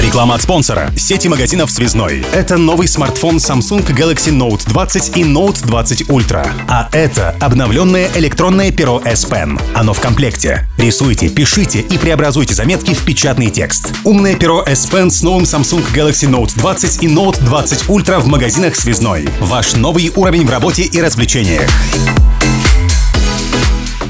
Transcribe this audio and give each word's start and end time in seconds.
Реклама 0.00 0.36
от 0.36 0.42
спонсора. 0.42 0.90
Сети 0.96 1.28
магазинов 1.28 1.70
«Связной». 1.70 2.24
Это 2.32 2.56
новый 2.56 2.88
смартфон 2.88 3.36
Samsung 3.36 3.86
Galaxy 3.86 4.32
Note 4.32 4.66
20 4.66 5.16
и 5.18 5.22
Note 5.22 5.66
20 5.66 6.02
Ultra. 6.08 6.48
А 6.68 6.88
это 6.92 7.36
обновленное 7.38 8.08
электронное 8.14 8.72
перо 8.72 9.02
S 9.04 9.26
Pen. 9.26 9.60
Оно 9.74 9.92
в 9.92 10.00
комплекте. 10.00 10.66
Рисуйте, 10.78 11.28
пишите 11.28 11.80
и 11.80 11.98
преобразуйте 11.98 12.54
заметки 12.54 12.94
в 12.94 13.04
печатный 13.04 13.50
текст. 13.50 13.92
Умное 14.04 14.36
перо 14.36 14.62
S 14.66 14.88
Pen 14.90 15.10
с 15.10 15.22
новым 15.22 15.42
Samsung 15.42 15.84
Galaxy 15.92 16.26
Note 16.30 16.52
20 16.56 17.02
и 17.02 17.06
Note 17.06 17.44
20 17.44 17.82
Ultra 17.88 18.20
в 18.20 18.26
магазинах 18.26 18.76
«Связной». 18.76 19.28
Ваш 19.38 19.74
новый 19.74 20.10
уровень 20.16 20.46
в 20.46 20.50
работе 20.50 20.84
и 20.84 21.00
развлечениях. 21.02 21.68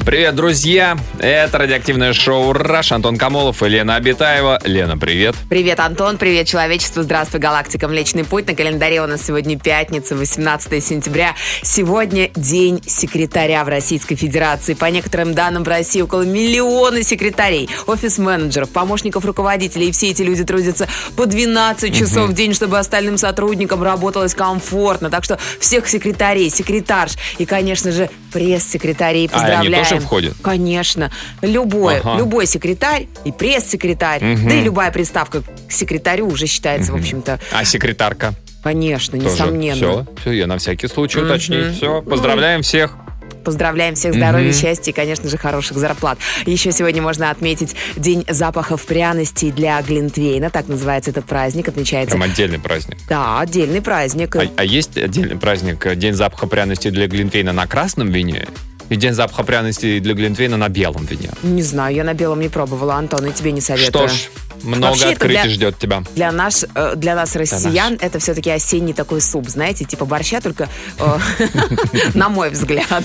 Привет, 0.04 0.34
друзья! 0.34 0.96
Это 1.18 1.58
радиоактивное 1.58 2.14
шоу 2.14 2.54
«Раш». 2.54 2.90
Антон 2.90 3.18
Камолов 3.18 3.62
и 3.62 3.68
Лена 3.68 3.96
Абитаева. 3.96 4.58
Лена, 4.64 4.96
привет. 4.96 5.36
Привет, 5.50 5.78
Антон, 5.78 6.16
привет, 6.16 6.48
человечество, 6.48 7.02
здравствуй, 7.02 7.38
галактика 7.38 7.86
Млечный 7.86 8.24
Путь. 8.24 8.46
На 8.46 8.54
календаре 8.54 9.02
у 9.02 9.06
нас 9.06 9.22
сегодня 9.22 9.58
пятница, 9.58 10.16
18 10.16 10.82
сентября. 10.82 11.34
Сегодня 11.62 12.30
день 12.34 12.82
секретаря 12.86 13.62
в 13.62 13.68
Российской 13.68 14.14
Федерации. 14.16 14.72
По 14.72 14.86
некоторым 14.86 15.34
данным, 15.34 15.64
в 15.64 15.68
России 15.68 16.00
около 16.00 16.22
миллиона 16.22 17.02
секретарей, 17.02 17.68
офис-менеджеров, 17.86 18.70
помощников 18.70 19.26
руководителей. 19.26 19.88
И 19.88 19.92
все 19.92 20.08
эти 20.10 20.22
люди 20.22 20.44
трудятся 20.44 20.88
по 21.14 21.26
12 21.26 21.96
часов 21.96 22.30
в 22.30 22.32
день, 22.32 22.54
чтобы 22.54 22.78
остальным 22.78 23.18
сотрудникам 23.18 23.82
работалось 23.82 24.34
комфортно. 24.34 25.10
Так 25.10 25.24
что 25.24 25.38
всех 25.60 25.86
секретарей, 25.88 26.48
секретарш 26.48 27.12
и, 27.36 27.44
конечно 27.44 27.92
же, 27.92 28.08
пресс-секретарей 28.32 29.28
А 29.32 29.36
они 29.36 29.68
поздравляем. 29.68 29.99
Тоже 30.00 30.06
входят? 30.06 30.34
Конечно. 30.42 31.10
Любой, 31.42 31.98
Ага. 32.00 32.18
любой 32.18 32.46
секретарь 32.46 33.06
и 33.24 33.32
пресс-секретарь, 33.32 34.20
да 34.20 34.54
и 34.54 34.62
любая 34.62 34.90
приставка 34.90 35.42
к 35.42 35.72
секретарю 35.72 36.28
уже 36.28 36.46
считается, 36.46 36.92
в 36.92 36.96
общем-то, 36.96 37.38
А 37.52 37.64
секретарка? 37.64 38.34
конечно, 38.62 39.18
Тоже. 39.18 39.30
несомненно. 39.34 39.76
Все, 39.76 40.06
все, 40.20 40.32
я 40.32 40.46
на 40.46 40.58
всякий 40.58 40.86
случай 40.88 41.20
уточню. 41.20 41.72
Все, 41.72 42.02
поздравляем 42.02 42.62
всех. 42.62 42.96
Поздравляем 43.44 43.94
всех 43.94 44.14
здоровья, 44.14 44.52
счастья 44.52 44.90
и, 44.92 44.94
конечно 44.94 45.26
же, 45.28 45.38
хороших 45.38 45.78
зарплат. 45.78 46.18
Еще 46.44 46.72
сегодня 46.72 47.00
можно 47.00 47.30
отметить 47.30 47.74
День 47.96 48.24
запахов 48.28 48.84
пряностей 48.84 49.50
для 49.50 49.80
Глинтвейна. 49.80 50.50
Так 50.50 50.68
называется 50.68 51.10
этот 51.10 51.24
праздник. 51.24 51.68
Отмечается... 51.68 52.16
Прям 52.16 52.30
отдельный 52.30 52.58
праздник. 52.58 52.98
Да, 53.08 53.40
отдельный 53.40 53.80
праздник. 53.80 54.36
А, 54.36 54.42
а 54.56 54.64
есть 54.64 54.98
отдельный 54.98 55.36
праздник 55.38 55.86
э, 55.86 55.96
День 55.96 56.12
запаха 56.12 56.46
пряности 56.46 56.90
для 56.90 57.06
Глинтвейна 57.06 57.52
на 57.54 57.66
красном 57.66 58.10
вине 58.10 58.46
и 58.90 58.96
День 58.96 59.14
запаха 59.14 59.42
пряности 59.44 60.00
для 60.00 60.14
Глинтвейна 60.14 60.56
на 60.56 60.68
белом 60.68 61.06
вине? 61.06 61.30
Не 61.42 61.62
знаю, 61.62 61.94
я 61.94 62.04
на 62.04 62.12
белом 62.12 62.40
не 62.40 62.48
пробовала, 62.48 62.94
Антон, 62.96 63.26
и 63.26 63.32
тебе 63.32 63.52
не 63.52 63.60
советую. 63.60 64.08
Что 64.08 64.14
ж, 64.14 64.30
много 64.62 64.86
Вообще 64.92 65.06
открытий 65.10 65.42
для- 65.42 65.50
ждет 65.50 65.78
тебя. 65.78 66.02
Для, 66.14 66.32
наш, 66.32 66.64
э, 66.74 66.94
для 66.96 67.14
нас, 67.14 67.34
россиян, 67.36 67.96
это 68.00 68.18
все-таки 68.18 68.50
осенний 68.50 68.92
такой 68.92 69.20
суп, 69.20 69.48
знаете, 69.48 69.84
типа 69.84 70.04
борща, 70.04 70.40
только, 70.40 70.68
э, 70.98 71.18
на 72.14 72.28
мой 72.28 72.50
взгляд. 72.50 73.04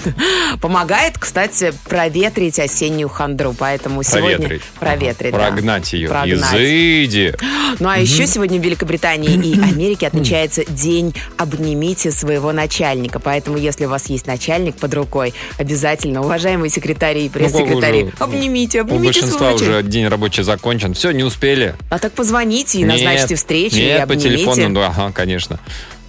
Помогает, 0.61 1.17
кстати, 1.17 1.73
проветрить 1.85 2.59
осеннюю 2.59 3.09
хандру, 3.09 3.53
поэтому 3.57 4.03
сегодня... 4.03 4.59
Проветрить. 4.79 5.31
Прогнать 5.33 5.93
ее. 5.93 6.07
Изыди. 6.09 7.33
Ну 7.79 7.89
а 7.89 7.97
еще 7.97 8.27
сегодня 8.27 8.59
в 8.59 8.63
Великобритании 8.63 9.33
и 9.35 9.53
Америке 9.61 10.07
отмечается 10.07 10.63
День 10.65 11.13
«Обнимите 11.37 12.11
своего 12.11 12.51
начальника». 12.51 13.19
Поэтому, 13.19 13.57
если 13.57 13.85
у 13.85 13.89
вас 13.89 14.07
есть 14.07 14.27
начальник 14.27 14.75
под 14.75 14.93
рукой, 14.93 15.33
обязательно, 15.57 16.21
уважаемые 16.21 16.69
секретари 16.69 17.25
и 17.25 17.29
пресс-секретари, 17.29 18.03
уже- 18.05 18.13
обнимите, 18.19 18.79
У 18.79 18.81
обнимите 18.81 19.05
большинства 19.05 19.37
своего 19.39 19.53
начальника. 19.53 19.79
уже 19.79 19.89
день 19.91 20.07
рабочий 20.07 20.43
закончен. 20.43 20.93
Все, 20.93 21.11
не 21.11 21.23
успели. 21.23 21.44
А 21.89 21.99
так 21.99 22.13
позвоните 22.13 22.79
и 22.79 22.85
назначьте 22.85 23.27
Нет, 23.31 23.37
встречу 23.39 23.75
и 23.75 23.85
Нет, 23.85 23.97
по 23.99 24.03
обнимите. 24.13 24.29
телефону, 24.29 24.73
да, 24.73 24.87
ага, 24.87 25.11
конечно. 25.11 25.59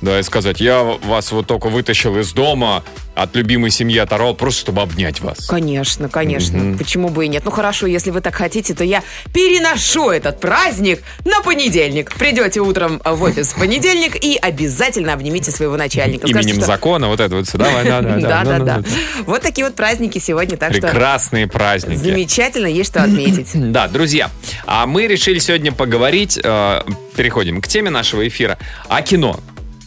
Да, 0.07 0.21
и 0.21 0.23
сказать, 0.23 0.61
я 0.61 0.85
вас 0.85 1.33
вот 1.33 1.49
только 1.49 1.69
вытащил 1.69 2.17
из 2.17 2.33
дома, 2.33 2.85
от 3.17 3.35
любимой 3.35 3.73
семьи 3.73 3.99
оторвал, 3.99 4.35
просто 4.37 4.61
чтобы 4.61 4.81
обнять 4.83 5.21
вас. 5.21 5.49
Конечно, 5.49 6.09
конечно. 6.09 6.77
Почему 6.79 7.09
бы 7.09 7.25
и 7.25 7.29
нет? 7.29 7.43
Ну 7.45 7.51
хорошо, 7.51 7.89
если 7.89 8.13
вы 8.13 8.21
так 8.21 8.37
хотите, 8.37 8.73
то 8.73 8.85
я 8.85 9.03
переношу 9.35 10.11
этот 10.11 10.39
праздник 10.39 11.03
на 11.25 11.41
понедельник. 11.43 12.15
Придете 12.15 12.61
утром 12.61 13.03
в 13.05 13.21
офис 13.21 13.49
в 13.53 13.59
понедельник 13.59 14.15
и 14.23 14.37
обязательно 14.41 15.13
обнимите 15.13 15.51
своего 15.51 15.77
начальника. 15.77 16.29
Именем 16.29 16.55
что- 16.59 16.67
закона, 16.67 17.09
вот 17.09 17.19
это 17.19 17.35
вот 17.35 17.49
все. 17.49 17.59
Давай, 17.59 17.85
да, 17.85 18.01
да, 18.01 18.17
Да, 18.21 18.45
да, 18.45 18.59
ну, 18.59 18.65
да. 18.65 18.77
ну, 18.77 19.25
Вот 19.25 19.43
такие 19.43 19.65
вот 19.67 19.75
праздники 19.75 20.21
сегодня, 20.21 20.57
так 20.57 20.71
что 20.73 20.83
Прекрасные 20.83 21.49
праздники. 21.49 21.99
замечательно, 21.99 22.69
есть 22.69 22.91
что 22.91 23.03
отметить. 23.03 23.49
Да, 23.55 23.89
друзья, 23.89 24.31
а 24.67 24.87
мы 24.87 25.09
решили 25.09 25.41
сегодня 25.41 25.73
поговорить, 25.73 26.39
э, 26.41 26.83
переходим 27.17 27.61
к 27.61 27.67
теме 27.67 27.91
нашего 27.91 28.29
эфира, 28.29 28.57
о 28.89 29.03
кино. 29.03 29.41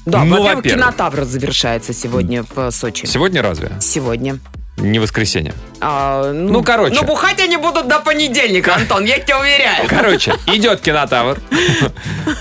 Да, 0.05 0.23
Ну, 0.23 0.31
во-первых, 0.37 0.55
во-первых. 0.57 0.81
кинотавр 0.85 1.23
завершается 1.25 1.93
сегодня 1.93 2.43
в 2.55 2.71
Сочи. 2.71 3.05
Сегодня 3.05 3.41
разве? 3.41 3.71
Сегодня. 3.79 4.39
Не 4.77 4.99
воскресенье. 4.99 5.53
А, 5.81 6.31
Ну, 6.31 6.63
короче. 6.63 6.95
Ну, 6.95 7.03
бухать 7.03 7.39
они 7.39 7.57
будут 7.57 7.87
до 7.87 7.99
понедельника, 7.99 8.75
Антон, 8.75 9.05
я 9.05 9.19
тебя 9.19 9.39
уверяю. 9.39 9.87
Короче, 9.87 10.33
идет 10.47 10.81
кинотавр. 10.81 11.39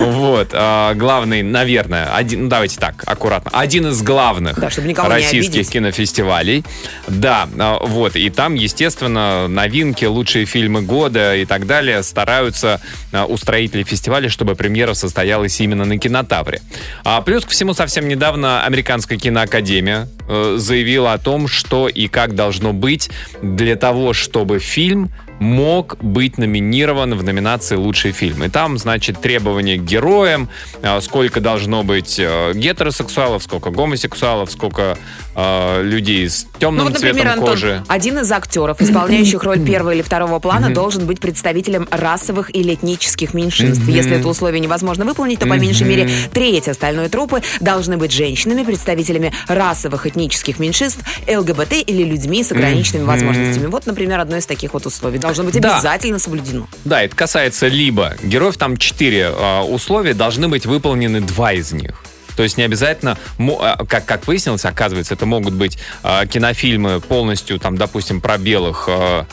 Вот. 0.00 0.48
а, 0.52 0.94
Главный, 0.94 1.42
наверное, 1.42 2.14
один, 2.14 2.44
ну, 2.44 2.48
давайте 2.48 2.78
так, 2.78 3.02
аккуратно. 3.06 3.50
Один 3.54 3.88
из 3.88 4.02
главных 4.02 4.58
российских 4.58 5.68
кинофестивалей. 5.68 6.64
Да, 7.06 7.48
а, 7.58 7.78
вот. 7.80 8.16
И 8.16 8.28
там, 8.30 8.54
естественно, 8.54 9.48
новинки, 9.48 10.04
лучшие 10.04 10.44
фильмы 10.44 10.82
года 10.82 11.36
и 11.36 11.44
так 11.44 11.66
далее 11.66 12.02
стараются 12.02 12.80
а, 13.12 13.24
устроители 13.26 13.82
фестиваля, 13.82 14.28
чтобы 14.28 14.54
премьера 14.54 14.94
состоялась 14.94 15.60
именно 15.60 15.84
на 15.84 15.98
кинотавре. 15.98 16.60
А 17.04 17.20
плюс 17.22 17.44
ко 17.44 17.50
всему, 17.50 17.74
совсем 17.74 18.08
недавно 18.08 18.64
Американская 18.64 19.18
киноакадемия 19.18 20.08
э, 20.28 20.56
заявила 20.58 21.12
о 21.12 21.18
том, 21.18 21.48
что 21.48 21.88
и 21.88 22.08
как 22.08 22.34
должно 22.34 22.72
быть 22.72 23.10
для 23.42 23.76
того, 23.76 24.12
чтобы 24.12 24.58
фильм 24.58 25.10
мог 25.40 25.96
быть 26.02 26.38
номинирован 26.38 27.14
в 27.14 27.22
номинации 27.22 27.76
«Лучший 27.76 28.12
фильм». 28.12 28.44
И 28.44 28.48
там, 28.48 28.78
значит, 28.78 29.20
требования 29.20 29.76
к 29.76 29.82
героям, 29.82 30.48
а, 30.82 31.00
сколько 31.00 31.40
должно 31.40 31.82
быть 31.84 32.18
э, 32.18 32.52
гетеросексуалов, 32.54 33.42
сколько 33.42 33.70
гомосексуалов, 33.70 34.50
сколько 34.50 34.98
э, 35.34 35.82
людей 35.82 36.28
с 36.28 36.46
темным 36.58 36.84
Ну 36.86 36.90
вот, 36.90 36.94
например, 36.94 37.14
цветом 37.14 37.32
Антон, 37.32 37.48
кожи. 37.50 37.82
один 37.88 38.18
из 38.18 38.32
актеров, 38.32 38.80
исполняющих 38.80 39.42
роль 39.42 39.64
первого 39.64 39.92
или 39.92 40.02
второго 40.02 40.38
плана, 40.38 40.72
должен 40.72 41.06
быть 41.06 41.20
представителем 41.20 41.86
расовых 41.90 42.54
или 42.54 42.74
этнических 42.74 43.34
меньшинств. 43.34 43.86
Если 43.86 44.16
это 44.16 44.28
условие 44.28 44.60
невозможно 44.60 45.04
выполнить, 45.04 45.38
то 45.38 45.46
по 45.46 45.54
меньшей 45.54 45.86
мере 45.86 46.10
треть 46.32 46.68
остальной 46.68 47.08
трупы 47.08 47.42
должны 47.60 47.96
быть 47.96 48.12
женщинами, 48.12 48.62
представителями 48.64 49.32
расовых 49.46 50.06
этнических 50.06 50.58
меньшинств, 50.58 51.00
ЛГБТ 51.28 51.74
или 51.86 52.04
людьми 52.04 52.42
с 52.42 52.52
ограниченными 52.52 53.04
возможностями. 53.04 53.66
Вот, 53.66 53.86
например, 53.86 54.20
одно 54.20 54.36
из 54.36 54.46
таких 54.46 54.74
вот 54.74 54.86
условий. 54.86 55.18
Должно 55.28 55.44
быть 55.44 55.60
Да. 55.60 55.76
обязательно 55.76 56.18
соблюдено. 56.18 56.66
Да, 56.84 57.02
это 57.02 57.14
касается 57.14 57.66
либо 57.68 58.14
героев, 58.22 58.56
там 58.56 58.76
четыре 58.76 59.30
э, 59.32 59.60
условия, 59.60 60.14
должны 60.14 60.48
быть 60.48 60.64
выполнены 60.66 61.20
два 61.20 61.52
из 61.52 61.72
них. 61.72 61.92
То 62.36 62.44
есть 62.44 62.56
не 62.56 62.62
обязательно, 62.62 63.18
а, 63.38 63.84
как, 63.84 64.06
как 64.06 64.26
выяснилось, 64.28 64.64
оказывается, 64.64 65.14
это 65.14 65.26
могут 65.26 65.54
быть 65.54 65.76
э, 66.04 66.26
кинофильмы 66.26 67.00
полностью, 67.00 67.58
там, 67.58 67.76
допустим, 67.76 68.20
про 68.20 68.38
белых 68.38 68.84
э, 68.88 69.24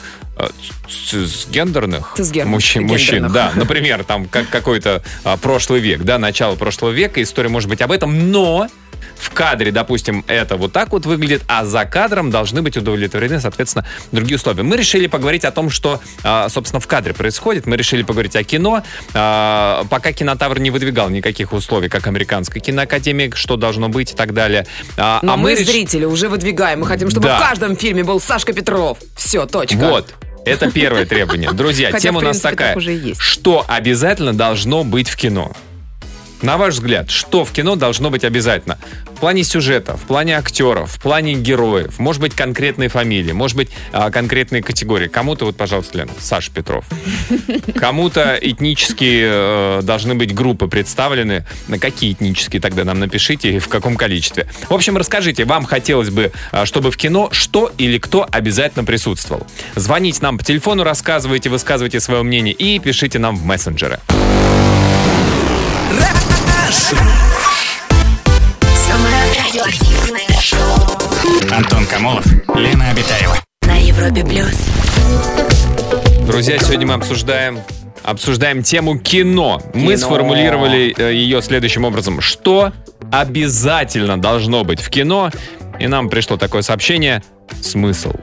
цисгендерных 0.90 2.16
мужчин, 2.46 2.86
мужчин, 2.88 3.32
да, 3.32 3.52
например, 3.56 4.04
там 4.04 4.26
как, 4.28 4.50
какой-то 4.50 5.02
а, 5.24 5.38
прошлый 5.38 5.80
век, 5.80 6.04
да, 6.04 6.18
начало 6.18 6.56
прошлого 6.56 6.92
века, 6.92 7.22
история 7.22 7.50
может 7.50 7.70
быть 7.70 7.82
об 7.82 7.92
этом, 7.92 8.32
но 8.32 8.68
в 9.18 9.30
кадре, 9.32 9.72
допустим, 9.72 10.26
это 10.28 10.58
вот 10.58 10.74
так 10.74 10.92
вот 10.92 11.06
выглядит, 11.06 11.44
а 11.48 11.64
за 11.66 11.86
кадром 11.86 12.32
должны 12.32 12.62
быть 12.62 12.76
удовлетворены, 12.76 13.40
соответственно, 13.40 13.86
другие 14.12 14.36
условия. 14.36 14.64
Мы 14.64 14.76
решили 14.76 15.08
поговорить 15.08 15.46
о 15.46 15.52
том, 15.52 15.70
что, 15.70 16.02
а, 16.24 16.50
собственно, 16.50 16.80
в 16.82 16.88
кадре 16.88 17.14
происходит. 17.14 17.66
Мы 17.66 17.78
решили 17.78 18.04
поговорить 18.04 18.36
о 18.36 18.44
кино. 18.44 18.84
А, 19.14 19.86
Пока 19.90 20.12
кинотавр 20.12 20.60
не 20.60 20.70
выдвигал 20.70 21.10
никаких 21.10 21.54
условий, 21.54 21.88
как 21.88 22.08
американская 22.08 22.62
киноакадемия, 22.62 23.32
что 23.36 23.56
должно 23.56 23.88
быть 23.90 24.12
и 24.12 24.16
так 24.16 24.34
далее. 24.34 24.68
А, 24.98 25.20
Но 25.22 25.34
а 25.34 25.38
мы, 25.38 25.54
реш- 25.54 25.66
зрители, 25.66 26.04
уже 26.06 26.28
выдвигаем. 26.28 26.82
Мы 26.82 26.86
хотим, 26.88 27.10
чтобы 27.10 27.28
Да. 27.28 27.38
в 27.38 27.42
каждом 27.42 27.78
фильме 27.78 28.04
был 28.04 28.20
Сашка 28.20 28.52
Петров. 28.54 28.98
Все, 29.16 29.46
точка. 29.46 29.78
Вот. 29.78 30.14
Это 30.46 30.72
первое 30.72 31.06
требование. 31.06 31.52
Друзья, 31.52 31.88
Хотя, 31.92 32.00
тема 32.00 32.20
у 32.20 32.22
нас 32.22 32.38
принципе, 32.38 32.50
такая. 32.52 32.68
так 32.70 32.78
уже 32.78 32.92
есть. 32.92 33.20
Что 33.22 33.66
обязательно 33.68 34.34
должно 34.34 34.84
быть 34.84 35.10
в 35.10 35.16
кино? 35.16 35.52
На 36.46 36.58
ваш 36.58 36.76
взгляд, 36.76 37.10
что 37.10 37.44
в 37.44 37.52
кино 37.52 37.76
должно 37.76 38.12
быть 38.12 38.24
обязательно? 38.24 38.78
В 39.16 39.20
плане 39.20 39.44
сюжета, 39.44 39.98
в 39.98 40.02
плане 40.02 40.38
актеров, 40.38 40.92
в 40.92 41.02
плане 41.02 41.34
героев, 41.34 41.98
может 41.98 42.22
быть, 42.22 42.36
конкретные 42.36 42.88
фамилии, 42.88 43.32
может 43.32 43.58
быть, 43.58 43.70
а, 43.92 44.12
конкретные 44.12 44.62
категории. 44.62 45.08
Кому-то, 45.08 45.46
вот, 45.46 45.58
пожалуйста, 45.58 45.98
Лена, 45.98 46.12
Саша 46.20 46.52
Петров. 46.52 46.86
Кому-то 47.76 48.38
этнические 48.40 49.28
э, 49.28 49.80
должны 49.82 50.14
быть 50.14 50.36
группы 50.36 50.68
представлены. 50.68 51.48
На 51.68 51.80
какие 51.80 52.12
этнические 52.12 52.62
тогда 52.62 52.84
нам 52.84 53.00
напишите 53.00 53.56
и 53.56 53.58
в 53.58 53.68
каком 53.68 53.96
количестве. 53.96 54.48
В 54.70 54.74
общем, 54.76 54.98
расскажите, 54.98 55.46
вам 55.46 55.66
хотелось 55.66 56.12
бы, 56.12 56.32
а, 56.52 56.68
чтобы 56.68 56.92
в 56.92 56.98
кино 56.98 57.30
что 57.32 57.72
или 57.80 57.98
кто 57.98 58.28
обязательно 58.30 58.86
присутствовал. 58.86 59.48
Звоните 59.74 60.20
нам 60.22 60.38
по 60.38 60.44
телефону, 60.44 60.84
рассказывайте, 60.84 61.50
высказывайте 61.50 62.00
свое 62.00 62.22
мнение 62.22 62.54
и 62.54 62.78
пишите 62.78 63.18
нам 63.18 63.36
в 63.36 63.46
мессенджеры. 63.46 64.00
Самое 66.72 67.14
радиоактивное 69.40 70.42
шоу 70.42 70.58
Антон 71.56 71.86
Камолов, 71.86 72.26
Лена 72.56 72.90
Обитаева. 72.90 73.38
на 73.68 73.76
Европе 73.76 74.24
плюс. 74.26 74.66
Друзья, 76.26 76.58
сегодня 76.58 76.88
мы 76.88 76.96
обсуждаем 76.96 77.60
обсуждаем 78.02 78.64
тему 78.64 78.98
кино. 78.98 79.62
Мы 79.76 79.96
Кино. 79.96 79.98
сформулировали 79.98 80.94
э, 80.98 81.14
ее 81.14 81.44
следующим 81.44 81.86
образом. 81.86 82.20
Что 82.22 82.74
обязательно 83.12 84.20
должно 84.20 84.64
быть 84.64 84.80
в 84.82 84.90
кино? 84.90 85.30
И 85.80 85.86
нам 85.88 86.10
пришло 86.10 86.36
такое 86.36 86.64
сообщение. 86.64 87.22
Смысл. 87.62 88.14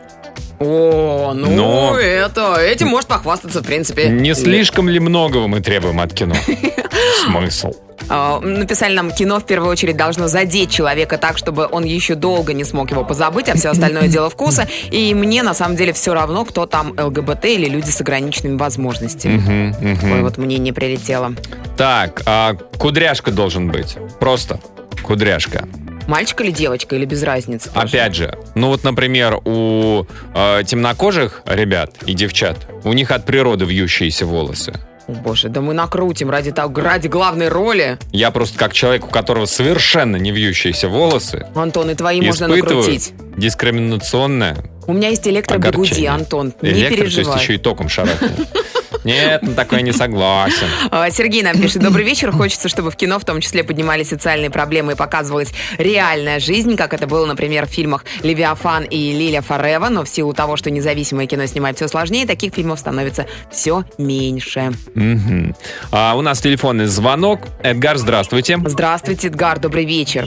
О, 0.62 1.32
ну 1.34 1.50
Но- 1.50 1.96
это, 1.98 2.56
этим 2.60 2.88
может 2.88 3.08
похвастаться, 3.08 3.62
в 3.62 3.66
принципе. 3.66 4.08
Не 4.08 4.34
слишком 4.34 4.88
ли 4.88 5.00
многого 5.00 5.48
мы 5.48 5.60
требуем 5.60 6.00
от 6.00 6.12
кино? 6.12 6.34
Смысл. 7.24 7.72
А, 8.08 8.40
Написали 8.40 8.94
нам, 8.94 9.10
кино 9.10 9.38
в 9.40 9.46
первую 9.46 9.70
очередь 9.70 9.96
должно 9.96 10.28
задеть 10.28 10.70
человека 10.70 11.18
так, 11.18 11.38
чтобы 11.38 11.68
он 11.70 11.84
еще 11.84 12.14
долго 12.14 12.52
не 12.52 12.64
смог 12.64 12.90
его 12.90 13.04
позабыть, 13.04 13.48
а 13.48 13.54
все 13.54 13.70
остальное 13.70 14.08
дело 14.08 14.28
вкуса. 14.28 14.66
И 14.90 15.14
мне 15.14 15.42
на 15.42 15.54
самом 15.54 15.76
деле 15.76 15.92
все 15.92 16.12
равно, 16.14 16.44
кто 16.44 16.66
там 16.66 16.94
ЛГБТ 16.98 17.44
или 17.46 17.68
люди 17.68 17.90
с 17.90 18.00
ограниченными 18.00 18.56
возможностями. 18.56 19.36
Мгм, 19.36 19.68
мгм. 19.90 19.96
Такое 19.96 20.22
вот 20.22 20.38
мнение 20.38 20.74
прилетело. 20.74 21.32
Так, 21.76 22.22
а 22.26 22.54
кудряшка 22.78 23.30
должен 23.30 23.70
быть. 23.70 23.96
Просто 24.18 24.60
кудряшка. 25.02 25.66
Мальчик 26.06 26.40
или 26.40 26.50
девочка, 26.50 26.96
или 26.96 27.04
без 27.04 27.22
разницы? 27.22 27.70
тоже? 27.70 27.86
Опять 27.86 28.14
же, 28.14 28.38
ну 28.54 28.68
вот, 28.68 28.84
например, 28.84 29.40
у 29.44 30.06
э, 30.34 30.62
темнокожих 30.66 31.42
ребят 31.46 31.94
и 32.06 32.14
девчат, 32.14 32.56
у 32.84 32.92
них 32.92 33.10
от 33.10 33.24
природы 33.24 33.64
вьющиеся 33.64 34.26
волосы. 34.26 34.72
О, 35.08 35.12
боже, 35.12 35.48
да 35.48 35.60
мы 35.60 35.74
накрутим 35.74 36.30
ради 36.30 36.52
того, 36.52 36.80
ради 36.80 37.08
главной 37.08 37.48
роли. 37.48 37.98
Я 38.12 38.30
просто 38.30 38.58
как 38.58 38.72
человек, 38.72 39.04
у 39.06 39.10
которого 39.10 39.46
совершенно 39.46 40.16
не 40.16 40.30
вьющиеся 40.30 40.88
волосы, 40.88 41.46
Антон, 41.54 41.90
и 41.90 41.94
твои 41.94 42.20
можно 42.20 42.46
накрутить. 42.48 43.12
дискриминационное 43.36 44.56
У 44.86 44.92
меня 44.92 45.08
есть 45.08 45.26
электробегуди. 45.26 46.04
Антон, 46.06 46.54
не 46.62 46.70
Электро, 46.70 46.96
то 46.96 47.02
есть 47.04 47.16
переживай. 47.16 47.40
еще 47.40 47.54
и 47.54 47.58
током 47.58 47.88
шарахнет. 47.88 48.30
Нет, 49.04 49.42
на 49.42 49.54
такое 49.54 49.82
не 49.82 49.92
согласен. 49.92 50.66
А, 50.90 51.10
Сергей 51.10 51.42
нам 51.42 51.60
пишет, 51.60 51.82
добрый 51.82 52.04
вечер, 52.04 52.30
хочется, 52.32 52.68
чтобы 52.68 52.90
в 52.90 52.96
кино 52.96 53.18
в 53.18 53.24
том 53.24 53.40
числе 53.40 53.64
поднимались 53.64 54.08
социальные 54.08 54.50
проблемы 54.50 54.92
и 54.92 54.94
показывалась 54.96 55.52
реальная 55.78 56.38
жизнь, 56.38 56.76
как 56.76 56.94
это 56.94 57.06
было, 57.06 57.26
например, 57.26 57.66
в 57.66 57.70
фильмах 57.70 58.04
«Левиафан» 58.22 58.84
и 58.84 59.12
«Лиля 59.12 59.42
Форева», 59.42 59.88
но 59.88 60.04
в 60.04 60.08
силу 60.08 60.32
того, 60.32 60.56
что 60.56 60.70
независимое 60.70 61.26
кино 61.26 61.46
снимать 61.46 61.76
все 61.76 61.88
сложнее, 61.88 62.26
таких 62.26 62.54
фильмов 62.54 62.78
становится 62.78 63.26
все 63.50 63.84
меньше. 63.98 64.72
Мгм. 64.94 65.54
А, 65.90 66.14
у 66.16 66.22
нас 66.22 66.40
телефонный 66.40 66.86
звонок. 66.86 67.40
Эдгар, 67.62 67.96
здравствуйте. 67.96 68.58
Здравствуйте, 68.64 69.28
Эдгар, 69.28 69.58
добрый 69.58 69.84
вечер. 69.84 70.26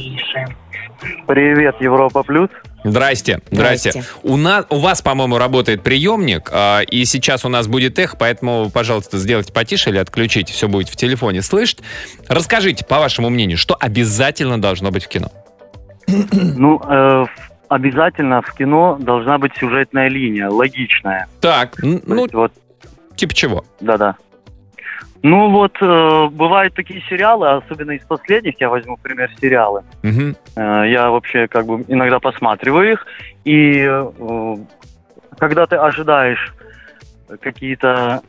Привет, 1.28 1.76
Европа 1.80 2.24
Плюс. 2.24 2.50
Здрасте, 2.86 3.40
здрасте. 3.50 3.92
Здрасте. 3.92 4.12
У, 4.22 4.38
нас, 4.38 4.66
у 4.70 4.78
вас, 4.78 5.02
по-моему, 5.02 5.40
работает 5.40 5.82
приемник, 5.82 6.52
а, 6.54 6.82
и 6.82 7.04
сейчас 7.06 7.44
у 7.44 7.50
нас 7.50 7.68
будет 7.68 7.98
эхо, 7.98 8.16
поэтому, 8.16 8.70
пожалуйста, 8.70 9.18
сделайте 9.18 9.52
потише 9.52 9.90
или 9.90 9.98
отключите, 9.98 10.54
все 10.54 10.68
будет 10.68 10.90
в 10.90 10.96
телефоне 10.96 11.42
слышать. 11.42 11.80
Расскажите, 12.28 12.86
по 12.86 13.00
вашему 13.00 13.32
мнению, 13.32 13.58
что 13.58 13.76
обязательно 13.80 14.62
должно 14.62 14.92
быть 14.92 15.06
в 15.06 15.08
кино? 15.08 15.32
Ну, 16.58 16.80
э, 16.88 17.26
обязательно 17.70 18.44
в 18.44 18.54
кино 18.54 18.98
должна 19.00 19.40
быть 19.40 19.54
сюжетная 19.58 20.08
линия, 20.08 20.48
логичная. 20.48 21.28
Так, 21.42 21.78
ну, 21.82 22.22
есть 22.22 22.34
вот, 22.34 22.54
типа 23.16 23.34
чего? 23.34 23.66
да-да. 23.80 24.16
Ну 25.28 25.50
вот, 25.50 25.76
э, 25.82 26.28
бывают 26.34 26.76
такие 26.76 27.02
сериалы, 27.10 27.50
особенно 27.50 27.94
из 27.94 28.04
последних, 28.06 28.62
я 28.62 28.70
возьму 28.70 28.96
пример 29.02 29.32
сериалы. 29.42 29.82
Мгм. 30.04 30.36
Э, 30.56 30.84
я 30.88 31.10
вообще 31.10 31.48
как 31.48 31.66
бы 31.66 31.84
иногда 31.88 32.20
посматриваю 32.20 32.92
их, 32.92 33.08
и 33.44 33.88
э, 33.90 34.56
когда 35.40 35.66
ты 35.66 35.78
ожидаешь 35.78 36.54
какие-то 37.42 38.22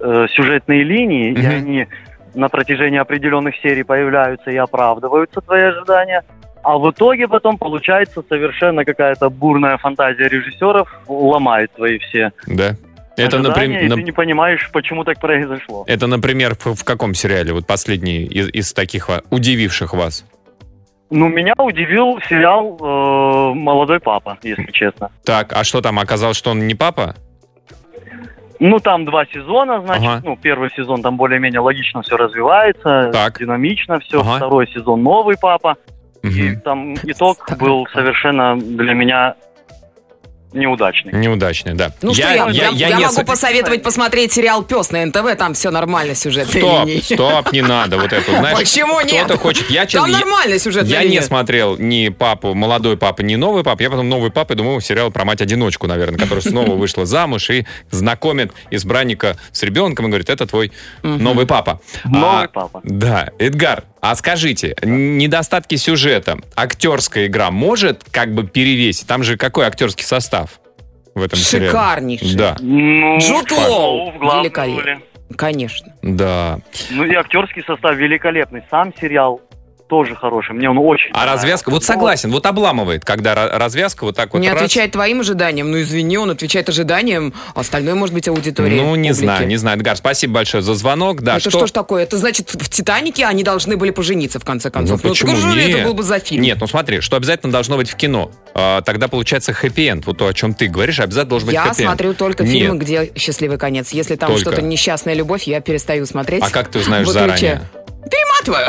э, 0.00 0.26
сюжетные 0.30 0.84
линии, 0.84 1.32
и 1.32 1.38
Мгм. 1.38 1.50
они 1.50 1.86
на 2.34 2.48
протяжении 2.48 2.98
определенных 2.98 3.54
серий 3.56 3.82
появляются 3.82 4.50
и 4.50 4.56
оправдываются 4.56 5.42
твои 5.42 5.64
ожидания, 5.64 6.24
а 6.62 6.78
в 6.78 6.90
итоге 6.90 7.28
потом 7.28 7.58
получается 7.58 8.22
совершенно 8.26 8.86
какая-то 8.86 9.28
бурная 9.28 9.76
фантазия 9.76 10.28
режиссеров 10.28 10.88
ломает 11.08 11.72
твои 11.74 11.98
все 11.98 12.32
Да. 12.46 12.74
Это, 13.18 13.36
ожидания, 13.38 13.66
и 13.66 13.88
например, 13.88 13.96
ты 13.96 14.02
не 14.02 14.12
понимаешь, 14.12 14.70
почему 14.72 15.04
так 15.04 15.20
произошло. 15.20 15.84
это, 15.86 16.06
например, 16.06 16.54
в, 16.56 16.74
в 16.74 16.84
каком 16.84 17.14
сериале? 17.14 17.52
Вот 17.52 17.66
последний 17.66 18.24
из, 18.24 18.48
из 18.48 18.72
таких 18.72 19.08
ва- 19.08 19.22
удививших 19.30 19.92
вас. 19.94 20.24
Ну, 21.10 21.28
меня 21.28 21.54
удивил 21.58 22.18
сериал 22.28 22.76
э, 22.80 23.54
«Молодой 23.54 23.98
папа», 23.98 24.36
если 24.42 24.70
честно. 24.72 25.10
Так, 25.24 25.52
а 25.54 25.64
что 25.64 25.80
там, 25.80 25.98
оказалось, 25.98 26.36
что 26.36 26.50
он 26.50 26.66
не 26.66 26.74
папа? 26.74 27.14
Ну, 28.60 28.80
там 28.80 29.04
два 29.04 29.24
сезона, 29.26 29.80
значит, 29.80 30.04
Ага. 30.08 30.20
ну, 30.24 30.36
первый 30.36 30.70
сезон 30.76 31.00
там 31.00 31.16
более-менее 31.16 31.60
логично 31.60 32.02
все 32.02 32.16
развивается, 32.16 33.10
Так. 33.12 33.38
динамично 33.38 34.00
все, 34.00 34.20
Ага. 34.20 34.36
второй 34.36 34.66
сезон 34.68 35.02
новый 35.02 35.36
папа, 35.40 35.76
и 36.24 36.26
Мгм. 36.26 36.60
там 36.62 36.94
итог 37.04 37.48
был 37.58 37.86
совершенно 37.92 38.56
для 38.58 38.94
меня 38.94 39.34
неудачный. 40.52 41.12
Неудачный, 41.12 41.74
да. 41.74 41.92
Ну 42.02 42.14
что, 42.14 42.22
я, 42.22 42.48
я- 42.48 42.68
я 42.70 42.88
не 42.96 43.02
могу 43.04 43.14
со- 43.14 43.24
посоветовать 43.24 43.82
посмотреть 43.82 44.32
сериал 44.32 44.62
«Пес» 44.62 44.90
на 44.90 45.04
НТВ, 45.04 45.36
там 45.36 45.54
все 45.54 45.70
нормально, 45.70 46.14
сюжетная 46.14 46.60
Стоп, 46.62 46.86
линия. 46.86 47.02
стоп, 47.02 47.52
не 47.52 47.62
надо 47.62 47.98
вот 47.98 48.12
это. 48.12 48.30
Знаешь, 48.36 48.58
Почему 48.58 49.00
нет? 49.02 49.24
Кто-то 49.26 49.38
хочет. 49.40 49.70
Я, 49.70 49.86
Там 49.86 50.06
я- 50.10 50.18
нормальная 50.18 50.58
сюжетная 50.58 50.90
Я 50.90 51.02
линия. 51.02 51.20
не 51.20 51.26
смотрел 51.26 51.76
ни 51.76 52.08
папу, 52.08 52.54
молодой 52.54 52.96
папа, 52.96 53.22
ни 53.22 53.36
новый 53.36 53.62
папа. 53.64 53.82
Я 53.82 53.90
потом 53.90 54.08
новый 54.08 54.30
папа, 54.30 54.54
думаю, 54.54 54.80
сериал 54.80 55.10
про 55.10 55.24
мать-одиночку, 55.24 55.86
наверное, 55.86 56.18
которая 56.18 56.42
снова 56.42 56.72
вышла 56.76 57.04
замуж 57.06 57.50
и 57.50 57.66
знакомит 57.90 58.52
избранника 58.70 59.36
с 59.52 59.62
ребенком 59.62 60.06
и 60.06 60.08
говорит, 60.08 60.30
это 60.30 60.46
твой 60.46 60.72
новый 61.02 61.46
папа. 61.46 61.80
Новый 62.04 62.44
А, 62.44 62.48
папа. 62.48 62.80
Да, 62.84 63.28
Эдгар, 63.38 63.84
а 64.00 64.14
скажите, 64.14 64.76
недостатки 64.82 65.74
сюжета, 65.76 66.38
актерская 66.56 67.26
игра 67.26 67.50
может 67.50 68.04
как 68.10 68.34
бы 68.34 68.46
перевесить? 68.46 69.06
Там 69.06 69.22
же 69.22 69.36
какой 69.36 69.66
актерский 69.66 70.04
состав 70.04 70.60
в 71.14 71.22
этом 71.22 71.38
сериале? 71.38 71.68
Шикарнейший. 71.70 72.34
Да, 72.34 72.56
Ну, 72.60 73.18
Джуд 73.18 73.50
Лоу. 73.50 74.12
Великолепно. 74.12 75.02
Конечно. 75.36 75.94
да. 76.02 76.60
Ну 76.90 77.04
и 77.04 77.14
актерский 77.14 77.62
состав 77.64 77.96
великолепный. 77.96 78.62
Сам 78.70 78.94
сериал 78.98 79.42
тоже 79.88 80.14
хороший. 80.14 80.54
Мне 80.54 80.70
он 80.70 80.78
очень 80.78 81.10
А 81.14 81.26
развязка, 81.26 81.70
вот 81.70 81.82
согласен, 81.82 82.30
вот 82.30 82.46
обламывает, 82.46 83.04
когда 83.04 83.34
ра- 83.34 83.58
развязка 83.58 84.04
вот 84.04 84.14
так 84.16 84.32
вот 84.32 84.40
не 84.40 84.48
раз. 84.48 84.58
отвечает 84.62 84.92
твоим 84.92 85.20
ожиданиям. 85.20 85.70
Ну, 85.70 85.80
извини, 85.80 86.18
он 86.18 86.30
отвечает 86.30 86.68
ожиданиям. 86.68 87.32
Остальное 87.54 87.94
может 87.94 88.14
быть 88.14 88.28
аудитория. 88.28 88.76
Ну, 88.76 88.94
не 88.96 89.08
публики. 89.10 89.24
знаю, 89.24 89.46
не 89.46 89.56
знаю. 89.56 89.78
Эдгар, 89.78 89.96
спасибо 89.96 90.34
большое 90.34 90.62
за 90.62 90.74
звонок. 90.74 91.22
Да, 91.22 91.38
это 91.38 91.50
что? 91.50 91.66
ж 91.66 91.70
такое? 91.70 92.02
Это 92.02 92.18
значит, 92.18 92.50
в 92.50 92.68
«Титанике» 92.68 93.24
они 93.26 93.42
должны 93.42 93.76
были 93.76 93.90
пожениться, 93.90 94.38
в 94.38 94.44
конце 94.44 94.70
концов. 94.70 95.02
Ну, 95.02 95.10
почему 95.10 95.36
скажи, 95.36 95.56
нет? 95.58 95.70
это 95.70 95.84
был 95.86 95.94
бы 95.94 96.02
за 96.02 96.18
фильм. 96.18 96.42
Нет, 96.42 96.58
ну 96.60 96.66
смотри, 96.66 97.00
что 97.00 97.16
обязательно 97.16 97.50
должно 97.52 97.76
быть 97.76 97.88
в 97.90 97.96
кино. 97.96 98.30
А, 98.54 98.82
тогда 98.82 99.08
получается 99.08 99.52
хэппи-энд. 99.52 100.04
Вот 100.06 100.18
то, 100.18 100.26
о 100.26 100.34
чем 100.34 100.52
ты 100.54 100.66
говоришь, 100.68 101.00
обязательно 101.00 101.30
должен 101.30 101.46
быть 101.46 101.54
Я 101.54 101.62
хэппи-энд. 101.64 101.88
смотрю 101.88 102.14
только 102.14 102.44
Нет. 102.44 102.52
фильмы, 102.52 102.78
где 102.78 103.10
счастливый 103.16 103.56
конец. 103.58 103.90
Если 103.90 104.16
там 104.16 104.28
Только. 104.30 104.42
что-то 104.42 104.62
несчастная 104.62 105.14
любовь, 105.14 105.44
я 105.44 105.60
перестаю 105.60 106.04
смотреть. 106.06 106.42
А 106.44 106.50
как 106.50 106.68
ты 106.68 106.78
узнаешь 106.80 107.08
заранее? 107.08 107.62
Перематываю. 108.04 108.68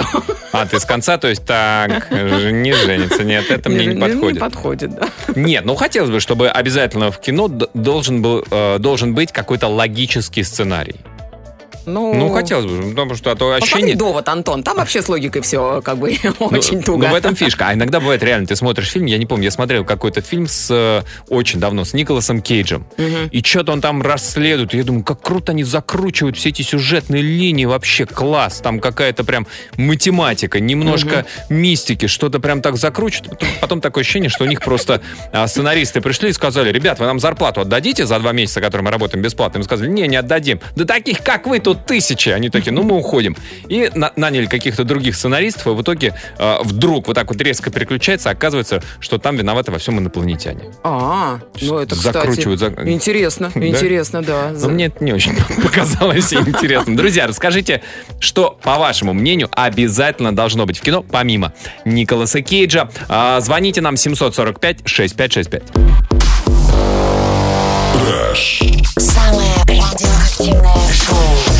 А, 0.52 0.66
ты 0.66 0.80
с 0.80 0.86
конца, 0.86 1.18
то 1.18 1.28
есть 1.28 1.46
так, 1.46 2.10
не 2.12 2.74
женится. 2.74 3.24
Нет, 3.24 3.52
это 3.52 3.70
мне 3.70 3.86
не 3.86 3.96
Не 3.96 4.02
подходит. 4.02 4.40
подходит, 4.40 4.96
да. 4.96 5.08
Нет, 5.36 5.66
ну 5.66 5.76
хотелось 5.76 6.10
бы, 6.10 6.20
чтобы 6.20 6.50
обязательно 6.50 7.12
в 7.12 7.20
кино 7.22 7.48
должен, 7.48 8.22
был, 8.22 8.44
э, 8.50 8.78
должен 8.80 9.14
быть 9.14 9.32
какой-то 9.32 9.68
логический 9.68 10.44
сценарий. 10.44 10.96
Ну, 11.94 12.14
Ну, 12.14 12.30
хотелось 12.30 12.66
бы, 12.66 12.90
потому 12.90 13.16
что 13.16 13.32
а 13.32 13.36
то 13.36 13.50
Посмотри 13.50 13.64
ощущение... 13.64 13.96
довод, 13.96 14.28
Антон. 14.30 14.64
Там 14.64 14.78
вообще 14.78 15.02
с 15.02 15.10
логикой 15.10 15.42
все 15.42 15.82
как 15.84 15.98
бы 15.98 16.10
очень 16.40 16.78
ну, 16.78 16.84
туго. 16.84 17.08
Ну, 17.08 17.14
в 17.14 17.16
этом 17.16 17.36
фишка. 17.36 17.70
А 17.70 17.74
иногда 17.74 18.00
бывает 18.00 18.24
реально, 18.24 18.48
ты 18.48 18.56
смотришь 18.56 18.90
фильм, 18.90 19.06
я 19.06 19.18
не 19.18 19.26
помню, 19.26 19.46
я 19.46 19.52
смотрел 19.52 19.86
какой-то 19.86 20.22
фильм 20.22 20.48
с 20.48 20.70
э, 20.72 21.04
очень 21.30 21.60
давно, 21.60 21.86
с 21.86 21.94
Николасом 21.94 22.42
Кейджем. 22.42 22.86
И 23.32 23.42
что-то 23.44 23.72
он 23.72 23.82
там 23.82 24.02
расследует. 24.02 24.74
Я 24.74 24.84
думаю, 24.84 25.04
как 25.04 25.22
круто 25.22 25.52
они 25.52 25.64
закручивают 25.64 26.38
все 26.38 26.50
эти 26.50 26.62
сюжетные 26.62 27.22
линии. 27.22 27.66
Вообще 27.66 28.06
класс. 28.06 28.60
Там 28.62 28.80
какая-то 28.80 29.24
прям 29.24 29.48
математика, 29.78 30.60
немножко 30.60 31.26
мистики, 31.50 32.08
что-то 32.08 32.40
прям 32.40 32.62
так 32.62 32.78
закручивают. 32.78 33.42
Потом, 33.62 33.82
такое 33.82 34.04
ощущение, 34.04 34.30
что 34.30 34.44
у 34.44 34.48
них 34.48 34.62
просто 34.62 35.02
а, 35.32 35.48
сценаристы 35.48 36.02
пришли 36.02 36.30
и 36.30 36.34
сказали, 36.34 36.72
ребят, 36.72 37.00
вы 37.00 37.06
нам 37.06 37.20
зарплату 37.20 37.62
отдадите 37.62 38.06
за 38.06 38.20
два 38.20 38.32
месяца, 38.32 38.62
которые 38.62 38.86
мы 38.86 38.92
работаем 38.92 39.24
бесплатно? 39.24 39.58
Им 39.60 39.64
сказали, 39.64 39.90
не, 39.90 40.08
не 40.08 40.16
отдадим. 40.16 40.60
Да 40.76 40.86
таких, 40.86 41.24
как 41.24 41.48
вы, 41.48 41.60
тут 41.60 41.79
тысячи. 41.86 42.30
Они 42.30 42.50
такие, 42.50 42.72
ну 42.72 42.84
мы 42.84 42.96
уходим. 42.98 43.36
И 43.68 43.90
на- 43.96 44.12
наняли 44.16 44.46
каких-то 44.46 44.84
других 44.84 45.16
сценаристов, 45.16 45.68
и 45.68 45.70
в 45.72 45.82
итоге 45.82 46.14
э, 46.38 46.58
вдруг 46.64 47.08
вот 47.08 47.14
так 47.14 47.30
вот 47.30 47.42
резко 47.42 47.72
переключается, 47.72 48.30
оказывается, 48.30 48.82
что 49.00 49.18
там 49.18 49.36
виноваты 49.38 49.72
во 49.72 49.78
всем 49.78 49.98
инопланетяне. 50.00 50.62
А, 50.84 51.40
ну 51.62 51.78
это, 51.80 51.96
кстати, 51.96 52.14
Закручивают, 52.18 52.60
за- 52.60 52.74
интересно, 52.86 53.52
Да? 53.56 53.66
интересно, 53.68 54.22
да. 54.22 54.52
Но 54.60 54.70
мне 54.70 54.86
это 54.88 55.04
не 55.04 55.14
очень 55.14 55.36
показалось 55.64 56.34
интересным. 56.34 56.96
Друзья, 56.96 57.28
расскажите, 57.28 57.82
что, 58.20 58.58
по 58.64 58.78
вашему 58.78 59.14
мнению, 59.14 59.50
обязательно 59.52 60.36
должно 60.36 60.66
быть 60.66 60.78
в 60.80 60.82
кино, 60.82 61.04
помимо 61.04 61.54
Николаса 61.86 62.42
Кейджа. 62.42 62.90
А, 63.08 63.40
Звоните 63.42 63.82
нам 63.82 63.96
745-6565. 63.96 65.64
Самое 68.98 69.50
радиоактивное 69.68 70.94
шоу. 70.94 71.59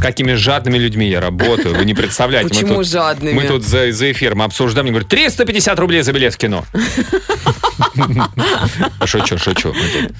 С 0.00 0.02
какими 0.02 0.32
жадными 0.32 0.78
людьми 0.78 1.06
я 1.10 1.20
работаю, 1.20 1.74
вы 1.74 1.84
не 1.84 1.92
представляете. 1.92 2.54
Мы 2.54 2.60
Почему 2.60 2.74
тут- 2.76 2.88
жадными? 2.88 3.34
Мы 3.34 3.44
тут 3.44 3.62
за, 3.62 3.92
за 3.92 4.10
эфиром 4.10 4.40
обсуждаем, 4.40 4.84
мне 4.84 4.92
говорят, 4.92 5.10
350 5.10 5.78
рублей 5.78 6.00
за 6.00 6.14
билет 6.14 6.32
в 6.32 6.38
кино. 6.38 6.64
Шучу, 9.04 9.36
шучу. 9.36 9.74
Мы 9.74 10.10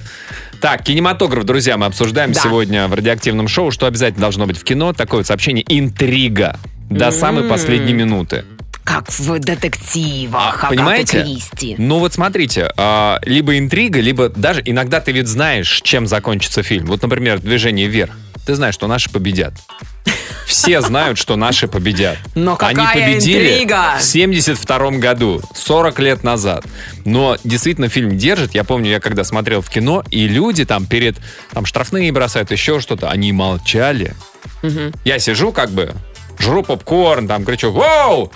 Так, 0.59 0.83
кинематограф, 0.83 1.45
друзья, 1.45 1.77
мы 1.77 1.87
обсуждаем 1.87 2.31
Да. 2.31 2.41
сегодня 2.41 2.87
в 2.87 2.93
радиоактивном 2.93 3.47
шоу, 3.47 3.71
что 3.71 3.87
обязательно 3.87 4.21
должно 4.21 4.45
быть 4.45 4.59
в 4.59 4.63
кино. 4.63 4.93
Такое 4.93 5.21
вот 5.21 5.27
сообщение 5.27 5.65
«Интрига» 5.67 6.59
до 6.91 7.09
самой 7.09 7.45
последней 7.49 7.93
минуты. 7.93 8.45
Как 8.83 9.09
в 9.11 9.39
детективах, 9.39 10.63
А, 10.63 10.69
Понимаете? 10.69 11.23
Кристи. 11.23 11.73
Ну 11.79 11.97
вот 11.97 12.13
смотрите, 12.13 12.71
а, 12.77 13.19
либо 13.23 13.57
интрига, 13.57 13.99
либо 13.99 14.29
даже 14.29 14.61
иногда 14.63 14.99
ты 14.99 15.11
ведь 15.11 15.27
знаешь, 15.27 15.81
чем 15.83 16.05
закончится 16.05 16.61
фильм. 16.61 16.85
Вот, 16.85 17.01
например, 17.01 17.39
«Движение 17.39 17.87
вверх». 17.87 18.11
Ты 18.45 18.55
знаешь, 18.55 18.73
что 18.73 18.87
наши 18.87 19.09
победят. 19.09 19.53
Все 20.45 20.81
знают, 20.81 21.17
что 21.17 21.37
наши 21.37 21.67
победят. 21.67 22.17
Но 22.35 22.57
Они 22.59 22.83
победили 22.93 23.53
интрига! 23.53 23.97
в 23.99 24.03
72 24.03 24.91
году, 24.91 25.41
40 25.55 25.99
лет 25.99 26.23
назад. 26.23 26.65
Но 27.05 27.37
действительно 27.43 27.87
фильм 27.87 28.17
держит. 28.17 28.53
Я 28.53 28.63
помню, 28.65 28.89
я 28.91 28.99
когда 28.99 29.23
смотрел 29.23 29.61
в 29.61 29.69
кино, 29.69 30.03
и 30.11 30.27
люди 30.27 30.65
там 30.65 30.85
перед 30.85 31.17
там 31.53 31.65
штрафные 31.65 32.11
бросают, 32.11 32.51
еще 32.51 32.79
что-то, 32.81 33.09
они 33.09 33.31
молчали. 33.31 34.13
Я 35.05 35.19
сижу 35.19 35.51
как 35.53 35.71
бы, 35.71 35.93
жру 36.37 36.63
попкорн, 36.63 37.27
там 37.27 37.45
кричу 37.45 37.71
«Воу! 37.71 38.31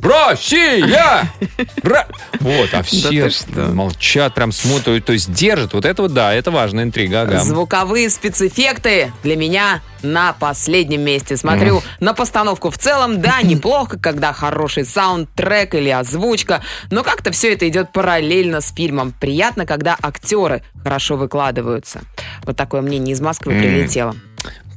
Россия! 0.00 1.30
Ра-!» 1.82 2.06
Вот, 2.40 2.68
а 2.72 2.82
все 2.82 3.30
что? 3.30 3.72
молчат, 3.72 4.34
прям 4.34 4.52
смотрят, 4.52 5.04
то 5.04 5.12
есть 5.12 5.32
держат. 5.32 5.72
Вот 5.72 5.84
это 5.84 6.02
вот, 6.02 6.12
да, 6.12 6.32
это 6.34 6.50
важная 6.50 6.84
интрига, 6.84 7.22
ага. 7.22 7.40
Звуковые 7.40 8.10
спецэффекты 8.10 9.12
для 9.22 9.36
меня 9.36 9.80
на 10.02 10.32
последнем 10.34 11.00
месте. 11.00 11.36
Смотрю 11.36 11.82
на 12.00 12.14
постановку 12.14 12.70
в 12.70 12.78
целом, 12.78 13.20
да, 13.20 13.40
неплохо, 13.42 13.98
когда 13.98 14.32
хороший 14.32 14.84
саундтрек 14.84 15.74
или 15.74 15.88
озвучка, 15.90 16.62
но 16.90 17.02
как-то 17.02 17.32
все 17.32 17.54
это 17.54 17.68
идет 17.68 17.92
параллельно 17.92 18.60
с 18.60 18.72
фильмом. 18.72 19.12
Приятно, 19.18 19.66
когда 19.66 19.96
актеры 20.00 20.62
хорошо 20.82 21.16
выкладываются. 21.16 22.02
Вот 22.44 22.56
такое 22.56 22.82
мнение 22.82 23.14
из 23.14 23.20
Москвы 23.20 23.54
М. 23.54 23.58
прилетело. 23.60 24.14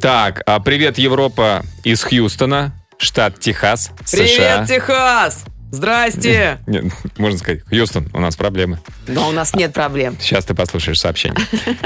Так, 0.02 0.42
а 0.46 0.60
привет, 0.62 0.98
Европа 0.98 1.64
из 1.84 2.04
Хьюстона, 2.04 2.72
штат 3.00 3.40
Техас, 3.40 3.92
США. 4.06 4.66
Привет, 4.66 4.68
Техас! 4.68 5.46
Здрасте! 5.72 6.60
Нет, 6.68 6.86
можно 7.18 7.38
сказать, 7.38 7.62
Хьюстон, 7.70 8.08
у 8.14 8.20
нас 8.20 8.36
проблемы. 8.36 8.80
Но 9.08 9.30
у 9.30 9.32
нас 9.32 9.54
нет 9.56 9.74
проблем. 9.74 10.16
Сейчас 10.20 10.46
ты 10.46 10.54
послушаешь 10.54 11.00
сообщение. 11.00 11.38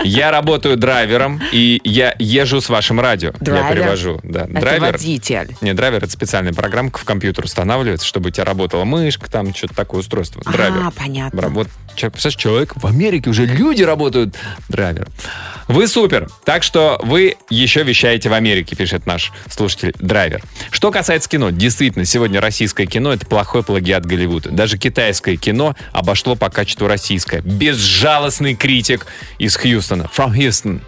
Я 0.04 0.32
работаю 0.32 0.78
драйвером, 0.78 1.42
и 1.52 1.80
я 1.84 2.16
езжу 2.20 2.60
с 2.62 2.70
вашим 2.70 3.00
радио. 3.00 3.32
Я 3.40 3.46
Драйвер? 3.46 3.74
перевожу. 3.78 4.20
Да. 4.24 4.42
Это 4.44 4.60
Драйвер. 4.60 4.92
водитель. 4.92 5.56
Не, 5.62 5.74
драйвер 5.74 6.04
это 6.04 6.12
специальная 6.12 6.54
программка 6.54 7.00
в 7.00 7.06
компьютер 7.06 7.46
устанавливается, 7.46 8.06
чтобы 8.06 8.30
у 8.30 8.32
тебя 8.32 8.46
работала 8.46 8.84
мышка, 8.84 9.30
там 9.30 9.54
что-то 9.54 9.76
такое 9.76 10.02
устройство. 10.02 10.42
Драйвер. 10.52 10.82
А, 10.88 10.92
понятно. 10.92 11.50
Вот, 11.50 11.68
человек, 11.96 12.14
представляешь, 12.14 12.36
человек 12.42 12.74
в 12.76 12.86
Америке 12.86 13.30
уже 13.30 13.46
люди 13.46 13.84
работают 13.84 14.36
драйвер. 14.70 15.08
Вы 15.68 15.88
супер. 15.88 16.30
Так 16.44 16.64
что 16.64 17.00
вы 17.04 17.38
еще 17.50 17.84
вещаете 17.84 18.30
в 18.30 18.34
Америке, 18.34 18.76
пишет 18.76 19.06
наш 19.06 19.32
слушатель 19.50 19.94
драйвер. 20.00 20.42
Что 20.72 20.92
касается 20.92 21.30
кино, 21.30 21.52
действительно, 21.52 22.04
сегодня 22.06 22.42
российское 22.42 22.86
кино 22.86 23.14
это 23.14 23.26
плохой 23.26 23.64
плагиат 23.74 24.06
Голливуда. 24.06 24.52
Даже 24.52 24.78
китайское 24.78 25.36
кино 25.36 25.76
обошло 25.94 26.36
по 26.36 26.52
качеству 26.52 26.86
российское. 26.88 27.42
Безжалостный 27.42 28.54
критик 28.54 29.08
из 29.40 29.56
Хьюстона. 29.58 30.08
From 30.16 30.32
Houston. 30.38 30.80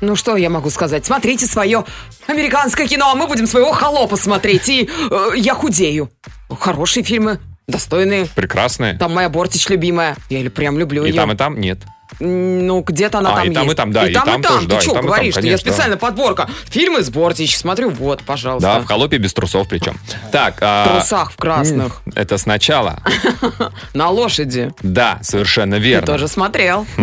Ну 0.00 0.16
что 0.16 0.34
я 0.36 0.48
могу 0.48 0.70
сказать? 0.70 1.04
Смотрите 1.04 1.44
свое 1.44 1.84
американское 2.26 2.86
кино, 2.88 3.10
а 3.10 3.14
мы 3.14 3.26
будем 3.26 3.46
своего 3.46 3.72
холопа 3.72 4.16
смотреть. 4.16 4.66
И 4.70 4.88
э, 5.10 5.30
я 5.36 5.52
худею. 5.52 6.10
Хорошие 6.48 7.04
фильмы, 7.04 7.38
достойные. 7.68 8.24
Прекрасное. 8.34 8.96
Там 8.96 9.12
моя 9.12 9.28
Бортич 9.28 9.68
любимая. 9.68 10.16
Я 10.30 10.38
или 10.38 10.48
прям 10.48 10.78
люблю 10.78 11.04
И 11.04 11.10
ее. 11.10 11.16
там, 11.16 11.32
и 11.32 11.36
там 11.36 11.60
нет. 11.60 11.80
Ну, 12.18 12.82
где-то 12.82 13.18
она 13.18 13.30
А, 13.32 13.36
там 13.36 13.50
и 13.50 13.54
там, 13.54 13.62
есть. 13.64 13.72
и 13.74 13.76
там, 13.76 13.92
да, 13.92 14.06
И 14.06 14.10
и 14.10 14.14
там, 14.14 14.24
там 14.24 14.40
и 14.40 14.42
там. 14.42 14.52
тоже, 14.54 14.66
да, 14.68 14.74
Ты 14.76 14.80
и 14.80 14.82
что 14.82 14.90
там, 14.92 14.98
и 14.98 15.02
там, 15.02 15.06
говоришь? 15.14 15.36
Я 15.38 15.58
специально 15.58 15.96
подборка. 15.96 16.48
Фильмы 16.68 17.02
с 17.02 17.10
Бортич. 17.10 17.56
Смотрю, 17.56 17.90
вот, 17.90 18.22
пожалуйста. 18.22 18.74
Да, 18.74 18.80
в 18.80 18.86
холопе 18.86 19.18
без 19.18 19.32
трусов 19.32 19.68
причем. 19.68 19.96
Так, 20.32 20.56
В 20.56 20.62
а, 20.62 20.88
трусах 20.98 21.32
в 21.32 21.36
красных. 21.36 22.02
это 22.14 22.36
сначала. 22.38 23.00
На 23.94 24.10
лошади. 24.10 24.72
Да, 24.82 25.18
совершенно 25.22 25.76
Ты 25.76 25.82
верно. 25.82 26.06
тоже 26.06 26.28
смотрел. 26.28 26.86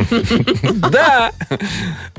Да. 0.74 1.32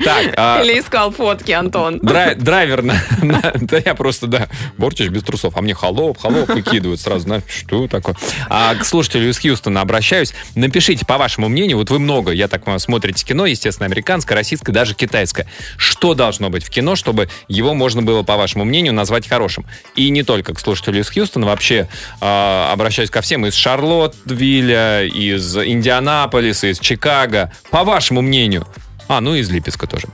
Так, 0.03 0.33
а, 0.37 0.61
Или 0.63 0.79
искал 0.79 1.11
фотки, 1.11 1.51
Антон. 1.51 1.99
драй- 1.99 2.35
драйвер, 2.39 2.83
да 3.21 3.77
я 3.83 3.95
просто, 3.95 4.27
да, 4.27 4.47
Бортич 4.77 5.09
без 5.09 5.23
трусов, 5.23 5.55
а 5.57 5.61
мне 5.61 5.73
холоп, 5.73 6.17
холоп 6.19 6.49
выкидывают 6.49 6.99
сразу, 7.01 7.21
знаешь, 7.21 7.43
что 7.47 7.87
такое. 7.87 8.15
А 8.49 8.75
к 8.75 8.85
слушателю 8.85 9.29
из 9.29 9.39
Хьюстона 9.39 9.81
обращаюсь. 9.81 10.33
Напишите, 10.55 11.05
по 11.05 11.17
вашему 11.17 11.49
мнению, 11.49 11.77
вот 11.77 11.89
вы 11.89 11.99
много, 11.99 12.31
я 12.31 12.47
так 12.47 12.61
понимаю, 12.63 12.78
смотрите 12.79 13.25
кино, 13.25 13.45
естественно, 13.45 13.85
американское, 13.85 14.35
российское, 14.35 14.71
даже 14.71 14.93
китайское. 14.95 15.47
Что 15.77 16.13
должно 16.13 16.49
быть 16.49 16.63
в 16.63 16.69
кино, 16.69 16.95
чтобы 16.95 17.29
его 17.47 17.73
можно 17.73 18.01
было, 18.01 18.23
по 18.23 18.37
вашему 18.37 18.65
мнению, 18.65 18.93
назвать 18.93 19.27
хорошим? 19.27 19.65
И 19.95 20.09
не 20.09 20.23
только 20.23 20.53
к 20.53 20.59
слушателю 20.59 21.01
из 21.01 21.09
Хьюстона, 21.09 21.45
вообще 21.45 21.87
а, 22.21 22.71
обращаюсь 22.73 23.09
ко 23.09 23.21
всем 23.21 23.45
из 23.45 23.53
Шарлоттвилля, 23.55 25.05
из 25.05 25.57
Индианаполиса, 25.57 26.67
из 26.71 26.79
Чикаго. 26.79 27.51
По 27.69 27.83
вашему 27.83 28.21
мнению, 28.21 28.65
а, 29.07 29.21
ну 29.21 29.35
и 29.35 29.39
из 29.39 29.49
Липецка 29.49 29.87
тоже. 29.87 30.07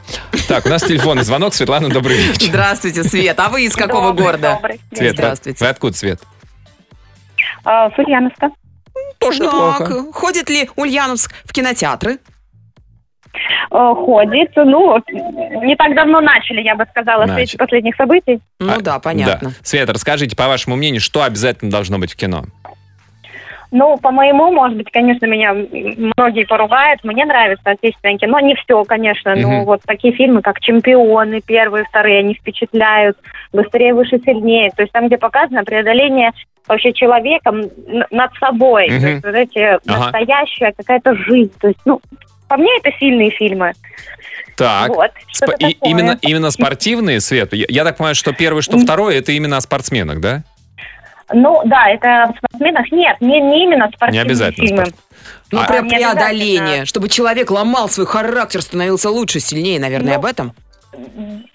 Так, 0.47 0.65
у 0.65 0.69
нас 0.69 0.81
телефонный 0.83 1.23
звонок. 1.23 1.53
Светлана, 1.53 1.89
добрый 1.89 2.17
вечер. 2.17 2.47
Здравствуйте, 2.47 3.03
Свет. 3.03 3.39
А 3.39 3.49
вы 3.49 3.65
из 3.65 3.75
какого 3.75 4.09
Добрый, 4.09 4.25
города? 4.25 4.53
добрый. 4.55 4.79
Свет, 4.93 5.11
вы- 5.11 5.17
Здравствуйте. 5.17 5.63
Вы 5.65 5.69
откуда, 5.69 5.97
Свет? 5.97 6.21
А, 7.63 7.89
с 7.89 7.97
Ульяновска. 7.97 8.49
Тоже 9.17 9.39
Так, 9.39 9.91
ходит 10.13 10.49
ли 10.49 10.69
Ульяновск 10.75 11.33
в 11.45 11.51
кинотеатры? 11.51 12.19
Э, 13.71 13.93
Ходит. 13.95 14.51
Ну, 14.55 14.97
не 15.63 15.75
так 15.75 15.95
давно 15.95 16.21
начали, 16.21 16.61
я 16.61 16.75
бы 16.75 16.85
сказала, 16.89 17.25
с 17.25 17.27
Начали. 17.27 17.43
этих 17.43 17.57
последних 17.59 17.95
событий. 17.95 18.39
Ну 18.59 18.73
А, 18.73 18.81
да, 18.81 18.99
понятно. 18.99 19.49
Да. 19.49 19.55
Свет, 19.63 19.89
расскажите, 19.89 20.35
по 20.35 20.47
вашему 20.47 20.75
мнению, 20.75 21.01
что 21.01 21.23
обязательно 21.23 21.71
должно 21.71 21.97
быть 21.99 22.13
в 22.13 22.15
кино? 22.15 22.43
Ну, 23.71 23.97
по 23.97 24.11
моему, 24.11 24.51
может 24.53 24.77
быть, 24.77 24.89
конечно, 24.91 25.25
меня 25.25 25.53
многие 25.53 26.45
поругают. 26.45 27.03
Мне 27.03 27.25
нравится 27.25 27.71
отечественное 27.71 28.17
кино. 28.17 28.39
Не 28.39 28.55
все, 28.55 28.83
конечно, 28.85 29.35
но 29.35 29.49
Мгм. 29.49 29.65
вот 29.65 29.81
такие 29.85 30.13
фильмы, 30.13 30.41
как 30.41 30.61
«Чемпионы», 30.61 31.41
первые, 31.41 31.83
вторые, 31.83 32.19
они 32.19 32.35
впечатляют. 32.35 33.17
«Быстрее, 33.51 33.93
выше, 33.93 34.19
сильнее». 34.23 34.71
То 34.75 34.83
есть 34.83 34.93
там, 34.93 35.07
где 35.07 35.17
показано 35.17 35.63
преодоление 35.65 36.31
вообще 36.67 36.93
человеком 36.93 37.63
над 38.11 38.33
собой. 38.39 38.87
Мгм. 38.89 39.01
То 39.01 39.07
есть 39.07 39.25
вот 39.25 39.35
эти 39.35 39.59
Ага. 39.59 39.79
настоящая 39.87 40.71
какая-то 40.77 41.15
жизнь. 41.15 41.51
То 41.59 41.67
есть, 41.67 41.79
ну, 41.85 41.99
по 42.47 42.57
мне 42.57 42.69
это 42.83 42.91
сильные 42.99 43.31
фильмы. 43.31 43.73
Так, 44.55 44.89
Вот, 44.89 45.11
что-то 45.27 45.53
и- 45.67 45.73
такое. 45.73 45.89
именно, 45.91 46.17
именно 46.21 46.49
спортивные, 46.51 47.19
Свет? 47.19 47.53
Я, 47.53 47.65
я 47.67 47.83
так 47.83 47.97
понимаю, 47.97 48.15
что 48.15 48.31
первый, 48.33 48.61
что 48.61 48.77
второй, 48.77 49.17
это 49.17 49.31
именно 49.33 49.57
о 49.57 49.61
спортсменах, 49.61 50.19
да? 50.21 50.43
Ну, 51.33 51.61
да, 51.65 51.89
это 51.89 52.31
в 52.33 52.37
спортсменах. 52.37 52.91
Нет, 52.91 53.17
не, 53.19 53.41
не 53.41 53.63
именно 53.63 53.85
Не 53.87 53.91
спортивные 53.91 54.21
обязательно 54.21 54.67
фильмы. 54.67 54.85
спорт. 54.85 54.99
Ну, 55.51 55.59
А- 55.59 55.65
прям 55.65 55.87
Не 55.87 55.95
преодоление, 55.95 56.85
чтобы 56.85 57.09
человек 57.09 57.49
ломал 57.51 57.89
свой 57.89 58.05
характер, 58.05 58.61
становился 58.61 59.09
лучше, 59.09 59.39
сильнее, 59.39 59.79
наверное, 59.79 60.13
Ну, 60.13 60.19
об 60.19 60.25
этом. 60.25 60.53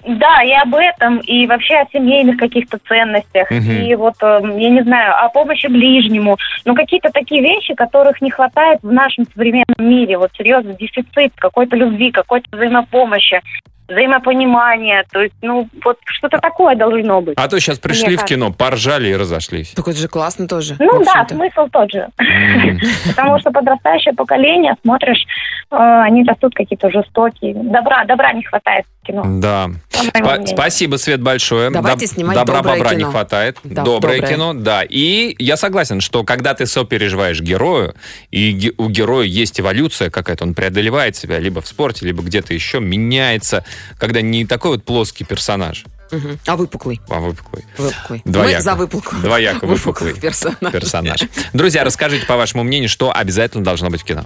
Да, 0.04 0.42
и 0.42 0.52
об 0.52 0.74
этом, 0.74 1.18
и 1.18 1.46
вообще 1.46 1.74
о 1.76 1.86
семейных 1.92 2.38
каких-то 2.38 2.78
ценностях, 2.88 3.50
Мгм. 3.50 3.70
и 3.70 3.94
вот, 3.94 4.14
э, 4.22 4.40
я 4.58 4.70
не 4.70 4.82
знаю, 4.82 5.14
о 5.24 5.28
помощи 5.28 5.66
ближнему. 5.66 6.36
Ну, 6.64 6.74
какие-то 6.74 7.10
такие 7.10 7.42
вещи, 7.42 7.74
которых 7.74 8.20
не 8.20 8.30
хватает 8.30 8.80
в 8.82 8.90
нашем 8.92 9.26
современном 9.32 9.64
мире. 9.78 10.18
Вот 10.18 10.30
серьезно, 10.36 10.74
дефицит 10.74 11.32
какой-то 11.36 11.76
любви, 11.76 12.10
какой-то 12.10 12.48
взаимопомощи, 12.52 13.40
взаимопонимания. 13.90 15.04
То 15.12 15.20
есть, 15.22 15.34
ну, 15.42 15.68
вот 15.84 15.98
что-то 16.06 16.38
такое 16.38 16.76
должно 16.76 17.20
быть. 17.20 17.34
А 17.36 17.48
то 17.48 17.58
сейчас 17.60 17.78
пришли 17.78 18.08
Мне 18.08 18.16
в 18.16 18.24
кино, 18.24 18.52
поржали 18.52 19.08
и 19.08 19.16
разошлись. 19.16 19.70
Так 19.70 19.88
это 19.88 19.98
же 19.98 20.08
классно 20.08 20.46
тоже. 20.46 20.76
Ну 20.78 21.04
да, 21.04 21.26
смысл 21.28 21.68
тот 21.70 21.90
же. 21.90 22.08
Потому 23.08 23.38
что 23.40 23.50
подрастающее 23.50 24.14
поколение, 24.14 24.74
смотришь, 24.82 25.24
э, 25.70 25.76
они 25.76 26.24
растут 26.24 26.54
какие-то 26.54 26.90
жестокие. 26.90 27.54
Добра, 27.54 28.04
добра 28.04 28.32
не 28.32 28.42
хватает 28.42 28.86
кино. 29.10 29.24
Да. 29.40 29.70
по 30.20 30.46
спасибо, 30.46 30.96
Свет, 30.96 31.20
большое. 31.20 31.70
Давайте 31.70 32.06
Доб- 32.06 32.08
снимать 32.14 32.36
Добра 32.36 32.56
доброе 32.58 32.76
бобра 32.78 32.90
кино. 32.90 32.98
не 32.98 33.04
хватает. 33.12 33.58
Да, 33.64 33.82
доброе, 33.82 34.20
доброе. 34.20 34.34
кино, 34.34 34.54
да. 34.54 34.82
И 34.88 35.34
я 35.38 35.56
согласен, 35.56 36.00
что 36.00 36.24
когда 36.24 36.54
ты 36.54 36.66
сопереживаешь 36.66 37.40
герою, 37.40 37.94
и 38.30 38.52
ге- 38.52 38.72
у 38.78 38.88
героя 38.88 39.26
есть 39.26 39.60
эволюция 39.60 40.10
какая-то, 40.10 40.44
он 40.44 40.54
преодолевает 40.54 41.16
себя 41.16 41.38
либо 41.38 41.60
в 41.60 41.66
спорте, 41.68 42.06
либо 42.06 42.22
где-то 42.22 42.54
еще, 42.54 42.80
меняется, 42.80 43.64
когда 43.98 44.20
не 44.22 44.46
такой 44.46 44.72
вот 44.72 44.84
плоский 44.84 45.24
персонаж, 45.24 45.84
Мгм. 46.10 46.38
А 46.46 46.56
выпуклый. 46.56 47.00
а 47.08 47.20
выпуклый 47.20 47.64
Выпуклый. 47.78 48.22
Двояко. 48.24 48.56
Мы 48.56 48.62
за 48.62 48.74
выпуклых. 48.74 49.22
Двояко 49.22 49.64
выпуклый 49.66 50.12
Выпуклых 50.14 50.20
персонажей. 50.20 50.70
персонаж. 50.80 51.20
Друзья, 51.52 51.84
расскажите, 51.84 52.26
по 52.26 52.36
вашему 52.36 52.64
мнению, 52.64 52.88
что 52.88 53.12
обязательно 53.14 53.62
должно 53.62 53.90
быть 53.90 54.00
в 54.00 54.04
кино. 54.04 54.24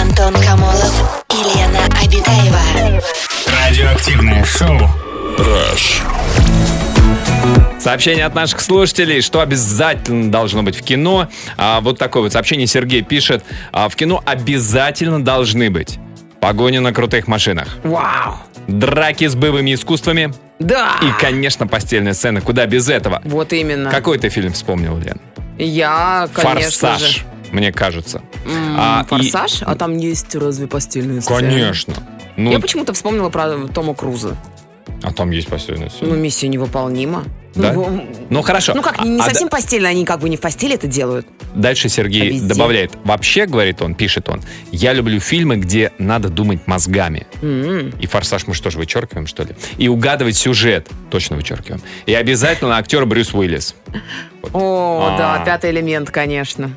Антон 0.00 0.34
Камолов 0.34 1.24
и 1.30 1.36
Лена 1.58 1.84
Обитаева. 2.02 3.02
Радиоактивное 3.46 4.44
шоу. 4.44 4.78
Сообщение 7.78 8.24
от 8.24 8.34
наших 8.34 8.60
слушателей, 8.60 9.20
что 9.20 9.40
обязательно 9.40 10.30
должно 10.30 10.62
быть 10.62 10.76
в 10.76 10.82
кино. 10.82 11.28
А, 11.56 11.80
вот 11.80 11.98
такое 11.98 12.22
вот 12.22 12.32
сообщение 12.32 12.66
Сергей 12.66 13.02
пишет. 13.02 13.44
А, 13.72 13.88
в 13.88 13.96
кино 13.96 14.22
обязательно 14.24 15.22
должны 15.22 15.68
быть 15.68 15.98
погони 16.40 16.78
на 16.78 16.92
крутых 16.92 17.26
машинах, 17.28 17.68
Вау. 17.82 18.36
драки 18.68 19.26
с 19.26 19.34
боевыми 19.34 19.74
искусствами 19.74 20.32
Да. 20.60 20.92
и, 21.02 21.20
конечно, 21.20 21.66
постельные 21.66 22.14
сцены. 22.14 22.40
Куда 22.40 22.66
без 22.66 22.88
этого? 22.88 23.20
Вот 23.24 23.52
именно. 23.52 23.90
Какой 23.90 24.18
ты 24.18 24.28
фильм 24.28 24.52
вспомнил, 24.52 24.96
Лен? 24.98 25.20
Я, 25.58 26.28
конечно 26.32 26.88
«Форсаж», 26.88 27.00
же. 27.02 27.22
мне 27.52 27.72
кажется. 27.72 28.22
М, 28.44 28.76
А, 28.78 29.02
и- 29.02 29.08
Форсаж? 29.08 29.62
А 29.62 29.74
там 29.76 29.96
есть 29.96 30.34
разве 30.34 30.66
постельные 30.66 31.20
сцены? 31.20 31.40
Конечно. 31.40 31.94
Ну, 32.36 32.50
Я 32.50 32.58
почему-то 32.60 32.92
вспомнила 32.94 33.28
про 33.28 33.68
Тома 33.68 33.94
Круза. 33.94 34.36
а 35.02 35.12
там 35.12 35.30
есть 35.30 35.48
постельные 35.48 35.90
Ну, 36.00 36.06
сцены. 36.06 36.16
миссия 36.16 36.48
невыполнима. 36.48 37.24
Да? 37.54 37.72
Ну, 37.72 38.06
Ну, 38.30 38.42
хорошо. 38.42 38.72
ну 38.74 38.82
как, 38.82 39.00
А- 39.00 39.04
не 39.04 39.20
а 39.20 39.24
совсем 39.24 39.48
постельно, 39.48 39.88
они 39.88 40.04
как 40.04 40.20
бы 40.20 40.28
не 40.28 40.36
в 40.36 40.40
постели 40.40 40.74
это 40.74 40.86
делают. 40.86 41.26
Дальше 41.54 41.88
А 41.88 41.90
Сергей 41.90 42.30
везде? 42.30 42.48
добавляет. 42.48 42.92
Вообще, 43.04 43.46
говорит 43.46 43.82
он, 43.82 43.94
пишет 43.94 44.28
он, 44.28 44.40
я 44.70 44.92
люблю 44.92 45.20
фильмы, 45.20 45.56
где 45.56 45.92
надо 45.98 46.28
думать 46.30 46.66
мозгами. 46.66 47.26
М. 47.42 47.90
И 48.00 48.06
«Форсаж» 48.06 48.46
мы 48.46 48.54
что 48.54 48.70
же 48.70 48.78
вычеркиваем, 48.78 49.26
что 49.26 49.42
ли? 49.42 49.50
И 49.76 49.88
угадывать 49.88 50.36
сюжет 50.36 50.88
точно 51.10 51.36
вычеркиваем. 51.36 51.82
И 52.06 52.14
обязательно 52.14 52.76
актер 52.78 53.04
Брюс 53.06 53.34
Уиллис. 53.34 53.74
О, 54.52 55.08
А. 55.14 55.18
да, 55.18 55.44
пятый 55.44 55.70
элемент, 55.70 56.10
конечно. 56.10 56.72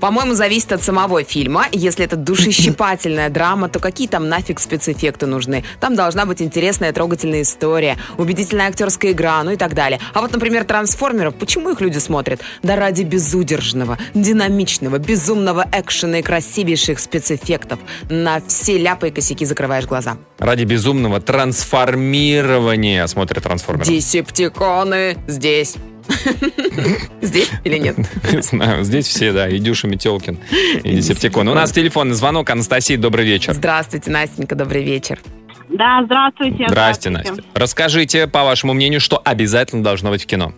По-моему, 0.00 0.34
зависит 0.34 0.72
от 0.72 0.82
самого 0.82 1.24
фильма. 1.24 1.66
Если 1.72 2.04
это 2.04 2.14
душещипательная 2.16 3.28
драма, 3.28 3.68
то 3.68 3.80
какие 3.80 4.06
там 4.06 4.28
нафиг 4.28 4.60
спецэффекты 4.60 5.26
нужны? 5.26 5.64
Там 5.80 5.96
должна 5.96 6.26
быть 6.26 6.40
интересная, 6.40 6.92
трогательная 6.92 7.42
история, 7.42 7.96
убедительная 8.18 8.68
актерская 8.68 9.12
игра, 9.12 9.42
ну 9.42 9.50
и 9.52 9.56
так 9.56 9.74
далее. 9.74 9.98
А 10.18 10.20
вот, 10.20 10.32
например, 10.32 10.64
«Трансформеров», 10.64 11.36
почему 11.36 11.70
их 11.70 11.80
люди 11.80 11.98
смотрят? 11.98 12.40
Да 12.64 12.74
ради 12.74 13.04
безудержного, 13.04 13.98
динамичного, 14.14 14.98
безумного 14.98 15.64
экшена 15.70 16.18
и 16.18 16.22
красивейших 16.22 16.98
спецэффектов. 16.98 17.78
На 18.10 18.42
все 18.44 18.78
ляпы 18.78 19.10
и 19.10 19.12
косяки 19.12 19.44
закрываешь 19.44 19.84
глаза. 19.84 20.16
Ради 20.40 20.64
безумного 20.64 21.20
трансформирования 21.20 23.06
смотрят 23.06 23.44
«Трансформеров». 23.44 23.86
Десептиконы 23.86 25.16
здесь. 25.28 25.76
Здесь 27.22 27.50
или 27.62 27.78
нет? 27.78 27.96
Не 28.32 28.42
знаю, 28.42 28.82
здесь 28.82 29.06
все, 29.06 29.30
да, 29.32 29.46
и 29.46 29.58
Дюша 29.58 29.86
Метелкин, 29.88 30.38
и 30.82 30.96
Десептикон. 30.96 31.46
У 31.48 31.54
нас 31.54 31.70
телефонный 31.70 32.14
звонок. 32.14 32.48
Анастасия, 32.48 32.96
добрый 32.96 33.26
вечер. 33.26 33.52
Здравствуйте, 33.52 34.10
Настенька, 34.10 34.54
добрый 34.56 34.82
вечер. 34.82 35.20
Да, 35.68 36.02
здравствуйте. 36.04 36.66
Здрасте, 36.68 37.10
Настя. 37.10 37.42
Расскажите, 37.54 38.26
по 38.26 38.44
вашему 38.44 38.72
мнению, 38.72 39.00
что 39.00 39.20
обязательно 39.22 39.82
должно 39.82 40.10
быть 40.10 40.22
в 40.24 40.26
кино? 40.26 40.52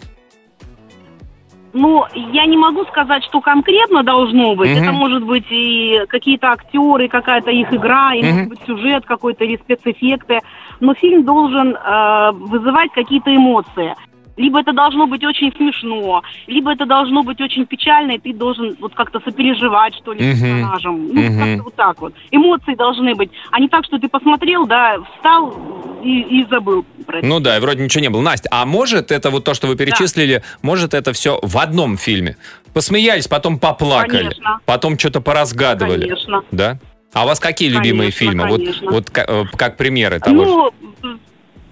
Ну, 1.73 2.05
я 2.15 2.47
не 2.47 2.57
могу 2.57 2.85
сказать, 2.87 3.23
что 3.25 3.41
конкретно 3.41 4.03
должно 4.03 4.57
быть. 4.57 4.71
Мгм. 4.71 4.83
Это 4.83 4.93
может 4.93 5.25
быть 5.25 5.47
и 5.51 6.01
какие-то 6.09 6.49
актеры, 6.49 7.09
какая-то 7.09 7.51
их 7.51 7.73
игра, 7.73 8.13
и 8.15 8.23
Мгм. 8.23 8.33
может 8.33 8.49
быть 8.49 8.61
сюжет 8.67 9.05
какой-то 9.05 9.45
или 9.45 9.57
спецэффекты. 9.57 10.41
Но 10.81 10.95
фильм 10.95 11.25
должен 11.25 11.77
э, 11.77 12.31
вызывать 12.33 12.91
какие-то 12.93 13.35
эмоции. 13.35 13.95
Либо 14.41 14.61
это 14.61 14.73
должно 14.73 15.07
быть 15.07 15.23
очень 15.23 15.53
смешно, 15.55 16.23
либо 16.47 16.73
это 16.73 16.87
должно 16.87 17.23
быть 17.23 17.39
очень 17.43 17.67
печально, 17.67 18.13
и 18.13 18.19
ты 18.19 18.33
должен 18.33 18.75
вот 18.81 18.95
как-то 18.95 19.21
сопереживать, 19.21 19.95
что 19.97 20.15
ли, 20.15 20.33
с 20.33 20.41
персонажем. 20.41 21.09
Ну, 21.13 21.23
как-то 21.39 21.63
вот 21.65 21.75
так 21.75 22.01
вот. 22.01 22.15
Эмоции 22.31 22.75
должны 22.75 23.15
быть. 23.15 23.31
А 23.51 23.61
не 23.61 23.69
так, 23.69 23.85
что 23.85 23.99
ты 23.99 24.09
посмотрел, 24.09 24.67
да, 24.67 24.97
встал 25.17 25.55
и, 26.03 26.21
и 26.41 26.47
забыл 26.49 26.87
про 27.07 27.19
это. 27.19 27.27
Ну 27.27 27.39
да, 27.41 27.59
и 27.59 27.61
вроде 27.61 27.85
ничего 27.85 28.01
не 28.01 28.09
было. 28.09 28.23
Настя, 28.23 28.49
а 28.51 28.65
может 28.65 29.13
это 29.13 29.29
вот 29.29 29.45
то, 29.45 29.53
что 29.53 29.67
вы 29.67 29.77
перечислили, 29.77 30.43
может 30.63 30.95
это 30.95 31.13
все 31.13 31.39
в 31.43 31.59
одном 31.59 31.99
фильме? 31.99 32.39
Посмеялись, 32.73 33.29
потом 33.29 33.59
поплакали, 33.59 34.23
Конечно. 34.23 34.61
потом 34.65 34.99
что-то 34.99 35.21
поразгадывали. 35.21 36.09
Конечно. 36.09 36.43
Да? 36.51 36.79
А 37.13 37.25
у 37.25 37.27
вас 37.27 37.41
какие 37.41 37.69
любимые 37.69 38.13
Конечно, 38.13 38.19
фильмы? 38.19 38.49
Вот, 38.49 38.59
конечно. 38.61 38.91
вот 38.91 39.11
ка- 39.11 39.25
э, 39.29 39.45
как 39.57 39.77
примеры 39.77 40.19
того 40.21 40.45
же. 40.45 40.90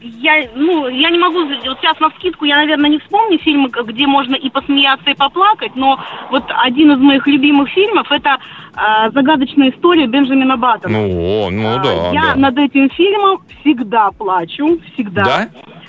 Ну, 0.00 0.11
я, 0.20 0.48
ну, 0.54 0.88
я 0.88 1.11
не 1.11 1.18
могу, 1.18 1.44
вот 1.44 1.78
сейчас 1.80 1.98
на 2.00 2.11
скидку 2.11 2.44
я, 2.44 2.56
наверное, 2.56 2.90
не 2.90 2.98
вспомню 2.98 3.38
фильмы, 3.38 3.68
где 3.84 4.06
можно 4.06 4.34
и 4.37 4.48
посмеяться, 4.50 5.11
и 5.11 5.14
поплакать, 5.14 5.74
но 5.74 5.98
вот 6.30 6.44
один 6.48 6.92
из 6.92 6.98
моих 6.98 7.26
любимых 7.26 7.68
фильмов 7.70 8.06
это 8.12 8.38
а, 8.74 9.11
«Загадочная 9.11 9.70
история» 9.70 10.06
Бенджамина 10.06 10.56
Баттона. 10.56 10.98
Ну, 10.98 11.46
о, 11.46 11.50
ну 11.50 11.66
А, 11.66 11.78
да, 11.82 12.11
я 12.12 12.22
да. 12.22 12.34
над 12.37 12.58
этим 12.58 12.88
фильмом 12.90 13.40
всегда 13.61 14.11
плачу, 14.12 14.78
всегда. 14.94 15.24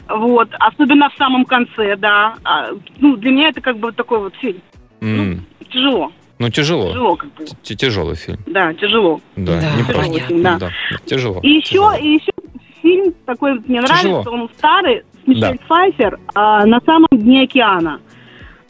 Да? 0.08 0.15
Вот, 0.15 0.50
особенно 0.60 1.10
в 1.12 1.15
самом 1.17 1.45
конце, 1.45 1.95
да. 1.95 2.34
А, 2.43 2.69
ну, 3.00 3.15
для 3.15 3.30
меня 3.32 3.50
это 3.50 3.62
как 3.62 3.78
бы 3.78 3.89
вот 3.89 3.95
такой 3.95 4.19
вот 4.19 4.34
фильм. 4.38 4.60
М, 5.02 5.45
Тяжело, 5.72 6.12
Ну, 6.39 6.50
тяжело. 6.50 6.89
тяжело 6.89 7.15
как 7.15 7.32
бы. 7.36 7.45
Т- 7.45 7.76
Тяжелый 7.76 8.15
фильм. 8.15 8.39
Да, 8.48 8.74
тяжело. 8.74 9.22
Да, 9.36 9.62
Да, 9.62 9.69
не 9.76 9.84
просто. 9.84 10.02
понятно. 10.02 10.41
Да. 10.41 10.58
Да, 10.58 10.69
тяжело. 11.06 11.39
И 11.43 11.50
еще, 11.50 11.69
тяжело. 11.74 11.93
и 11.93 12.08
еще 12.15 12.32
фильм 12.89 13.13
такой 13.25 13.54
мне 13.54 13.82
Тяжело. 13.82 14.02
нравится, 14.21 14.30
он 14.32 14.49
старый, 14.58 15.04
с 15.23 15.28
Мишель 15.28 15.41
Да. 15.41 15.54
Пфайфер, 15.65 16.19
а, 16.34 16.65
на 16.65 16.80
самом 16.82 17.08
дне 17.12 17.43
океана. 17.43 17.99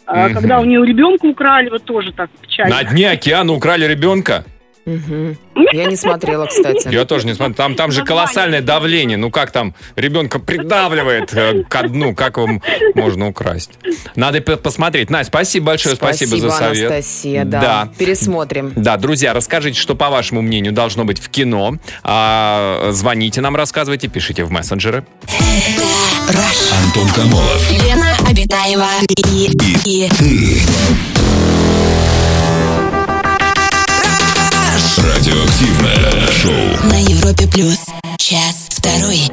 А, 0.06 0.26
Мгм. 0.26 0.36
Когда 0.36 0.60
у 0.60 0.66
нее 0.66 0.84
ребенка 0.86 1.26
украли, 1.26 1.70
вот 1.70 1.84
тоже 1.84 2.12
так 2.12 2.30
печально. 2.42 2.76
На 2.76 2.84
дне 2.84 3.12
океана 3.12 3.54
украли 3.54 3.86
ребенка? 3.86 4.44
Мгм. 4.90 5.38
Я 5.72 5.86
не 5.86 5.96
смотрела, 5.96 6.48
кстати. 6.48 6.88
Я 6.92 7.06
тоже 7.06 7.28
не 7.28 7.36
смотрю. 7.36 7.54
Там, 7.54 7.76
там 7.76 7.92
же 7.92 8.04
колоссальное 8.04 8.62
давление. 8.62 9.18
Ну 9.18 9.30
как 9.30 9.52
там 9.52 9.76
ребенка 9.96 10.40
придавливает 10.40 11.32
э, 11.34 11.64
ко 11.70 11.88
дну? 11.88 12.16
Как 12.16 12.38
его 12.38 12.60
можно 12.96 13.28
украсть? 13.28 13.72
Надо 14.16 14.42
посмотреть. 14.42 15.10
Настя, 15.10 15.28
спасибо 15.28 15.68
большое, 15.68 15.96
спасибо, 15.96 16.38
за 16.38 16.50
совет. 16.50 16.92
Анастасия, 16.92 17.46
да. 17.46 17.62
Да. 17.62 17.90
Пересмотрим. 17.98 18.74
Да, 18.76 18.98
друзья, 18.98 19.34
расскажите, 19.34 19.80
что, 19.80 19.96
по 19.96 20.10
вашему 20.10 20.42
мнению, 20.42 20.74
должно 20.74 21.06
быть 21.06 21.20
в 21.20 21.30
кино. 21.30 21.76
А, 22.04 22.90
звоните 22.92 23.42
нам, 23.42 23.56
рассказывайте, 23.56 24.08
пишите 24.08 24.44
в 24.44 24.52
мессенджеры. 24.52 25.06
Антон 26.84 27.08
Камолов. 27.10 27.72
Лена 27.72 28.16
Обитаева 28.28 28.88
и, 29.28 29.52
и 29.86 31.10
Радиоактивное 35.20 36.28
шоу. 36.32 36.90
на 36.90 36.98
Европе 37.02 37.46
плюс. 37.46 37.78
Час 38.18 38.70
второй. 38.70 39.30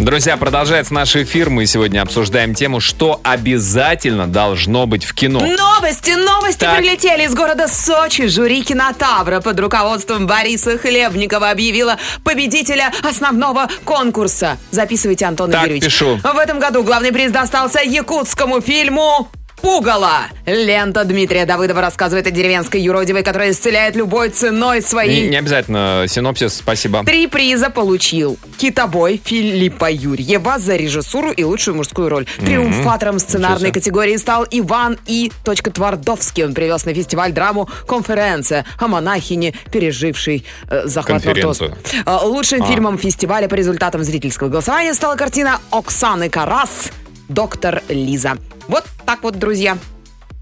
Друзья, 0.00 0.36
продолжается 0.36 0.92
наш 0.92 1.14
эфир. 1.14 1.50
Мы 1.50 1.66
сегодня 1.66 2.02
обсуждаем 2.02 2.56
тему, 2.56 2.80
что 2.80 3.20
обязательно 3.22 4.26
должно 4.26 4.86
быть 4.86 5.04
в 5.04 5.14
кино. 5.14 5.38
Новости, 5.38 6.10
новости 6.10 6.58
Так. 6.58 6.78
прилетели 6.78 7.26
из 7.26 7.34
города 7.34 7.68
Сочи. 7.68 8.26
Жюри 8.26 8.64
кинотавра 8.64 9.40
под 9.40 9.60
руководством 9.60 10.26
Бориса 10.26 10.76
Хлебникова 10.78 11.50
объявила 11.50 11.96
победителя 12.24 12.90
основного 13.08 13.68
конкурса. 13.84 14.58
Записывайте, 14.72 15.26
Антон 15.26 15.52
Так, 15.52 15.62
Юрьевич. 15.62 15.84
пишу. 15.84 16.18
В 16.24 16.38
этом 16.38 16.58
году 16.58 16.82
главный 16.82 17.12
приз 17.12 17.30
достался 17.30 17.82
якутскому 17.82 18.60
фильму 18.60 19.28
«Пугало». 19.62 20.22
Лента 20.46 21.04
Дмитрия 21.04 21.46
Давыдова 21.46 21.80
рассказывает 21.80 22.26
о 22.26 22.30
деревенской 22.30 22.80
юродивой, 22.80 23.22
которая 23.22 23.50
исцеляет 23.52 23.94
любой 23.96 24.30
ценой 24.30 24.76
Не, 24.78 24.82
свои 24.82 25.28
не 25.28 25.36
обязательно 25.36 26.06
синопсис, 26.08 26.54
спасибо. 26.54 27.04
Три 27.04 27.26
приза 27.26 27.70
получил 27.70 28.38
Китобой 28.58 29.20
Филиппа 29.22 29.90
Юрьева 29.90 30.58
за 30.58 30.76
режиссуру 30.76 31.30
и 31.30 31.44
лучшую 31.44 31.76
мужскую 31.76 32.08
роль. 32.08 32.26
Триумфатором 32.38 33.18
сценарной 33.18 33.72
категории 33.72 34.16
стал 34.16 34.46
Иван 34.50 34.98
И. 35.06 35.30
Твардовский. 35.44 36.44
Он 36.44 36.54
привез 36.54 36.84
на 36.84 36.94
фестиваль 36.94 37.32
драму 37.32 37.68
«Конференция» 37.86 38.64
о 38.78 38.88
монахине, 38.88 39.54
пережившей 39.70 40.44
э, 40.68 40.86
захват 40.86 41.22
Конференцию. 41.22 41.76
Э, 42.06 42.18
Лучшим 42.22 42.62
А. 42.62 42.66
фильмом 42.66 42.98
фестиваля 42.98 43.48
по 43.48 43.54
результатам 43.54 44.02
зрительского 44.02 44.48
голосования 44.48 44.94
стала 44.94 45.16
картина 45.16 45.60
Оксаны 45.70 46.28
Карас 46.28 46.90
«Доктор 47.30 47.82
Лиза». 47.88 48.36
Вот 48.68 48.84
так 49.06 49.22
вот, 49.22 49.38
друзья. 49.38 49.78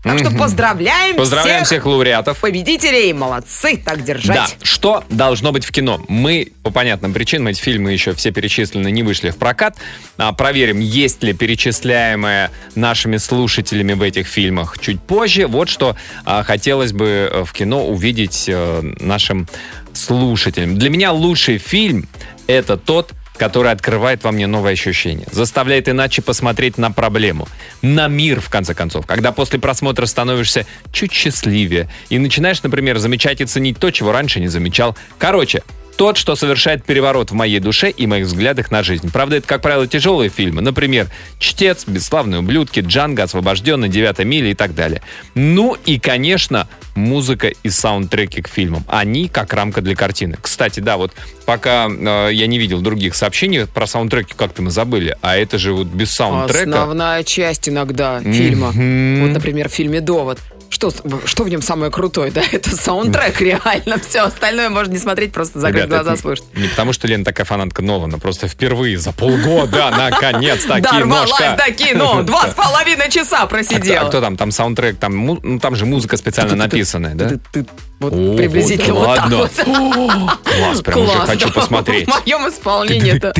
Так 0.02 0.20
что 0.20 0.30
поздравляем, 0.30 1.16
Поздравляем 1.16 1.64
всех 1.64 1.84
лауреатов. 1.84 2.38
победителей. 2.38 3.12
Молодцы, 3.12 3.76
так 3.76 4.04
держать. 4.04 4.56
Да, 4.58 4.64
что 4.64 5.04
должно 5.10 5.50
быть 5.50 5.64
в 5.64 5.72
кино? 5.72 6.00
Мы, 6.08 6.52
по 6.62 6.70
понятным 6.70 7.12
причинам, 7.12 7.48
эти 7.48 7.60
фильмы 7.60 7.92
еще 7.92 8.14
все 8.14 8.30
перечислены, 8.30 8.90
не 8.90 9.02
вышли 9.02 9.30
в 9.30 9.36
прокат. 9.36 9.76
А, 10.16 10.32
проверим, 10.32 10.78
есть 10.78 11.22
ли 11.24 11.32
перечисляемое 11.32 12.52
нашими 12.76 13.16
слушателями 13.16 13.94
в 13.94 14.02
этих 14.02 14.28
фильмах 14.28 14.78
чуть 14.78 15.00
позже. 15.00 15.48
Вот 15.48 15.68
что 15.68 15.96
а, 16.24 16.44
хотелось 16.44 16.92
бы 16.92 17.28
э, 17.30 17.44
в 17.44 17.52
кино 17.52 17.84
увидеть 17.86 18.44
э, 18.46 18.80
нашим 19.00 19.48
слушателям. 19.92 20.78
Для 20.78 20.90
меня 20.90 21.12
лучший 21.12 21.58
фильм— 21.58 22.08
это 22.46 22.76
тот, 22.76 23.10
который 23.38 23.72
открывает 23.72 24.24
во 24.24 24.32
мне 24.32 24.46
новые 24.46 24.74
ощущения, 24.74 25.26
заставляет 25.30 25.88
иначе 25.88 26.20
посмотреть 26.20 26.76
на 26.76 26.90
проблему, 26.90 27.48
на 27.80 28.08
мир, 28.08 28.40
в 28.40 28.50
конце 28.50 28.74
концов. 28.74 29.06
Когда 29.06 29.32
после 29.32 29.58
просмотра 29.58 30.06
становишься 30.06 30.66
чуть 30.92 31.12
счастливее 31.12 31.88
и 32.10 32.18
начинаешь, 32.18 32.62
например, 32.62 32.98
замечать 32.98 33.40
и 33.40 33.46
ценить 33.46 33.78
то, 33.78 33.90
чего 33.90 34.12
раньше 34.12 34.40
не 34.40 34.48
замечал. 34.48 34.96
Короче, 35.18 35.62
тот, 35.98 36.16
что 36.16 36.36
совершает 36.36 36.84
переворот 36.84 37.32
в 37.32 37.34
моей 37.34 37.58
душе 37.58 37.90
и 37.90 38.06
моих 38.06 38.26
взглядах 38.26 38.70
на 38.70 38.84
жизнь. 38.84 39.10
Правда, 39.12 39.36
это, 39.36 39.48
как 39.48 39.60
правило, 39.62 39.84
тяжелые 39.88 40.30
фильмы. 40.30 40.62
Например, 40.62 41.08
«Чтец», 41.40 41.84
«Бесславные 41.88 42.38
ублюдки», 42.38 42.78
«Джанго», 42.78 43.24
«Освобожденный», 43.24 43.88
«Девятая 43.88 44.24
миля» 44.24 44.52
и 44.52 44.54
так 44.54 44.76
далее. 44.76 45.02
Ну 45.34 45.76
и, 45.86 45.98
конечно, 45.98 46.68
музыка 46.94 47.48
и 47.48 47.68
саундтреки 47.68 48.42
к 48.42 48.48
фильмам. 48.48 48.84
Они 48.86 49.28
как 49.28 49.52
рамка 49.52 49.80
для 49.80 49.96
картины. 49.96 50.38
Кстати, 50.40 50.78
да, 50.78 50.98
вот 50.98 51.12
пока 51.44 51.88
э, 51.88 52.30
я 52.32 52.46
не 52.46 52.60
видел 52.60 52.80
других 52.80 53.16
сообщений 53.16 53.66
про 53.66 53.88
саундтреки, 53.88 54.34
как-то 54.36 54.62
мы 54.62 54.70
забыли. 54.70 55.16
А 55.20 55.36
это 55.36 55.58
же 55.58 55.72
вот 55.72 55.88
без 55.88 56.12
саундтрека. 56.12 56.62
Основная 56.62 57.24
часть 57.24 57.68
иногда 57.68 58.20
фильма. 58.20 58.70
Мгм. 58.70 59.22
Вот, 59.22 59.32
например, 59.32 59.68
в 59.68 59.72
фильме 59.72 60.00
«Довод». 60.00 60.38
Что, 60.70 60.92
что 61.24 61.44
в 61.44 61.48
нем 61.48 61.62
самое 61.62 61.90
крутое, 61.90 62.30
да? 62.30 62.42
Это 62.52 62.76
саундтрек 62.76 63.40
реально. 63.40 63.98
Все 64.06 64.20
остальное 64.20 64.68
можно 64.68 64.92
не 64.92 64.98
смотреть, 64.98 65.32
просто 65.32 65.58
закрыть 65.58 65.84
Ребят, 65.84 66.04
глаза, 66.04 66.20
слушать. 66.20 66.44
Не 66.54 66.68
потому, 66.68 66.92
что 66.92 67.06
Лена 67.06 67.24
такая 67.24 67.44
фанатка 67.46 67.82
Нолана, 67.82 68.18
просто 68.18 68.48
впервые 68.48 68.98
за 68.98 69.12
полгода, 69.12 69.90
наконец-то, 69.96 70.80
Дорвалась 70.80 71.30
киношка. 71.30 71.56
до 71.66 71.72
кино. 71.72 72.22
Два 72.28 72.50
с 72.50 72.54
половиной 72.54 73.10
часа 73.10 73.38
А 73.42 73.46
кто, 73.46 73.56
а 73.56 73.62
просидела. 73.64 74.08
кто 74.08 74.20
там? 74.20 74.36
Там 74.36 74.50
саундтрек, 74.50 74.98
там, 74.98 75.26
ну, 75.26 75.58
там 75.58 75.74
же 75.74 75.86
музыка 75.86 76.16
специально 76.16 76.54
написанная, 76.54 77.14
да? 77.14 77.30
Вот 78.00 78.12
О, 78.12 78.36
приблизительно 78.36 78.94
да 78.94 79.00
вот 79.00 79.16
так 79.16 79.66
ладно. 79.66 79.76
вот. 79.88 80.38
Класс, 80.44 80.82
прям 80.82 81.00
уже 81.00 81.12
Класс, 81.14 81.28
хочу 81.30 81.48
да. 81.48 81.52
посмотреть. 81.54 82.08
В 82.08 82.20
моем 82.20 82.48
исполнении 82.48 83.16
это. 83.16 83.34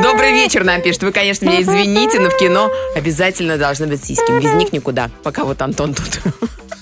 Добрый 0.00 0.32
вечер 0.32 0.62
нам 0.62 0.80
пишет. 0.80 1.02
Вы, 1.02 1.10
конечно, 1.10 1.44
меня 1.44 1.60
извините, 1.62 2.20
но 2.20 2.30
в 2.30 2.36
кино 2.36 2.70
обязательно 2.94 3.56
должны 3.58 3.88
быть 3.88 4.04
сиськи. 4.04 4.30
Без 4.40 4.52
них 4.52 4.72
никуда. 4.72 5.10
Пока 5.24 5.42
вот 5.44 5.60
Антон 5.70 5.94
тут. 5.94 6.20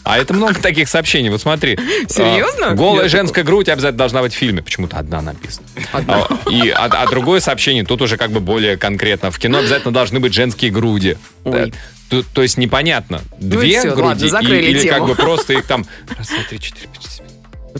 А 0.04 0.16
это 0.18 0.32
много 0.32 0.54
таких 0.54 0.88
сообщений. 0.88 1.28
Вот 1.28 1.40
смотри. 1.42 1.76
Серьезно? 2.08 2.68
А, 2.68 2.74
Голая 2.74 3.04
Я 3.04 3.08
женская 3.08 3.44
грудь 3.44 3.68
обязательно 3.68 3.98
должна 3.98 4.22
быть 4.22 4.32
в 4.32 4.36
фильме. 4.36 4.62
Почему-то 4.62 4.96
одна 4.96 5.20
написана. 5.20 5.66
Одна. 5.92 6.24
А, 6.24 6.50
И, 6.50 6.70
а, 6.70 6.84
а 6.86 7.06
другое 7.08 7.40
сообщение, 7.40 7.84
тут 7.84 8.00
уже 8.00 8.16
как 8.16 8.30
бы 8.30 8.40
более 8.40 8.76
конкретно. 8.78 9.30
В 9.30 9.38
кино 9.38 9.58
обязательно 9.58 9.92
должны 9.92 10.18
быть 10.18 10.32
женские 10.32 10.70
груди. 10.70 11.16
Ой. 11.44 11.70
Да. 11.70 11.76
То, 12.08 12.22
то 12.22 12.42
есть 12.42 12.56
непонятно, 12.56 13.20
Ну 13.38 13.50
две 13.60 13.80
всё, 13.80 13.94
груди 13.94 14.30
ладно, 14.32 14.48
и- 14.48 14.70
или 14.70 14.88
как 14.88 15.04
бы 15.06 15.14
просто 15.14 15.52
их 15.52 15.66
там 15.66 15.84
раз, 16.16 16.28
два, 16.28 16.38
три, 16.48 16.58
четыре, 16.58 16.88
пять. 16.88 17.22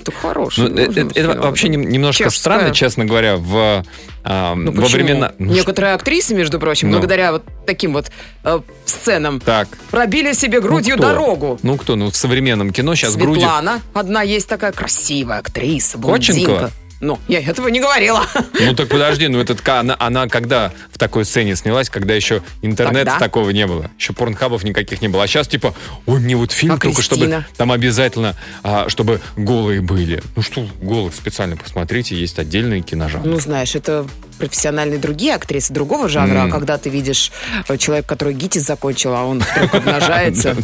Это 0.01 0.13
хорошо. 0.13 0.63
Ну, 0.69 0.77
это, 0.77 1.01
это 1.15 1.41
вообще 1.41 1.69
нем- 1.69 1.89
немножко 1.89 2.25
Чешская. 2.25 2.41
странно, 2.41 2.75
честно 2.75 3.05
говоря, 3.05 3.37
в, 3.37 3.85
а, 4.25 4.55
Ну, 4.55 4.73
во 4.73 4.83
почему? 4.83 5.03
времена... 5.03 5.33
Ну, 5.39 5.53
Некоторые 5.53 5.95
актрисы, 5.95 6.35
между 6.35 6.59
прочим, 6.59 6.89
Ну. 6.91 6.99
благодаря 6.99 7.33
вот 7.33 7.45
таким 7.67 7.93
вот 7.95 8.11
э, 8.45 8.61
сценам 8.85 9.41
Так. 9.41 9.69
пробили 9.91 10.33
себе 10.33 10.61
грудью 10.61 10.97
Ну, 10.97 11.03
кто? 11.03 11.09
дорогу. 11.13 11.59
Ну 11.63 11.77
кто? 11.77 11.97
Ну 11.97 12.11
в 12.11 12.17
современном 12.17 12.71
кино 12.73 12.95
сейчас 12.95 13.17
груди... 13.17 13.41
Светлана, 13.41 13.81
одна 13.95 14.23
есть 14.23 14.49
такая 14.49 14.73
красивая 14.73 15.39
актриса, 15.39 15.99
блондинка. 15.99 16.71
Ну, 17.01 17.19
я 17.29 17.41
этого 17.41 17.69
не 17.69 17.81
говорила. 17.81 18.25
Ну 18.61 18.75
так 18.75 18.89
подожди, 18.89 19.29
ну 19.29 19.39
этот 19.41 19.67
она, 19.69 19.95
она 20.01 20.27
когда 20.27 20.73
в 20.93 20.99
такой 20.99 21.25
сцене 21.25 21.55
снялась, 21.55 21.89
когда 21.91 22.15
еще 22.15 22.43
интернета 22.63 23.05
Тогда? 23.13 23.19
такого 23.21 23.51
не 23.51 23.67
было, 23.69 23.91
еще 23.99 24.13
порнхабов 24.13 24.65
никаких 24.65 25.01
не 25.01 25.07
было. 25.09 25.23
А 25.23 25.27
сейчас 25.29 25.47
типа, 25.47 25.75
ой, 26.07 26.19
мне 26.19 26.35
вот 26.35 26.51
фильм 26.51 26.73
А 26.75 26.79
только 26.79 27.01
чтобы 27.03 27.27
Кристина? 27.27 27.47
там 27.57 27.71
обязательно, 27.71 28.35
а, 28.65 28.89
чтобы 28.89 29.21
голые 29.37 29.81
были. 29.81 30.23
Ну 30.35 30.43
что, 30.43 30.67
голых 30.83 31.15
специально 31.15 31.57
посмотрите, 31.57 32.17
есть 32.17 32.39
отдельные 32.41 32.81
киножанры. 32.81 33.29
Ну, 33.29 33.39
знаешь, 33.39 33.77
это 33.77 34.07
профессиональные 34.39 34.99
другие 34.99 35.35
актрисы 35.35 35.73
другого 35.73 36.09
жанра, 36.09 36.39
М. 36.39 36.49
а 36.49 36.51
когда 36.51 36.79
ты 36.79 36.91
видишь 36.91 37.31
э, 37.69 37.77
человека, 37.77 38.09
который 38.09 38.35
ГИТИС 38.35 38.63
закончил, 38.67 39.15
а 39.15 39.25
он 39.25 39.41
вдруг 39.41 39.75
обнажается, 39.75 40.57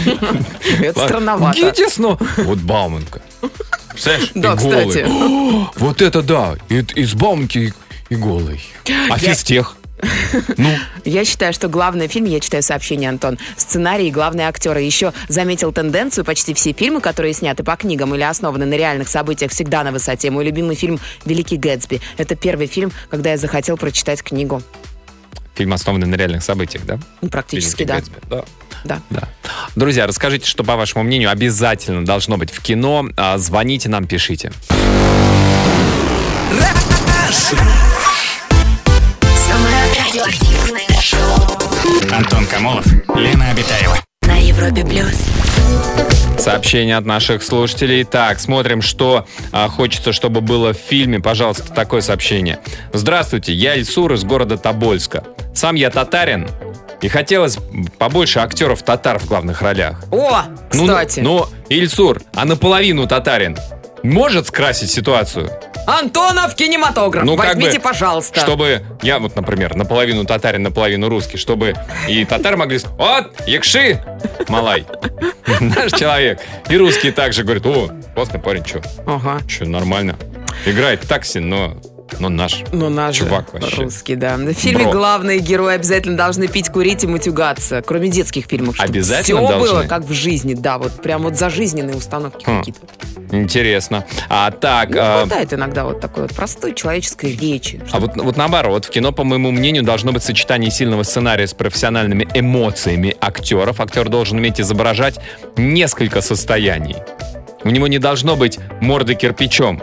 это 0.80 1.00
странновато. 1.06 1.58
Гитис, 1.58 1.98
ну, 1.98 2.18
вот 2.38 2.58
Бауманка. 2.58 3.20
Представляешь? 3.92 4.30
Да, 4.34 4.52
и 4.52 4.56
голый. 4.56 4.86
кстати. 4.88 5.06
О, 5.08 5.70
Вот 5.76 6.02
это 6.02 6.22
да, 6.22 6.56
и, 6.68 6.78
из 6.96 7.14
Бауманки 7.14 7.58
и, 7.58 7.72
и 8.14 8.16
голый. 8.16 8.60
А 8.86 8.90
Я- 8.90 9.16
физтех? 9.18 9.76
Ну, 10.56 10.70
Я 11.04 11.24
считаю, 11.26 11.52
что 11.52 11.68
главный 11.68 12.08
фильм, 12.08 12.24
я 12.24 12.40
читаю 12.40 12.62
сообщение, 12.62 13.10
Антон, 13.10 13.38
сценарий 13.58 14.08
и 14.08 14.10
главные 14.10 14.48
актеры. 14.48 14.80
Еще 14.80 15.12
заметил 15.28 15.72
тенденцию, 15.72 16.24
почти 16.24 16.54
все 16.54 16.72
фильмы, 16.72 17.00
которые 17.02 17.34
сняты 17.34 17.62
по 17.64 17.76
книгам 17.76 18.14
или 18.14 18.22
основаны 18.22 18.64
на 18.64 18.74
реальных 18.74 19.08
событиях, 19.08 19.50
всегда 19.50 19.84
на 19.84 19.92
высоте. 19.92 20.30
Мой 20.30 20.44
любимый 20.46 20.74
фильм 20.76 20.98
«Великий 21.26 21.58
Гэтсби». 21.58 22.00
Это 22.16 22.34
первый 22.34 22.66
фильм, 22.66 22.92
когда 23.10 23.32
я 23.32 23.36
захотел 23.36 23.76
прочитать 23.76 24.22
книгу. 24.22 24.62
Фильм 25.60 25.74
основанный 25.74 26.06
на 26.06 26.14
реальных 26.14 26.42
событиях, 26.42 26.86
да? 26.86 26.98
Ну, 27.20 27.28
Практически, 27.28 27.84
да. 27.84 27.96
Гэтсби, 27.96 28.14
да. 28.30 28.44
да. 28.82 29.00
Да. 29.10 29.28
Друзья, 29.76 30.06
расскажите, 30.06 30.46
что, 30.46 30.64
по 30.64 30.74
вашему 30.76 31.04
мнению, 31.04 31.30
обязательно 31.30 32.02
должно 32.02 32.38
быть 32.38 32.50
в 32.50 32.62
кино. 32.62 33.06
А, 33.18 33.36
Звоните 33.36 33.90
нам, 33.90 34.06
пишите. 34.06 34.52
Самое 39.36 39.84
радиоактивное 39.98 41.00
шоу 41.00 42.10
Антон 42.10 42.46
Камолов, 42.46 42.86
Лена 43.14 43.50
Обитаева. 43.50 43.98
на 44.22 44.36
Европе 44.38 44.82
плюс. 44.84 45.14
Сообщение 46.38 46.96
от 46.96 47.04
наших 47.04 47.42
слушателей. 47.42 48.04
Так, 48.04 48.40
смотрим, 48.40 48.80
что 48.80 49.26
а, 49.52 49.68
хочется, 49.68 50.12
чтобы 50.12 50.40
было 50.40 50.72
в 50.72 50.78
фильме. 50.78 51.20
Пожалуйста, 51.20 51.70
такое 51.70 52.00
сообщение. 52.00 52.60
Здравствуйте, 52.94 53.52
я 53.52 53.74
Ильсур 53.76 54.12
из 54.14 54.24
города 54.24 54.56
Тобольска. 54.56 55.22
Сам 55.60 55.74
я 55.74 55.90
татарин, 55.90 56.48
и 57.02 57.08
хотелось 57.08 57.58
побольше 57.98 58.38
актеров 58.38 58.82
татар 58.82 59.18
в 59.18 59.26
главных 59.26 59.60
ролях. 59.60 60.02
О, 60.10 60.44
Ну, 60.72 60.86
кстати. 60.86 61.20
Ну, 61.20 61.46
Ильсур, 61.68 62.22
а 62.34 62.46
наполовину 62.46 63.06
татарин 63.06 63.58
может 64.02 64.46
скрасить 64.46 64.90
ситуацию? 64.90 65.50
Антонов 65.86 66.54
кинематограф. 66.54 67.24
Ну, 67.26 67.36
как 67.36 67.48
Возьмите, 67.56 67.76
бы, 67.76 67.82
пожалуйста. 67.84 68.40
Чтобы 68.40 68.82
я 69.02 69.18
вот, 69.18 69.36
например, 69.36 69.76
наполовину 69.76 70.24
татарин, 70.24 70.62
наполовину 70.62 71.10
русский, 71.10 71.36
чтобы 71.36 71.74
и 72.08 72.24
татар 72.24 72.56
могли 72.56 72.78
сказать, 72.78 72.96
вот, 72.98 73.46
якши, 73.46 74.02
малай, 74.48 74.86
наш 75.60 75.92
человек. 75.92 76.40
И 76.70 76.76
русские 76.78 77.12
также 77.12 77.42
говорят, 77.44 77.66
о, 77.66 77.90
классный 78.14 78.40
парень, 78.40 78.64
что, 78.64 78.80
Ага. 79.06 79.40
что, 79.46 79.66
нормально. 79.66 80.16
Играет 80.64 81.06
такси, 81.06 81.38
но, 81.38 81.76
но 82.18 82.28
наш. 82.28 82.62
Ну, 82.72 82.88
наш 82.88 83.16
Чувак 83.16 83.52
вообще. 83.52 83.82
русский, 83.82 84.16
да. 84.16 84.36
В 84.36 84.52
фильме 84.52 84.84
Бро. 84.84 84.92
главные 84.92 85.38
герои 85.38 85.74
обязательно 85.74 86.16
должны 86.16 86.48
пить, 86.48 86.68
курить 86.70 87.04
и 87.04 87.06
матюгаться. 87.06 87.82
Кроме 87.86 88.08
детских 88.08 88.46
фильмов. 88.46 88.76
Обязательно 88.78 89.40
все 89.40 89.48
должны? 89.48 89.68
было 89.68 89.82
как 89.84 90.04
в 90.04 90.12
жизни, 90.12 90.54
да. 90.54 90.78
Вот 90.78 91.02
прям 91.02 91.22
вот 91.22 91.36
зажизненные 91.36 91.96
установки 91.96 92.44
Хм. 92.44 92.58
какие-то. 92.58 92.80
Интересно. 93.32 94.04
А 94.28 94.50
так... 94.50 94.90
Не 94.90 94.98
а, 94.98 95.20
хватает 95.20 95.52
иногда 95.52 95.84
вот 95.84 96.00
такой 96.00 96.24
вот 96.24 96.34
простой 96.34 96.74
человеческой 96.74 97.36
речи. 97.36 97.80
А 97.92 98.00
вот, 98.00 98.16
вот 98.16 98.36
наоборот, 98.36 98.86
в 98.86 98.90
кино, 98.90 99.12
по 99.12 99.24
моему 99.24 99.50
мнению, 99.50 99.84
должно 99.84 100.12
быть 100.12 100.22
сочетание 100.22 100.70
сильного 100.70 101.02
сценария 101.04 101.46
с 101.46 101.54
профессиональными 101.54 102.28
эмоциями 102.34 103.16
актеров. 103.20 103.80
Актер 103.80 104.08
должен 104.08 104.38
уметь 104.38 104.60
изображать 104.60 105.18
несколько 105.56 106.20
состояний. 106.20 106.96
У 107.62 107.70
него 107.70 107.86
не 107.86 107.98
должно 107.98 108.36
быть 108.36 108.58
морды 108.80 109.14
кирпичом. 109.14 109.80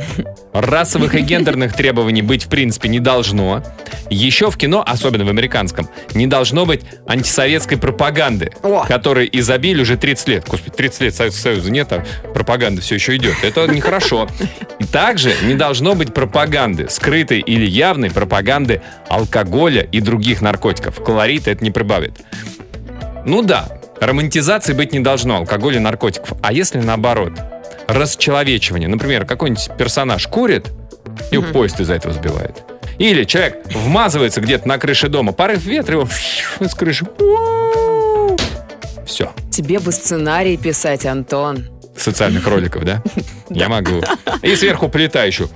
Расовых 0.62 1.14
и 1.14 1.22
гендерных 1.22 1.74
требований 1.74 2.24
быть 2.24 2.46
в 2.46 2.50
принципе 2.50 2.90
не 2.90 3.00
должно. 3.00 3.64
Еще 4.10 4.50
в 4.50 4.58
кино, 4.58 4.84
особенно 4.86 5.24
в 5.24 5.30
американском, 5.30 5.88
не 6.16 6.26
должно 6.26 6.66
быть 6.66 6.82
антисоветской 7.06 7.78
пропаганды, 7.78 8.52
О! 8.64 8.84
которой 8.88 9.30
изобилие 9.32 9.84
уже 9.84 9.98
30 9.98 10.28
лет. 10.30 10.46
Господи, 10.48 10.76
30 10.76 11.02
лет 11.02 11.16
Советского 11.16 11.42
Союза 11.44 11.72
нет, 11.72 11.94
а 11.94 12.04
пропаганда 12.34 12.82
все 12.82 12.96
еще 12.96 13.16
идет. 13.18 13.36
Это 13.44 13.68
нехорошо. 13.68 14.28
И 14.80 14.86
также 14.86 15.32
не 15.44 15.54
должно 15.54 15.94
быть 15.94 16.12
пропаганды, 16.16 16.90
скрытой 16.90 17.40
или 17.40 17.66
явной 17.66 18.10
пропаганды 18.10 18.82
алкоголя 19.10 19.84
и 19.84 20.00
других 20.00 20.42
наркотиков. 20.42 21.04
Колорит 21.04 21.48
это 21.48 21.64
не 21.64 21.70
прибавит. 21.70 22.14
Ну 23.26 23.44
да, 23.44 23.70
романтизации 24.00 24.74
быть 24.74 24.92
не 24.92 25.02
должно 25.02 25.38
алкоголя 25.38 25.76
и 25.76 25.82
наркотиков. 25.82 26.34
А 26.42 26.52
если 26.52 26.80
наоборот, 26.80 27.34
расчеловечивание. 27.88 28.88
Например, 28.88 29.26
какой-нибудь 29.26 29.70
персонаж 29.78 30.28
курит 30.28 30.68
и 31.32 31.38
поезд 31.38 31.80
из-за 31.80 31.94
этого 31.96 32.14
сбивает. 32.14 32.64
Или 32.98 33.24
человек 33.24 33.64
вмазывается 33.74 34.42
где-то 34.42 34.68
на 34.68 34.78
крыше 34.78 35.08
дома, 35.08 35.32
порыв 35.32 35.64
ветра 35.64 35.96
его 36.00 36.08
с 36.60 36.74
крыши. 36.74 37.06
Все. 39.06 39.32
Тебе 39.52 39.80
бы 39.80 39.92
сценарий 39.92 40.58
писать, 40.58 41.06
Антон. 41.06 41.66
Социальных 41.96 42.46
роликов, 42.46 42.84
да? 42.84 43.02
Я 43.50 43.70
могу. 43.70 44.02
И 44.42 44.56
сверху 44.56 44.90
плита 44.90 45.24
еще. 45.24 45.48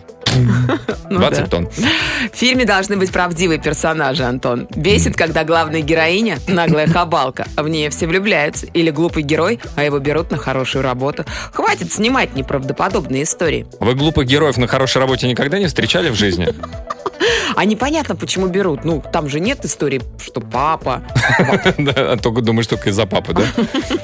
Ну 1.09 1.19
20 1.19 1.39
да. 1.39 1.47
тонн. 1.47 1.69
В 2.31 2.35
фильме 2.35 2.65
должны 2.65 2.97
быть 2.97 3.11
правдивые 3.11 3.59
персонажи, 3.59 4.23
Антон. 4.23 4.67
Бесит, 4.75 5.15
когда 5.15 5.43
главная 5.43 5.81
героиня– 5.81 6.39
наглая 6.47 6.87
хабалка, 6.87 7.47
а 7.55 7.63
в 7.63 7.69
нее 7.69 7.89
все 7.89 8.07
влюбляются. 8.07 8.65
Или 8.67 8.91
глупый 8.91 9.23
герой, 9.23 9.59
а 9.75 9.83
его 9.83 9.99
берут 9.99 10.31
на 10.31 10.37
хорошую 10.37 10.83
работу. 10.83 11.25
Хватит 11.53 11.91
снимать 11.91 12.35
неправдоподобные 12.35 13.23
истории. 13.23 13.65
Вы 13.79 13.95
глупых 13.95 14.25
героев 14.25 14.57
на 14.57 14.67
хорошей 14.67 14.99
работе 14.99 15.27
никогда 15.27 15.59
не 15.59 15.67
встречали 15.67 16.09
в 16.09 16.15
жизни? 16.15 16.47
А 17.55 17.65
непонятно, 17.65 18.15
почему 18.15 18.47
берут. 18.47 18.83
Ну, 18.83 19.03
там 19.11 19.29
же 19.29 19.39
нет 19.39 19.63
истории, 19.65 20.01
что 20.23 20.41
папа. 20.41 21.01
Да, 21.77 22.13
а 22.13 22.17
только 22.17 22.41
думаешь 22.41 22.67
только 22.67 22.89
из-за 22.89 23.05
папы, 23.05 23.33
да? 23.33 23.43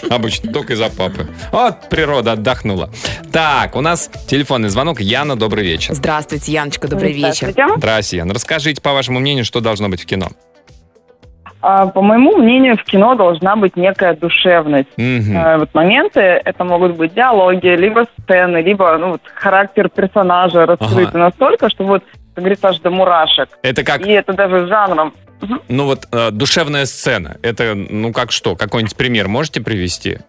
Обычно 0.16 0.52
только 0.52 0.74
из-за 0.74 0.90
папы. 0.90 1.28
Вот 1.52 1.90
природа 1.90 2.34
отдохнула. 2.34 2.90
Так, 3.32 3.76
у 3.76 3.82
нас 3.82 4.10
телефонный 4.28 4.70
звонок. 4.70 5.00
Яна, 5.00 5.36
добрый 5.36 5.64
вечер. 5.64 5.94
Здравствуйте, 5.94 6.52
Яночка, 6.52 6.88
добрый 6.88 7.14
вечер. 7.14 7.52
Здравствуйте, 7.78 8.18
Яна. 8.18 8.34
Расскажите, 8.34 8.82
по 8.82 8.94
вашему 8.94 9.20
мнению, 9.20 9.46
что 9.46 9.60
должно 9.62 9.90
быть 9.90 10.02
в 10.02 10.06
кино? 10.06 10.28
А, 11.62 11.88
По 11.88 12.02
моему 12.02 12.38
мнению, 12.38 12.78
в 12.78 12.84
кино 12.84 13.16
должна 13.16 13.56
быть 13.56 13.76
некая 13.76 14.16
душевность. 14.16 14.88
Э, 14.98 15.58
Вот 15.58 15.74
моменты, 15.74 16.20
это 16.20 16.64
могут 16.64 16.96
быть 16.98 17.14
диалоги, 17.14 17.68
либо 17.68 18.06
сцены, 18.22 18.58
либо 18.62 18.96
ну, 18.98 19.12
вот, 19.12 19.22
характер 19.34 19.90
персонажа 19.90 20.66
раскрыт 20.66 21.10
Ага. 21.10 21.18
настолько, 21.18 21.70
что 21.70 21.84
вот, 21.86 22.04
как 22.38 22.44
говорится, 22.44 22.68
аж 22.68 22.80
до 22.82 22.92
мурашек. 22.92 23.50
Это 23.64 23.84
как, 23.84 24.06
И 24.06 24.12
это 24.12 24.32
даже 24.32 24.68
жанром. 24.68 25.12
Ну 25.70 25.86
вот, 25.86 26.08
э, 26.12 26.30
душевная 26.30 26.86
сцена. 26.86 27.38
Это, 27.42 27.74
ну 27.74 28.14
как 28.14 28.32
что? 28.32 28.56
Какой-нибудь 28.56 28.96
пример 28.96 29.28
можете 29.28 29.60
привести? 29.60 30.20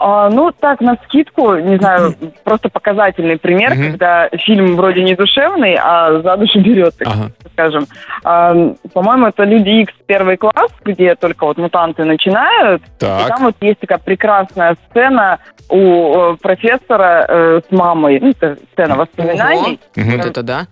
А, 0.00 0.28
ну, 0.30 0.52
так, 0.52 0.80
на 0.80 0.96
скидку, 1.04 1.56
не 1.56 1.76
знаю, 1.76 2.14
просто 2.44 2.68
показательный 2.68 3.36
пример, 3.36 3.74
Мгм. 3.74 3.90
когда 3.90 4.28
фильм 4.44 4.76
вроде 4.76 5.02
не 5.02 5.14
душевный, 5.14 5.76
а 5.80 6.20
за 6.22 6.36
душу 6.36 6.60
берет, 6.60 6.96
так 6.96 7.08
Ага. 7.08 7.30
скажем. 7.52 7.86
А, 8.22 8.54
по-моему, 8.92 9.26
это 9.26 9.42
«Люди 9.44 9.70
Икс 9.82 9.92
первый 10.06 10.36
класс», 10.36 10.70
где 10.84 11.14
только 11.16 11.46
вот 11.46 11.58
мутанты 11.58 12.04
начинают. 12.04 12.82
И 12.82 13.00
Так. 13.00 13.28
там 13.28 13.42
вот 13.42 13.56
есть 13.60 13.80
такая 13.80 13.98
прекрасная 13.98 14.76
сцена 14.90 15.38
у 15.68 16.32
э, 16.32 16.36
профессора 16.40 17.26
э, 17.28 17.60
с 17.68 17.70
мамой. 17.72 18.20
Ну, 18.20 18.30
это 18.30 18.56
сцена 18.72 18.94
воспоминаний. 18.96 19.80
Мгм. 19.96 20.16
Вот 20.16 20.26
это 20.26 20.42
да. 20.42 20.66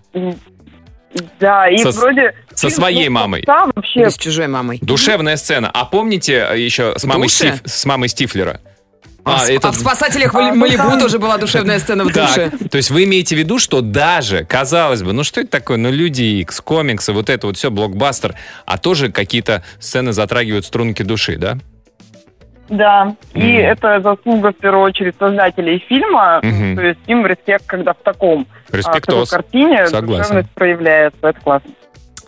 Да, 1.40 1.68
и 1.68 1.78
Со- 1.78 1.90
вроде... 1.98 2.34
со 2.54 2.68
фильм, 2.68 2.80
своей 2.82 3.08
ну, 3.08 3.14
мамой. 3.14 3.42
Там 3.42 3.72
вообще... 3.74 4.00
Или 4.00 4.08
с 4.08 4.18
чужой 4.18 4.48
мамой. 4.48 4.78
Душевная 4.82 5.36
сцена. 5.36 5.70
А 5.72 5.84
помните 5.86 6.46
еще 6.56 6.92
с 6.96 7.04
мамой? 7.04 7.28
Стив- 7.28 7.62
с 7.64 7.84
мамой 7.86 8.08
Стифлера? 8.08 8.60
А, 9.26 9.38
в- 9.44 9.64
а 9.64 9.72
в 9.72 9.74
«Спасателях 9.74 10.34
А, 10.34 10.40
ну, 10.40 10.54
Малибу» 10.54 10.84
там- 10.84 10.98
тоже 11.00 11.18
была 11.18 11.36
душевная 11.36 11.78
сцена 11.80 12.04
в 12.04 12.12
душе. 12.12 12.50
Так, 12.50 12.70
то 12.70 12.76
есть 12.76 12.90
вы 12.90 13.04
имеете 13.04 13.34
в 13.34 13.38
виду, 13.38 13.58
что 13.58 13.80
даже, 13.80 14.44
казалось 14.44 15.02
бы, 15.02 15.12
ну 15.12 15.24
что 15.24 15.40
это 15.40 15.50
такое, 15.50 15.76
ну 15.78 15.90
Люди 15.90 16.22
Икс, 16.40 16.60
комиксы, 16.60 17.12
вот 17.12 17.28
это 17.28 17.48
вот 17.48 17.56
все, 17.56 17.70
блокбастер, 17.70 18.34
а 18.66 18.78
тоже 18.78 19.10
какие-то 19.10 19.64
сцены 19.80 20.12
затрагивают 20.12 20.64
струнки 20.64 21.02
души, 21.02 21.36
да? 21.36 21.58
Да, 22.68 23.14
и 23.32 23.38
Мгм. 23.38 23.48
это 23.58 24.00
заслуга, 24.00 24.52
в 24.52 24.56
первую 24.56 24.84
очередь, 24.84 25.14
создателей 25.18 25.78
фильма. 25.88 26.40
Мгм. 26.42 26.76
То 26.76 26.82
есть 26.82 27.00
им 27.06 27.24
респект, 27.24 27.64
когда 27.66 27.92
в 27.94 27.98
таком 28.02 28.46
а, 28.50 28.54
в 28.62 28.66
такой 28.66 28.78
Респектос. 28.78 29.30
картине 29.30 29.86
Согласен. 29.86 30.22
душевность 30.22 30.50
проявляется. 30.54 31.18
Это 31.22 31.40
классно. 31.40 31.70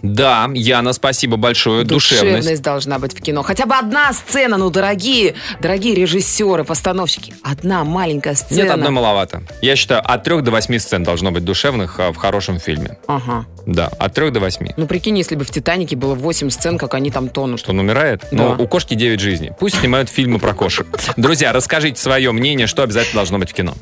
Да, 0.02 0.48
Яна, 0.54 0.92
спасибо 0.92 1.36
большое. 1.36 1.84
Душевность. 1.84 2.36
Душевность 2.36 2.62
должна 2.62 2.98
быть 2.98 3.18
в 3.18 3.22
кино. 3.22 3.42
Хотя 3.42 3.66
бы 3.66 3.74
одна 3.74 4.12
сцена, 4.12 4.56
ну, 4.56 4.70
дорогие, 4.70 5.34
дорогие 5.60 5.94
режиссеры, 5.94 6.64
постановщики. 6.64 7.34
Одна 7.42 7.84
маленькая 7.84 8.34
сцена. 8.34 8.62
Нет, 8.62 8.70
одной 8.70 8.90
маловато. 8.90 9.42
Я 9.60 9.76
считаю, 9.76 10.02
от 10.04 10.22
трех 10.24 10.42
до 10.44 10.50
восьми 10.50 10.78
сцен 10.78 11.02
должно 11.02 11.30
быть 11.30 11.44
душевных 11.44 11.98
а, 11.98 12.12
в 12.12 12.16
хорошем 12.16 12.60
фильме. 12.60 12.98
Ага. 13.06 13.46
Да, 13.66 13.88
от 13.98 14.14
трех 14.14 14.32
до 14.32 14.40
восьми. 14.40 14.72
Ну, 14.76 14.86
прикинь, 14.86 15.18
если 15.18 15.34
бы 15.34 15.44
в 15.44 15.50
«Титанике» 15.50 15.96
было 15.96 16.14
8 16.14 16.50
сцен, 16.50 16.78
как 16.78 16.94
они 16.94 17.10
там 17.10 17.28
тонут. 17.28 17.60
Что 17.60 17.72
он 17.72 17.80
умирает? 17.80 18.24
Но 18.30 18.54
Да. 18.54 18.62
у 18.62 18.68
кошки 18.68 18.94
9 18.94 19.20
жизней. 19.20 19.52
Пусть 19.58 19.80
снимают 19.80 20.08
фильмы 20.08 20.38
про 20.38 20.54
кошек. 20.54 20.86
Друзья, 21.16 21.52
расскажите 21.52 22.00
свое 22.00 22.32
мнение, 22.32 22.66
что 22.66 22.82
обязательно 22.82 23.16
должно 23.20 23.38
быть 23.38 23.50
в 23.50 23.54
кино. 23.54 23.74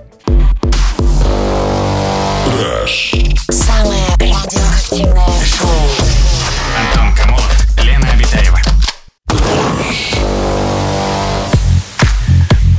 Самое 2.87 4.07
радиоактивное 4.21 5.45
шоу. 5.45 6.26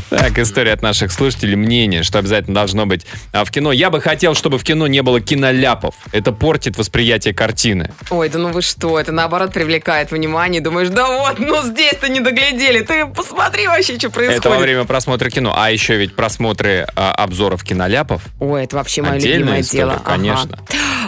Так, 0.10 0.39
история 0.39 0.74
от 0.74 0.82
наших 0.82 1.12
слушателей, 1.12 1.56
мнение, 1.56 2.04
что 2.04 2.20
обязательно 2.20 2.56
должно 2.56 2.86
быть 2.86 3.06
а, 3.34 3.43
в 3.43 3.52
кино. 3.52 3.72
Я 3.72 3.89
бы 3.89 4.00
хотел, 4.00 4.36
чтобы 4.36 4.58
в 4.58 4.63
кино 4.63 4.88
не 4.88 5.02
было 5.02 5.20
киноляпов. 5.20 5.96
Это 6.13 6.32
портит 6.32 6.78
восприятие 6.78 7.34
картины. 7.34 7.91
Ой, 8.10 8.30
да 8.30 8.39
ну 8.39 8.50
вы 8.50 8.62
что, 8.62 9.00
это 9.00 9.12
наоборот 9.12 9.54
привлекает 9.54 10.12
внимание. 10.12 10.62
Думаешь, 10.62 10.89
да 10.89 11.08
вот, 11.08 11.39
ну 11.39 11.62
здесь-то 11.63 12.08
не 12.10 12.22
доглядели. 12.22 12.82
Ты 12.82 13.06
посмотри 13.06 13.67
вообще, 13.67 13.98
что 13.98 14.10
происходит. 14.10 14.46
Это 14.46 14.50
во 14.50 14.58
время 14.60 14.86
просмотра 14.86 15.30
кино. 15.30 15.54
А 15.56 15.72
еще 15.72 15.98
ведь 15.98 16.15
просмотры 16.15 16.88
а, 16.96 17.13
обзоров 17.13 17.63
киноляпов. 17.63 18.22
Ой, 18.39 18.63
это 18.63 18.78
вообще 18.78 19.02
мое 19.02 19.20
любимое 19.20 19.62
история, 19.62 19.82
дело. 19.82 19.93
Ага. 19.93 20.04
конечно. 20.04 20.60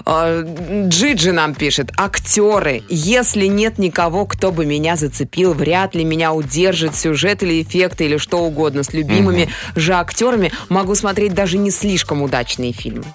А, 0.06 0.44
Джиджи 0.88 1.32
нам 1.32 1.56
пишет. 1.56 1.92
Актеры. 1.98 2.84
Если 2.90 3.46
нет 3.46 3.78
никого, 3.78 4.26
кто 4.26 4.52
бы 4.52 4.66
меня 4.66 4.96
зацепил, 4.96 5.54
вряд 5.54 5.96
ли 5.96 6.04
меня 6.04 6.34
удержит 6.34 6.96
сюжет 6.96 7.44
или 7.44 7.62
эффекты 7.62 8.06
или 8.06 8.18
что 8.18 8.40
угодно. 8.40 8.84
С 8.90 8.94
любимыми 8.94 9.50
же 9.76 9.94
актерами 9.94 10.52
могу 10.70 10.96
смотреть 10.96 11.34
даже 11.34 11.58
не 11.58 11.72
слишком 11.72 12.22
удачные 12.22 12.74
фильмы. 12.74 13.06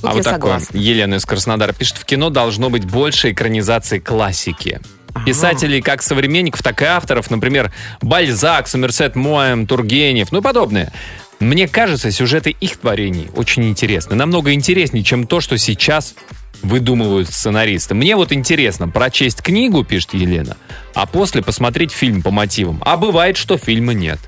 Тут 0.00 0.04
а 0.04 0.08
я 0.08 0.14
вот 0.14 0.22
такое. 0.22 0.32
согласна. 0.32 0.76
Елена 0.76 1.14
из 1.14 1.24
Краснодара 1.24 1.72
пишет, 1.72 1.98
в 1.98 2.04
кино 2.04 2.30
должно 2.30 2.70
быть 2.70 2.84
больше 2.84 3.32
экранизации 3.32 3.98
классики. 3.98 4.80
Писателей 5.24 5.80
как 5.80 6.02
современников, 6.02 6.62
так 6.62 6.82
и 6.82 6.84
авторов, 6.84 7.30
например, 7.30 7.72
Бальзак, 8.02 8.66
Сомерсет 8.68 9.14
Моэм, 9.14 9.66
Тургенев, 9.66 10.32
ну 10.32 10.40
и 10.40 10.42
подобное. 10.42 10.92
Мне 11.40 11.68
кажется, 11.68 12.10
сюжеты 12.10 12.50
их 12.50 12.76
творений 12.76 13.28
очень 13.34 13.68
интересны. 13.68 14.16
Намного 14.16 14.52
интереснее, 14.52 15.04
чем 15.04 15.26
то, 15.26 15.40
что 15.40 15.56
сейчас 15.58 16.14
выдумывают 16.62 17.28
сценаристы. 17.28 17.94
Мне 17.94 18.16
вот 18.16 18.32
интересно 18.32 18.88
прочесть 18.88 19.42
книгу, 19.42 19.84
пишет 19.84 20.14
Елена, 20.14 20.56
а 20.94 21.06
после 21.06 21.42
посмотреть 21.42 21.92
фильм 21.92 22.22
по 22.22 22.30
мотивам. 22.30 22.80
А 22.84 22.96
бывает, 22.96 23.36
что 23.36 23.58
фильма 23.58 23.92
нет. 23.92 24.18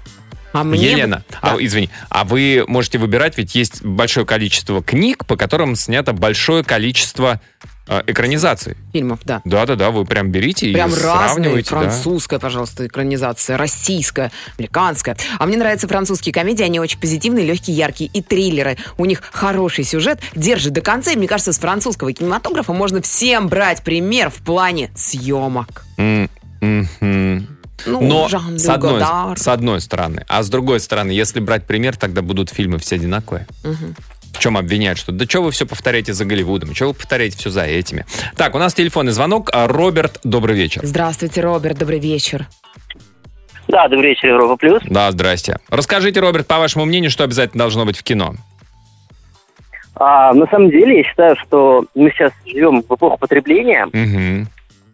А 0.57 0.65
мне 0.65 0.91
Елена, 0.91 1.17
бы- 1.29 1.37
а, 1.43 1.57
извини, 1.59 1.91
а 2.09 2.25
вы 2.25 2.65
можете 2.67 2.99
выбирать, 2.99 3.37
ведь 3.39 3.55
есть 3.55 3.85
большое 3.85 4.25
количество 4.27 4.83
книг, 4.83 5.27
по 5.27 5.37
которым 5.37 5.77
снято 5.77 6.13
большое 6.13 6.65
количество 6.65 7.41
э, 7.89 8.03
экранизаций. 8.09 8.77
фильмов, 8.93 9.21
да. 9.25 9.43
Да-да-да, 9.45 9.91
вы 9.93 10.05
прям 10.05 10.31
берите 10.33 10.73
Прям 10.73 10.91
и 10.91 10.95
разные. 10.95 11.29
сравниваете. 11.29 11.71
да. 11.71 11.81
Французская, 11.83 12.39
пожалуйста, 12.41 12.87
экранизация, 12.87 13.57
российская, 13.57 14.33
американская. 14.59 15.17
А 15.39 15.47
мне 15.47 15.57
нравятся 15.57 15.87
французские 15.87 16.33
комедии, 16.33 16.65
они 16.65 16.81
очень 16.81 16.99
позитивные, 16.99 17.47
легкие, 17.47 17.77
яркие. 17.77 18.11
И 18.13 18.23
триллеры. 18.23 18.77
У 18.99 19.05
них 19.05 19.23
хороший 19.31 19.85
сюжет, 19.85 20.19
держит 20.35 20.73
до 20.73 20.81
конца. 20.81 21.13
И 21.13 21.17
мне 21.17 21.29
кажется, 21.29 21.53
с 21.53 21.59
французского 21.59 22.13
кинематографа 22.13 22.73
можно 22.73 23.01
всем 23.03 23.47
брать 23.49 23.83
пример 23.85 24.31
в 24.31 24.43
плане 24.43 24.91
съемок. 24.97 25.85
Мгм. 25.97 27.47
Ну, 27.85 28.01
Но 28.01 28.29
Жан-Люк 28.29 28.59
с 28.61 28.69
одной, 28.69 28.93
Годар. 29.01 29.39
с 29.39 29.49
одной 29.49 29.81
стороны. 29.81 30.25
А 30.29 30.43
с 30.43 30.49
другой 30.49 30.81
стороны, 30.81 31.11
если 31.11 31.41
брать 31.41 31.67
пример, 31.67 31.97
тогда 31.97 32.23
будут 32.23 32.49
фильмы 32.51 32.79
все 32.79 32.97
одинаковые. 32.97 33.47
В 34.33 34.39
чем 34.39 34.57
обвиняют, 34.59 34.99
что 34.99 35.13
да 35.13 35.25
что 35.25 35.43
вы 35.43 35.51
все 35.51 35.67
повторяете 35.67 36.13
за 36.13 36.25
Голливудом, 36.27 36.75
что 36.75 36.89
вы 36.89 36.95
повторяете 36.95 37.39
все 37.39 37.49
за 37.51 37.63
этими. 37.65 38.05
Так, 38.37 38.55
у 38.55 38.59
нас 38.59 38.75
телефонный 38.75 39.13
звонок. 39.13 39.51
А, 39.53 39.67
Роберт, 39.67 40.21
добрый 40.25 40.55
вечер. 40.57 40.83
Здравствуйте, 40.85 41.41
Роберт, 41.41 41.79
добрый 41.79 41.99
вечер. 42.01 42.47
Да, 43.69 43.89
добрый 43.89 44.11
вечер, 44.11 44.29
Европа 44.29 44.57
Плюс. 44.57 44.83
Да, 44.87 45.11
здрасте. 45.11 45.59
Расскажите, 45.71 46.21
Роберт, 46.21 46.47
по 46.47 46.59
вашему 46.59 46.85
мнению, 46.85 47.11
что 47.11 47.25
обязательно 47.25 47.61
должно 47.65 47.85
быть 47.87 47.97
в 47.97 48.03
кино? 48.03 48.35
А, 49.95 50.35
на 50.35 50.47
самом 50.49 50.71
деле, 50.71 50.99
я 50.99 51.05
считаю, 51.05 51.37
что 51.37 51.85
мы 51.95 52.11
сейчас 52.11 52.33
живем 52.47 52.83
в 52.83 52.95
эпоху 52.95 53.17
потребления, 53.17 53.87
Мгм. 53.93 54.49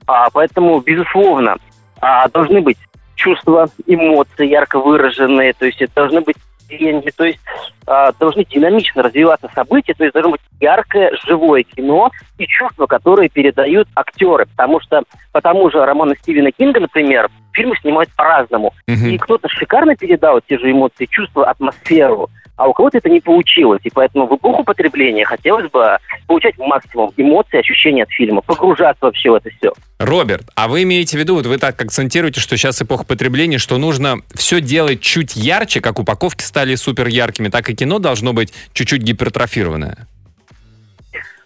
а, 0.06 0.30
поэтому, 0.30 0.80
безусловно, 0.80 1.56
а, 2.02 2.28
должны 2.28 2.60
быть 2.60 2.76
чувства, 3.14 3.68
эмоции 3.86 4.46
ярко 4.46 4.80
выраженные, 4.80 5.52
то 5.52 5.64
есть 5.64 5.80
это 5.80 5.94
должны 5.94 6.20
быть 6.20 6.36
деньги, 6.68 7.10
то 7.10 7.24
есть 7.24 7.38
а, 7.86 8.12
должны 8.18 8.44
динамично 8.44 9.02
развиваться 9.02 9.48
события, 9.54 9.94
то 9.94 10.02
есть 10.02 10.12
должно 10.12 10.32
быть 10.32 10.40
яркое, 10.60 11.12
живое 11.24 11.62
кино 11.62 12.10
и 12.38 12.46
чувства, 12.46 12.86
которые 12.86 13.28
передают 13.28 13.88
актеры, 13.94 14.46
потому 14.46 14.80
что 14.80 15.02
по 15.30 15.40
тому 15.40 15.70
же 15.70 15.84
роману 15.84 16.14
Стивена 16.16 16.50
Кинга, 16.50 16.80
например, 16.80 17.30
фильмы 17.52 17.76
снимают 17.80 18.10
по-разному, 18.16 18.72
Мгм. 18.88 19.06
и 19.06 19.18
кто-то 19.18 19.48
шикарно 19.48 19.94
передал 19.94 20.40
те 20.40 20.58
же 20.58 20.70
эмоции, 20.70 21.06
чувства, 21.06 21.48
атмосферу, 21.48 22.30
а 22.56 22.68
у 22.68 22.72
кого-то 22.72 22.98
это 22.98 23.08
не 23.08 23.20
получилось. 23.20 23.80
И 23.84 23.90
поэтому 23.90 24.26
в 24.26 24.36
эпоху 24.36 24.64
потребления 24.64 25.24
хотелось 25.24 25.70
бы 25.70 25.98
получать 26.26 26.58
максимум 26.58 27.12
эмоций, 27.16 27.60
ощущений 27.60 28.02
от 28.02 28.10
фильма, 28.10 28.42
погружаться 28.42 29.04
вообще 29.04 29.30
в 29.30 29.34
это 29.34 29.50
все. 29.50 29.72
Роберт, 29.98 30.48
а 30.54 30.68
вы 30.68 30.82
имеете 30.82 31.16
в 31.16 31.20
виду, 31.20 31.34
вот 31.34 31.46
вы 31.46 31.58
так 31.58 31.80
акцентируете, 31.80 32.40
что 32.40 32.56
сейчас 32.56 32.80
эпоха 32.82 33.04
потребления, 33.04 33.58
что 33.58 33.78
нужно 33.78 34.16
все 34.34 34.60
делать 34.60 35.00
чуть 35.00 35.36
ярче, 35.36 35.80
как 35.80 35.98
упаковки 35.98 36.42
стали 36.42 36.74
супер 36.74 37.06
яркими, 37.08 37.48
так 37.48 37.68
и 37.70 37.74
кино 37.74 37.98
должно 37.98 38.32
быть 38.32 38.52
чуть-чуть 38.72 39.02
гипертрофированное. 39.02 40.06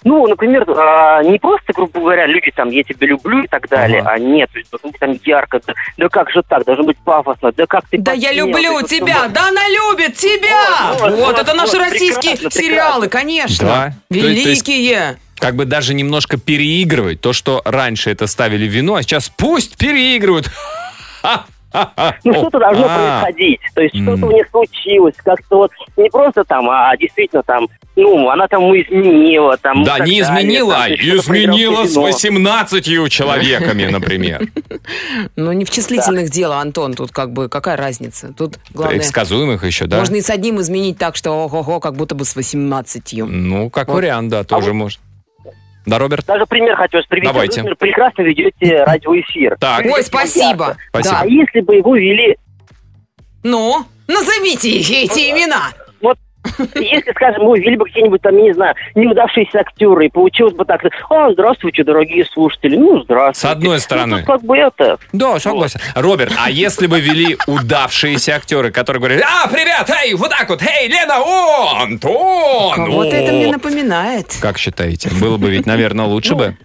Ну, 0.05 0.27
например, 0.27 0.65
а, 0.69 1.23
не 1.23 1.39
просто, 1.39 1.73
грубо 1.73 1.99
говоря, 2.01 2.27
люди 2.27 2.53
там 2.55 2.69
«я 2.71 2.83
тебя 2.85 3.07
люблю» 3.07 3.43
и 3.43 3.49
так 3.49 3.69
далее, 3.69 4.01
Ага. 4.01 4.11
а 4.13 4.19
нет, 4.19 4.51
то 4.53 4.59
есть 4.59 4.71
должно 4.71 4.91
быть 4.91 5.01
там 5.01 5.19
ярко, 5.25 5.61
да, 5.67 5.75
да 5.97 6.09
как 6.09 6.31
же 6.31 6.43
так, 6.49 6.65
должно 6.65 6.85
быть 6.85 6.99
пафосно, 6.99 7.51
да 7.53 7.67
как 7.67 7.89
ты 7.89 7.99
Да 7.99 8.13
я 8.13 8.33
люблю 8.33 8.81
ты 8.83 8.97
тебя, 9.01 9.23
вот- 9.25 9.33
да 9.33 9.49
она 9.49 9.67
любит 9.69 10.17
тебя! 10.17 10.93
Вот, 10.93 11.01
вот, 11.01 11.11
Вот, 11.13 11.19
вот, 11.27 11.39
это 11.39 11.55
наши 11.55 11.77
вот, 11.79 11.91
российские 11.91 12.33
прекрасно, 12.35 12.61
сериалы, 12.63 13.07
прекрасно. 13.09 13.09
конечно. 13.09 13.67
Да. 13.67 13.93
То 14.09 14.15
есть- 14.27 14.43
то 14.45 14.49
есть- 14.51 14.69
Великие. 14.69 15.19
Как 15.39 15.55
бы 15.55 15.65
даже 15.67 15.93
немножко 15.93 16.39
переигрывать 16.39 17.21
то, 17.21 17.33
что 17.35 17.61
раньше 17.65 18.11
это 18.11 18.27
ставили 18.27 18.67
в 18.67 18.71
вино, 18.73 18.95
а 18.95 19.03
сейчас 19.03 19.29
пусть 19.29 19.77
переигрывают. 19.77 20.51
Ну, 22.25 22.33
что-то 22.35 22.59
должно 22.59 22.87
А. 22.89 23.21
происходить. 23.23 23.61
То 23.75 23.81
есть 23.83 23.95
что-то 24.03 24.27
у 24.27 24.33
них 24.33 24.47
случилось. 24.51 25.15
Как-то 25.25 25.57
вот 25.57 25.71
не 25.97 26.09
просто 26.11 26.45
там, 26.45 26.69
а 26.71 26.97
действительно 26.97 27.43
там, 27.43 27.69
ну, 27.97 28.29
она 28.29 28.47
там 28.49 28.63
ему 28.63 28.77
изменила. 28.81 29.57
Там, 29.57 29.83
Да, 29.85 29.99
так 29.99 30.07
не 30.07 30.21
изменила, 30.21 30.77
а 30.85 30.89
изменила 30.91 31.85
с 31.85 31.89
казино. 31.95 32.03
18 32.03 33.09
человеками, 33.11 33.87
например. 33.91 34.43
Ну, 35.37 35.53
не 35.53 35.65
в 35.65 35.71
числительных 35.71 36.31
дело, 36.31 36.59
Антон, 36.61 36.95
тут 36.95 37.11
как 37.13 37.33
бы 37.33 37.49
какая 37.49 37.77
разница? 37.77 38.33
Тут 38.37 38.59
главное, 38.73 38.99
Предсказуемых 38.99 39.65
еще, 39.65 39.87
да? 39.87 39.99
можно 39.99 40.17
и 40.17 40.21
с 40.23 40.31
одним 40.31 40.61
изменить 40.61 40.99
так, 40.99 41.17
что 41.17 41.33
ого-го, 41.33 41.81
как 41.81 41.95
будто 41.97 42.15
бы 42.15 42.25
с 42.25 42.37
18. 42.37 43.13
Ну, 43.27 43.71
как 43.71 43.89
вариант, 43.89 44.29
да, 44.31 44.45
тоже 44.45 44.69
вот- 44.69 44.75
можно. 44.75 45.03
Да, 45.87 45.99
Роберт? 45.99 46.27
Даже 46.27 46.47
пример 46.47 46.77
хочу 46.77 46.99
привести. 47.09 47.33
Давайте. 47.33 47.63
Вы, 47.63 47.75
прекрасно 47.77 48.23
ведете 48.23 48.83
радиоэфир. 48.85 49.57
Так. 49.59 49.85
Ой, 49.87 50.03
спасибо. 50.03 50.77
Спасибо. 50.91 51.19
А 51.19 51.23
Да. 51.23 51.29
если 51.29 51.61
бы 51.61 51.77
его 51.77 51.95
вели 51.97 52.37
Ну, 53.45 53.85
назовите 54.09 54.69
эти 54.79 55.31
имена. 55.31 55.73
Если, 56.75 57.11
скажем, 57.13 57.45
мы 57.45 57.59
ввели 57.59 57.77
бы 57.77 57.85
какие-нибудь 57.85 58.21
там, 58.23 58.37
я 58.37 58.43
не 58.43 58.53
знаю, 58.55 58.75
неудавшиеся 58.95 59.61
актеры, 59.61 60.07
и 60.07 60.09
получилось 60.09 60.55
бы 60.55 60.65
так, 60.65 60.83
а, 61.11 61.33
здравствуйте, 61.33 61.85
дорогие 61.85 62.25
слушатели, 62.27 62.77
ну, 62.77 63.03
здравствуйте. 63.03 63.41
С 63.41 63.51
одной 63.51 63.77
Ну, 63.77 63.81
стороны. 63.81 64.17
тут 64.19 64.27
как 64.27 64.43
бы 64.43 64.57
это... 64.57 64.99
Да, 65.13 65.39
согласен. 65.39 65.81
Роберт, 65.95 66.33
а 66.39 66.51
если 66.51 66.87
бы 66.87 67.01
вели 67.01 67.37
удавшиеся 67.47 68.37
актеры, 68.37 68.71
которые 68.71 69.01
говорили, 69.01 69.23
а, 69.23 69.49
привет, 69.49 69.91
эй, 70.05 70.15
вот 70.15 70.31
так 70.31 70.49
вот, 70.49 70.63
эй, 70.63 70.89
Лена, 70.89 71.17
о, 71.19 71.83
Антон! 71.83 72.91
Вот 72.91 73.13
о». 73.13 73.17
это 73.17 73.33
мне 73.33 73.51
напоминает. 73.51 74.27
Как 74.41 74.59
считаете? 74.59 75.11
Было 75.21 75.37
бы 75.37 75.51
ведь, 75.51 75.67
наверное, 75.67 76.07
лучше 76.07 76.35
бы? 76.35 76.57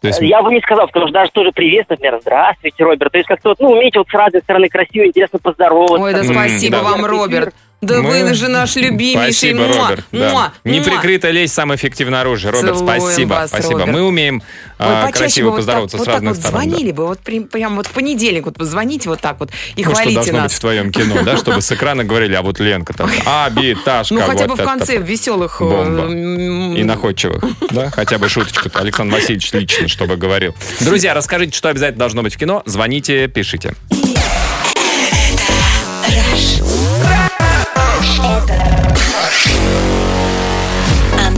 То 0.00 0.08
есть, 0.08 0.20
Я 0.22 0.42
бы 0.42 0.50
не 0.50 0.60
сказал, 0.60 0.86
потому 0.86 1.08
что 1.08 1.12
даже 1.12 1.30
тоже 1.30 1.52
привет, 1.52 1.86
например, 1.90 2.18
здравствуйте, 2.22 2.82
Роберт. 2.84 3.12
То 3.12 3.18
есть 3.18 3.28
как-то 3.28 3.50
вот, 3.50 3.60
ну, 3.60 3.72
умеете 3.72 3.98
вот 3.98 4.08
с 4.08 4.14
разной 4.14 4.40
стороны 4.40 4.68
красиво, 4.68 5.04
интересно 5.06 5.38
поздороваться. 5.38 5.96
Ой, 6.02 6.14
да 6.14 6.24
спасибо 6.24 6.78
да. 6.78 6.82
вам, 6.84 7.04
Роберт. 7.04 7.54
Да 7.80 8.02
Мы- 8.02 8.24
вы 8.24 8.34
же 8.34 8.48
наш 8.48 8.76
любимейший. 8.76 9.32
Спасибо, 9.32 9.58
Муа, 9.62 9.88
Роберт. 9.88 10.04
да. 10.12 10.18
муа, 10.18 10.30
муа. 10.32 10.52
Неприкрытая 10.64 11.32
лезть 11.32 11.54
самое 11.54 11.78
эффективное 11.78 12.20
оружие. 12.20 12.50
Роберт, 12.52 12.76
Целуем 12.76 13.00
спасибо. 13.00 13.28
вас, 13.30 13.48
спасибо. 13.48 13.72
Роберт. 13.72 13.90
Мы 13.92 14.02
умеем 14.02 14.36
Ой, 14.36 14.42
а, 14.78 15.10
красиво 15.10 15.48
вот 15.48 15.56
поздороваться 15.56 15.96
так, 15.96 16.04
с 16.04 16.06
вот 16.06 16.12
разных 16.14 16.32
так 16.34 16.42
вот 16.42 16.46
сторон. 16.50 16.60
да. 16.68 16.70
звонили 16.74 16.92
бы, 16.92 17.06
вот 17.06 17.20
при- 17.20 17.40
прям 17.40 17.76
вот 17.76 17.86
в 17.86 17.90
понедельник 17.92 18.44
вот 18.44 18.58
позвоните 18.58 19.08
вот 19.08 19.20
так 19.22 19.40
вот 19.40 19.50
и 19.76 19.82
Ну, 19.82 19.84
что 19.84 19.94
хвалите 19.94 20.14
должно 20.14 20.32
быть 20.34 20.42
нас. 20.42 20.52
в 20.52 20.60
твоем 20.60 20.92
кино, 20.92 21.22
да, 21.22 21.36
чтобы 21.38 21.62
с 21.62 21.72
экрана 21.72 22.04
говорили, 22.04 22.34
а 22.34 22.42
вот 22.42 22.60
Ленка 22.60 22.92
там, 22.92 23.10
обиташка. 23.24 24.12
Ну, 24.14 24.20
хотя 24.20 24.46
бы 24.46 24.56
в 24.56 24.62
конце 24.62 24.98
веселых... 24.98 25.56
э, 25.62 26.74
И 26.76 26.84
находчивых, 26.84 27.42
да? 27.70 27.90
Хотя 27.90 28.18
бы 28.18 28.28
шуточку-то 28.28 28.78
Александр 28.80 29.14
Васильевич 29.14 29.50
лично, 29.54 29.88
чтобы 29.88 30.16
говорил. 30.18 30.54
Друзья, 30.80 31.14
расскажите, 31.14 31.56
что 31.56 31.70
обязательно 31.70 32.00
должно 32.00 32.22
быть 32.22 32.34
в 32.34 32.38
кино. 32.38 32.62
Звоните, 32.66 33.26
пишите. 33.28 33.74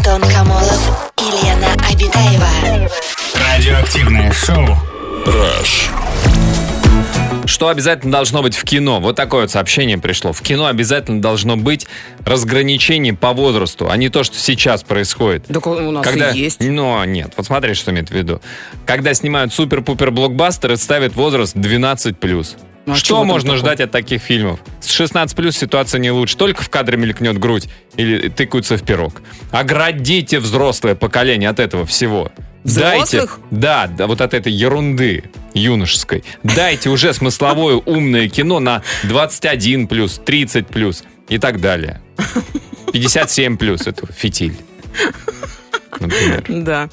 Антон 0.05 0.29
Камолов 0.33 1.13
и 1.21 1.47
Лена 1.47 1.75
Обитаева. 1.89 2.89
Радиоактивное 3.35 4.33
шоу. 4.33 4.67
Что 7.47 7.69
обязательно 7.69 8.11
должно 8.11 8.43
быть 8.43 8.57
в 8.57 8.65
кино? 8.65 8.99
Вот 8.99 9.15
такое 9.15 9.43
вот 9.43 9.53
сообщение 9.53 9.99
пришло. 9.99 10.33
В 10.33 10.43
кино 10.43 10.67
обязательно 10.67 11.23
должно 11.23 11.57
быть 11.57 11.87
разграничение 12.25 13.15
по 13.15 13.33
возрасту, 13.33 13.89
а 13.89 13.97
не 13.97 14.09
то, 14.09 14.25
что 14.25 14.37
сейчас 14.41 14.83
происходит. 14.83 15.47
Так 15.47 15.65
у 15.69 15.75
нас 15.93 16.05
Когда... 16.05 16.31
и 16.31 16.39
есть. 16.39 16.61
Но 16.61 17.05
нет, 17.05 17.35
вот 17.37 17.47
смотри, 17.47 17.75
что 17.75 17.93
имеет 17.93 18.09
в 18.09 18.13
виду. 18.13 18.41
Когда 18.85 19.15
снимают 19.15 19.55
супер-пупер 19.55 20.11
блокбастеры, 20.11 20.77
ставят 20.79 21.15
возраст 21.15 21.55
12+. 21.55 22.57
Ну, 22.85 22.95
а 22.95 22.97
что 22.97 23.23
можно 23.25 23.51
такого? 23.51 23.59
ждать 23.59 23.81
от 23.81 23.91
таких 23.93 24.23
фильмов? 24.23 24.61
С 24.81 24.91
16 24.91 25.37
плюс 25.37 25.57
ситуация 25.57 25.99
не 25.99 26.11
лучше. 26.11 26.37
Только 26.37 26.63
в 26.63 26.69
кадре 26.69 26.97
мелькнет 26.97 27.39
грудь 27.39 27.69
или 27.97 28.29
тыкаются 28.29 28.77
в 28.77 28.83
пирог. 28.83 29.23
Оградите 29.51 30.41
взрослое 30.41 30.95
поколение 30.95 31.49
от 31.49 31.61
этого 31.61 31.87
всего. 31.87 32.33
Дайте, 32.65 33.19
Взрослых? 33.19 33.41
да, 33.51 33.87
да, 33.89 34.07
вот 34.07 34.21
от 34.21 34.35
этой 34.35 34.53
ерунды 34.53 35.25
юношеской. 35.53 36.23
Дайте 36.45 36.91
уже 36.91 37.13
смысловое 37.13 37.75
умное 37.77 38.29
кино 38.29 38.61
на 38.61 38.83
21 39.05 39.89
плюс, 39.89 40.21
30 40.25 40.69
плюс 40.69 41.03
и 41.29 41.39
так 41.39 41.61
далее. 41.61 42.01
57 42.93 43.57
плюс 43.57 43.87
это 43.87 44.07
фитиль. 44.13 44.57
Например. 46.03 46.45
Да. 46.63 46.89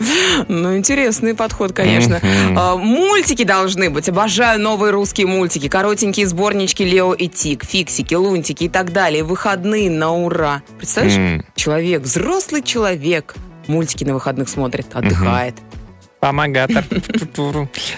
Ну, 0.48 0.76
интересный 0.78 1.34
подход, 1.36 1.74
конечно. 1.74 2.20
А, 2.56 2.76
Мультики 2.78 3.44
должны 3.44 3.90
быть. 3.90 4.10
Обожаю 4.10 4.60
новые 4.60 4.92
русские 4.92 5.28
мультики. 5.28 5.68
Коротенькие 5.68 6.28
сборнички 6.28 6.84
Лео 6.84 7.14
и 7.14 7.28
Тик, 7.28 7.64
Фиксики, 7.66 8.16
Лунтики 8.16 8.66
и 8.66 8.70
так 8.70 8.92
далее. 8.94 9.24
Выходные 9.24 9.90
на 9.92 10.12
ура. 10.14 10.62
Представляешь? 10.78 11.44
Человек, 11.56 12.02
взрослый 12.04 12.62
человек, 12.64 13.36
мультики 13.68 14.04
на 14.04 14.14
выходных 14.14 14.50
смотрит, 14.50 14.88
отдыхает. 14.94 15.56
Помогатор. 16.20 16.84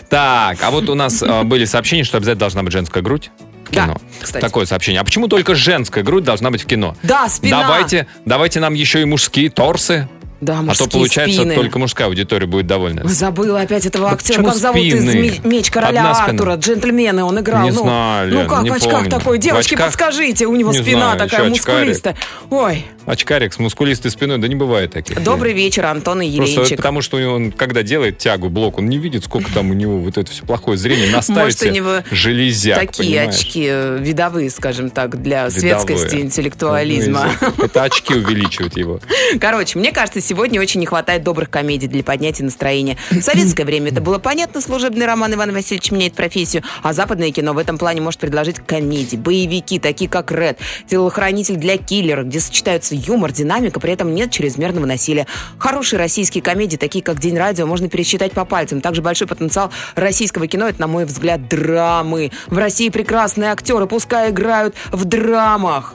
Так, 0.09 0.57
а 0.61 0.71
вот 0.71 0.89
у 0.89 0.95
нас 0.95 1.21
э, 1.23 1.43
были 1.43 1.65
сообщения, 1.65 2.03
что 2.03 2.17
обязательно 2.17 2.39
должна 2.41 2.63
быть 2.63 2.71
женская 2.73 3.01
грудь 3.01 3.31
в 3.67 3.73
Да, 3.73 3.85
кино. 3.85 3.97
кстати. 4.21 4.41
Такое 4.43 4.65
сообщение. 4.65 5.01
А 5.01 5.03
почему 5.03 5.27
только 5.27 5.55
женская 5.55 6.03
грудь 6.03 6.23
должна 6.23 6.51
быть 6.51 6.61
в 6.61 6.65
кино? 6.65 6.95
Да, 7.03 7.27
спина. 7.29 7.61
Давайте, 7.61 8.07
давайте 8.25 8.59
нам 8.59 8.73
еще 8.73 9.01
и 9.01 9.05
мужские 9.05 9.49
торсы. 9.49 10.07
Да, 10.41 10.63
А 10.67 10.73
то, 10.73 10.87
получается, 10.89 11.41
спины. 11.41 11.55
только 11.55 11.77
мужская 11.79 12.07
аудитория 12.07 12.47
будет 12.47 12.65
довольна. 12.67 13.07
Забыла 13.07 13.61
опять 13.61 13.85
этого 13.85 14.09
Да 14.09 14.15
актера. 14.15 14.43
Как 14.43 14.55
зовут 14.55 14.81
из 14.81 14.93
спины? 15.07 15.39
«Ме- 15.43 15.49
Меч 15.57 15.69
короля. 15.69 16.11
Артура? 16.11 16.55
Джентльмены 16.55 17.23
он 17.23 17.39
играл. 17.39 17.63
Не 17.63 17.71
ну, 17.71 17.81
знаю, 17.83 18.29
ну 18.31 18.39
Лен, 18.39 18.47
как 18.49 18.63
не 18.63 18.69
в 18.71 18.73
очках 18.73 18.91
помню. 18.91 19.09
такой? 19.11 19.37
Девочки, 19.37 19.75
очках? 19.75 19.87
подскажите, 19.87 20.47
у 20.47 20.55
него 20.55 20.71
Не 20.71 20.79
спина 20.79 21.13
знаю, 21.13 21.19
такая 21.19 21.47
мускулистая. 21.47 22.15
Ой, 22.49 22.85
Очкарик 23.05 23.51
с 23.51 23.57
мускулистой 23.57 24.11
спиной, 24.11 24.37
да 24.37 24.47
не 24.47 24.53
бывает 24.55 24.91
таких. 24.91 25.23
добрый 25.23 25.53
вечер, 25.53 25.85
Антон 25.87 26.21
и 26.21 26.35
Просто 26.37 26.53
Еленчик. 26.53 26.77
потому, 26.77 27.01
что 27.01 27.17
он, 27.17 27.51
когда 27.51 27.81
делает 27.81 28.19
тягу, 28.19 28.49
блок, 28.49 28.77
он 28.77 28.89
не 28.89 28.99
видит, 28.99 29.23
сколько 29.25 29.51
там 29.51 29.71
у 29.71 29.73
него 29.73 29.97
вот 29.97 30.17
это 30.19 30.29
все 30.31 30.43
плохое 30.45 30.77
зрение. 30.77 31.09
Наставится 31.15 31.67
у 31.67 31.71
него 31.71 32.03
железяк, 32.11 32.79
Такие 32.79 33.19
понимаешь? 33.19 33.39
очки 33.39 33.65
э, 33.67 33.97
видовые, 33.99 34.49
скажем 34.51 34.91
так, 34.91 35.21
для 35.21 35.47
Видовые. 35.47 35.59
светскости, 35.87 36.15
интеллектуализма. 36.17 37.31
Ну, 37.57 37.65
Это 37.65 37.83
очки 37.83 38.13
увеличивают 38.13 38.77
его. 38.77 38.99
Короче, 39.39 39.79
мне 39.79 39.91
кажется, 39.91 40.21
Сегодня 40.31 40.61
очень 40.61 40.79
не 40.79 40.85
хватает 40.85 41.23
добрых 41.23 41.49
комедий 41.49 41.87
для 41.87 42.05
поднятия 42.05 42.45
настроения. 42.45 42.95
В 43.09 43.19
советское 43.21 43.65
время 43.65 43.91
это 43.91 43.99
было 43.99 44.17
понятно, 44.17 44.61
служебный 44.61 45.05
роман 45.05 45.33
Иван 45.33 45.51
Васильевич 45.51 45.91
меняет 45.91 46.13
профессию, 46.13 46.63
а 46.83 46.93
западное 46.93 47.31
кино 47.31 47.51
в 47.51 47.57
этом 47.57 47.77
плане 47.77 47.99
может 47.99 48.21
предложить 48.21 48.65
комедии, 48.65 49.17
боевики, 49.17 49.77
такие 49.77 50.09
как 50.09 50.31
«Ред», 50.31 50.57
«Телохранитель 50.87 51.57
для 51.57 51.75
киллера», 51.75 52.23
где 52.23 52.39
сочетаются 52.39 52.95
юмор, 52.95 53.33
динамика, 53.33 53.81
при 53.81 53.91
этом 53.91 54.15
нет 54.15 54.31
чрезмерного 54.31 54.85
насилия. 54.85 55.27
Хорошие 55.57 55.99
российские 55.99 56.41
комедии, 56.41 56.77
такие 56.77 57.03
как 57.03 57.19
«День 57.19 57.37
радио», 57.37 57.65
можно 57.65 57.89
пересчитать 57.89 58.31
по 58.31 58.45
пальцам. 58.45 58.79
Также 58.79 59.01
большой 59.01 59.27
потенциал 59.27 59.69
российского 59.95 60.47
кино– 60.47 60.65
это, 60.69 60.79
на 60.79 60.87
мой 60.87 61.03
взгляд, 61.03 61.49
драмы. 61.49 62.31
В 62.47 62.57
России 62.57 62.87
прекрасные 62.87 63.51
актеры, 63.51 63.85
пускай 63.85 64.29
играют 64.29 64.75
в 64.93 65.03
драмах. 65.03 65.93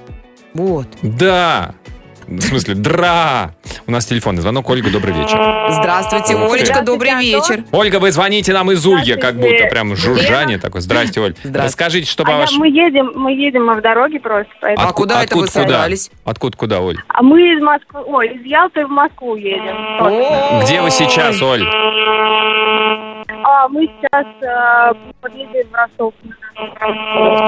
Вот. 0.53 0.89
Да. 1.01 1.74
В 2.29 2.41
смысле, 2.41 2.74
дра. 2.74 3.53
У 3.87 3.93
нас 3.93 4.05
телефонный 4.05 4.43
звонок. 4.43 4.68
Ольга, 4.68 4.91
добрый 4.91 5.14
вечер. 5.14 5.39
Здравствуйте, 5.70 6.35
Ух. 6.35 6.53
Олечка, 6.53 6.83
добрый 6.83 7.14
вечер. 7.20 7.64
Ольга, 7.70 8.01
вы 8.01 8.11
звоните 8.11 8.53
нам 8.53 8.70
из 8.72 8.85
Улья, 8.85 9.16
как 9.16 9.37
будто 9.37 9.66
прям 9.70 9.95
жужжание 9.95 10.59
такое. 10.59 10.83
Здрасте, 10.83 11.20
Оль. 11.20 11.35
Расскажите, 11.45 12.11
что 12.11 12.24
по 12.24 12.35
А 12.35 12.39
вашему... 12.39 12.61
мы 12.61 12.68
едем, 12.68 13.12
мы 13.14 13.33
едем, 13.33 13.66
мы 13.66 13.74
в 13.74 13.81
дороге 13.81 14.18
просто, 14.18 14.53
поэтому. 14.61 14.89
А 14.89 14.93
куда 14.93 15.22
это 15.22 15.37
вы 15.37 15.47
собрались? 15.47 16.11
Откуда, 16.24 16.57
куда, 16.57 16.81
Оль? 16.81 16.97
А 17.09 17.22
мы 17.22 17.41
из 17.41 17.62
Москвы, 17.62 18.03
ой, 18.07 18.29
из 18.29 18.43
Ялты 18.45 18.85
в 18.87 18.91
Москву 18.91 19.37
едем. 19.37 20.62
Где 20.64 20.83
вы 20.83 20.91
сейчас, 20.91 21.41
Оль? 21.41 21.62
А 23.49 23.68
мы 23.68 23.87
сейчас 23.87 24.27
э, 24.43 24.93
подъедем 25.20 25.68
в 25.70 25.74
Ростов. 25.74 26.14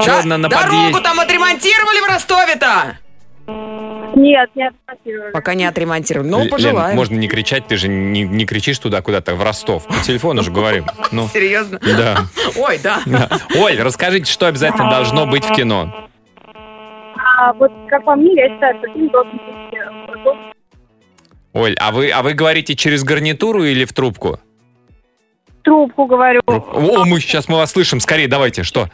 Да, 0.05 0.21
на, 0.23 0.37
на 0.37 0.47
Дорогу 0.49 0.69
подъезде? 0.69 1.01
там 1.01 1.19
отремонтировали 1.19 1.99
в 1.99 2.13
Ростове-то? 2.13 2.97
Нет, 4.15 4.49
не 4.55 4.67
отремонтировали. 4.67 5.31
Пока 5.31 5.53
не 5.53 5.65
отремонтировали. 5.65 6.27
Ну, 6.29 6.39
Лен, 6.39 6.49
пожелаем. 6.49 6.95
можно 6.95 7.15
не 7.15 7.27
кричать, 7.27 7.67
ты 7.67 7.77
же 7.77 7.87
не, 7.87 8.23
не 8.23 8.45
кричишь 8.45 8.79
туда 8.79 9.01
куда-то, 9.01 9.35
в 9.35 9.43
Ростов. 9.43 9.85
По 9.87 10.03
телефону 10.03 10.41
же 10.41 10.51
говорим. 10.51 10.85
Ну, 11.11 11.27
Серьезно? 11.27 11.79
да. 11.79 12.17
Ой, 12.57 12.79
да. 12.83 13.01
да. 13.05 13.29
Оль, 13.55 13.79
расскажите, 13.79 14.31
что 14.31 14.47
обязательно 14.47 14.89
должно 14.89 15.25
быть 15.27 15.45
в 15.45 15.53
кино? 15.53 16.09
А 17.15 17.53
вот 17.53 17.71
как 17.87 18.03
по 18.03 18.15
мне, 18.15 18.33
я 18.35 18.49
считаю, 18.49 18.77
что 18.79 18.93
фильм 18.93 19.09
должен 19.09 19.31
быть 19.31 19.79
э, 19.79 20.49
Оль, 21.53 21.75
а 21.79 21.91
вы, 21.91 22.09
а 22.09 22.21
вы 22.21 22.33
говорите 22.33 22.75
через 22.75 23.03
гарнитуру 23.03 23.63
или 23.63 23.85
в 23.85 23.93
трубку? 23.93 24.39
трубку 25.63 26.05
говорю. 26.05 26.41
О, 26.47 27.05
мы 27.05 27.19
сейчас 27.19 27.47
мы 27.47 27.57
вас 27.57 27.71
слышим. 27.71 27.99
Скорее, 27.99 28.27
давайте. 28.27 28.63
Что? 28.63 28.87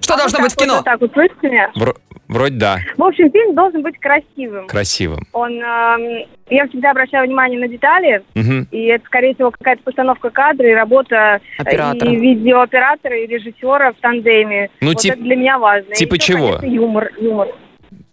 Что 0.00 0.16
должно 0.16 0.40
быть 0.40 0.52
в 0.52 0.56
кино? 0.56 0.76
Вот 0.76 0.84
так 0.84 1.00
вот, 1.00 1.12
слышите 1.12 1.48
меня? 1.48 1.70
Вро- 1.76 1.96
вроде 2.28 2.56
да, 2.56 2.78
В 2.96 3.02
общем, 3.02 3.30
фильм 3.30 3.54
должен 3.54 3.82
быть 3.82 3.98
красивым. 3.98 4.66
красивым. 4.66 5.26
Он, 5.32 5.52
эм, 5.60 6.26
я 6.50 6.66
всегда 6.68 6.90
обращаю 6.92 7.26
внимание 7.26 7.58
на 7.58 7.68
детали, 7.68 8.22
Мгм. 8.34 8.68
и 8.70 8.84
это, 8.86 9.04
скорее 9.06 9.34
всего, 9.34 9.50
какая-то 9.50 9.82
постановка 9.82 10.30
кадра 10.30 10.68
и 10.68 10.72
работа 10.74 11.40
э, 11.58 11.62
Оператора. 11.62 12.10
и 12.12 12.16
видеооператора, 12.16 13.18
и 13.22 13.26
режиссера 13.26 13.92
в 13.92 13.96
тандеме. 14.00 14.70
Ну, 14.80 14.88
вот 14.88 14.98
тип- 14.98 15.12
это 15.14 15.22
для 15.22 15.36
меня 15.36 15.58
важно. 15.58 15.92
И 15.92 15.94
типа 15.94 16.14
ещё, 16.14 16.24
чего? 16.34 16.46
конечно, 16.58 16.66
юмор, 16.74 17.10
юмор. 17.20 17.48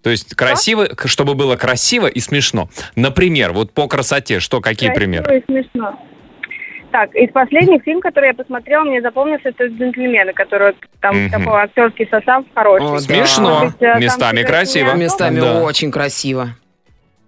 То 0.04 0.10
есть 0.10 0.34
красиво, 0.36 0.86
к- 0.86 1.08
чтобы 1.08 1.36
было 1.36 1.56
красиво 1.58 2.08
и 2.08 2.20
смешно. 2.20 2.70
Например, 2.96 3.52
вот 3.54 3.72
по 3.72 3.88
красоте, 3.88 4.40
что, 4.40 4.60
какие 4.60 4.90
Красиво 4.90 5.00
примеры? 5.24 5.38
и 5.40 5.44
смешно. 5.46 6.00
Так, 6.92 7.16
из 7.16 7.32
последних 7.32 7.84
фильм, 7.84 8.02
который 8.02 8.28
я 8.28 8.34
посмотрела, 8.34 8.84
мне 8.84 9.02
запомнился, 9.02 9.50
это 9.50 9.66
«Джентльмены», 9.68 10.34
который 10.34 10.76
там 11.00 11.16
Мгм. 11.16 11.32
такой 11.32 11.62
актерский 11.62 12.08
состав 12.12 12.44
хороший. 12.54 12.96
О. 12.98 13.00
Смешно. 13.00 13.62
Быть, 13.66 13.76
э, 13.82 13.94
там 13.94 14.02
Местами 14.02 14.44
красиво. 14.44 14.94
Местами 14.94 15.40
Да. 15.40 15.62
очень 15.62 15.90
красиво. 15.92 16.50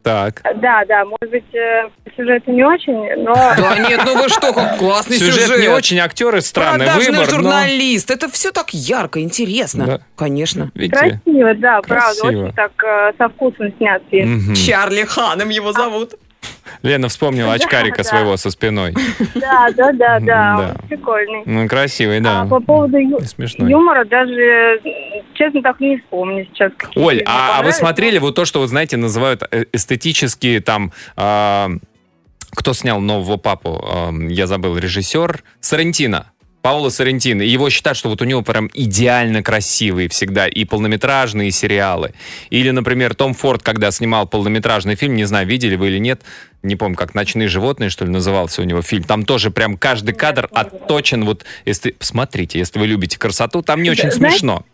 Так. 0.03 0.41
Да, 0.57 0.83
да, 0.85 1.05
может 1.05 1.29
быть, 1.31 1.55
э, 1.55 1.87
сюжет 2.17 2.45
не 2.45 2.61
очень, 2.65 3.23
но... 3.23 3.33
Да 3.33 3.77
нет, 3.87 4.01
ну 4.05 4.21
вы 4.21 4.27
что, 4.27 4.51
классный 4.77 5.15
Сюжет, 5.15 5.45
сюжет. 5.45 5.61
не 5.61 5.69
очень, 5.69 5.97
актеры 5.99 6.41
странный 6.41 6.87
Продажный 6.87 7.11
выбор, 7.13 7.25
но... 7.27 7.35
журналист. 7.37 8.11
Это 8.11 8.29
все 8.29 8.51
так 8.51 8.73
ярко, 8.73 9.21
интересно. 9.21 9.85
Да. 9.85 9.99
Конечно. 10.17 10.71
Видите? 10.75 11.21
Красиво, 11.23 11.53
да, 11.55 11.79
правда, 11.87 12.21
очень 12.25 12.51
так 12.51 12.71
э, 12.83 13.13
со 13.17 13.29
вкусом 13.29 13.73
снят 13.77 14.01
фильм. 14.11 14.39
Мгм. 14.39 14.55
Чарли 14.55 15.03
Ханом 15.03 15.47
его 15.47 15.71
зовут. 15.71 16.15
Лена 16.81 17.09
вспомнила 17.09 17.53
очкарика 17.53 18.03
своего 18.03 18.37
со 18.37 18.49
спиной. 18.49 18.93
Да, 19.35 19.67
да, 19.75 19.91
да, 19.91 20.19
да, 20.19 20.75
он 20.81 20.87
прикольный. 20.87 21.43
Ну, 21.45 21.67
красивый, 21.67 22.19
А 22.19 22.21
да. 22.21 22.45
по 22.45 22.59
поводу 22.59 22.97
юмора 22.97 24.05
даже, 24.05 24.79
честно, 25.33 25.61
так 25.61 25.79
не 25.79 25.97
вспомню 25.97 26.45
сейчас. 26.45 26.71
Оль, 26.95 27.21
а, 27.25 27.59
а 27.59 27.63
вы 27.63 27.71
смотрели 27.71 28.19
вот 28.19 28.35
то, 28.35 28.45
что, 28.45 28.61
вы 28.61 28.67
знаете, 28.67 28.97
называют 28.97 29.43
э, 29.51 29.65
эстетические 29.73 30.61
там... 30.61 30.91
а, 31.15 31.69
кто 32.55 32.73
снял 32.73 32.99
нового 33.01 33.37
папу? 33.37 33.83
Я 34.29 34.45
забыл, 34.45 34.77
режиссер 34.77 35.43
Соррентино. 35.59 36.27
Паоло 36.63 36.87
Соррентино. 36.87 37.41
И 37.41 37.49
Его 37.49 37.69
считают, 37.69 37.97
что 37.97 38.07
вот 38.07 38.21
у 38.21 38.25
него 38.25 38.41
прям 38.41 38.69
идеально 38.73 39.43
красивые 39.43 40.07
всегда 40.07 40.47
и 40.47 40.63
полнометражные 40.63 41.51
сериалы. 41.51 42.13
Или, 42.49 42.69
например, 42.69 43.15
Том 43.15 43.33
Форд, 43.33 43.61
когда 43.61 43.91
снимал 43.91 44.27
полнометражный 44.27 44.95
фильм, 44.95 45.17
не 45.17 45.25
знаю, 45.25 45.45
видели 45.45 45.75
вы 45.75 45.89
или 45.89 45.97
нет, 45.97 46.21
не 46.63 46.77
помню, 46.77 46.95
как 46.95 47.15
«Ночные 47.15 47.49
животные», 47.49 47.89
что 47.89 48.05
ли, 48.05 48.11
назывался 48.11 48.61
у 48.61 48.63
него 48.63 48.81
фильм. 48.81 49.03
Там 49.03 49.25
тоже 49.25 49.51
прям 49.51 49.77
каждый 49.77 50.13
кадр 50.13 50.49
отточен. 50.53 51.25
Вот, 51.25 51.43
если, 51.65 51.91
посмотрите, 51.91 52.59
если 52.59 52.79
вы 52.79 52.87
любите 52.87 53.19
красоту, 53.19 53.61
там 53.61 53.83
не 53.83 53.89
очень 53.89 54.09
смешно. 54.09 54.65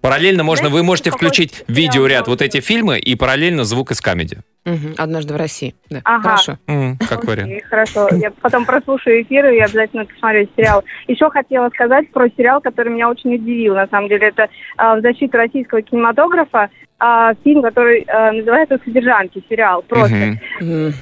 Параллельно 0.00 0.44
можно, 0.44 0.70
вы 0.70 0.82
можете 0.82 1.10
включить 1.10 1.52
видеоряд 1.68 2.26
вот 2.26 2.40
эти 2.40 2.60
фильмы 2.60 2.98
и 2.98 3.14
параллельно 3.16 3.64
звук 3.64 3.90
из 3.90 4.00
камеди. 4.00 4.38
Мгм, 4.64 4.94
Однажды 4.96 5.34
в 5.34 5.36
России. 5.36 5.74
Да, 5.90 6.00
Ага. 6.04 6.22
хорошо. 6.22 6.58
М, 6.68 6.96
Как 6.98 7.24
Окей, 7.24 7.26
вариант. 7.44 7.64
Хорошо, 7.68 8.08
я 8.14 8.30
потом 8.30 8.64
прослушаю 8.64 9.22
эфир 9.22 9.46
и 9.46 9.58
обязательно 9.58 10.04
посмотрю 10.04 10.48
сериал. 10.56 10.84
Еще 11.08 11.28
хотела 11.30 11.68
сказать 11.70 12.10
про 12.12 12.28
сериал, 12.36 12.60
который 12.60 12.92
меня 12.92 13.08
очень 13.08 13.34
удивил. 13.34 13.74
На 13.74 13.88
самом 13.88 14.08
деле, 14.08 14.28
это 14.28 14.48
а, 14.76 14.96
в 14.96 15.00
защиту 15.00 15.36
российского 15.36 15.82
кинематографа 15.82 16.70
а, 17.00 17.34
фильм, 17.42 17.62
который 17.62 18.02
а, 18.02 18.30
называется 18.30 18.78
«Содержанки», 18.84 19.42
сериал. 19.48 19.82
Просто. 19.82 20.38
Мгм. 20.60 20.92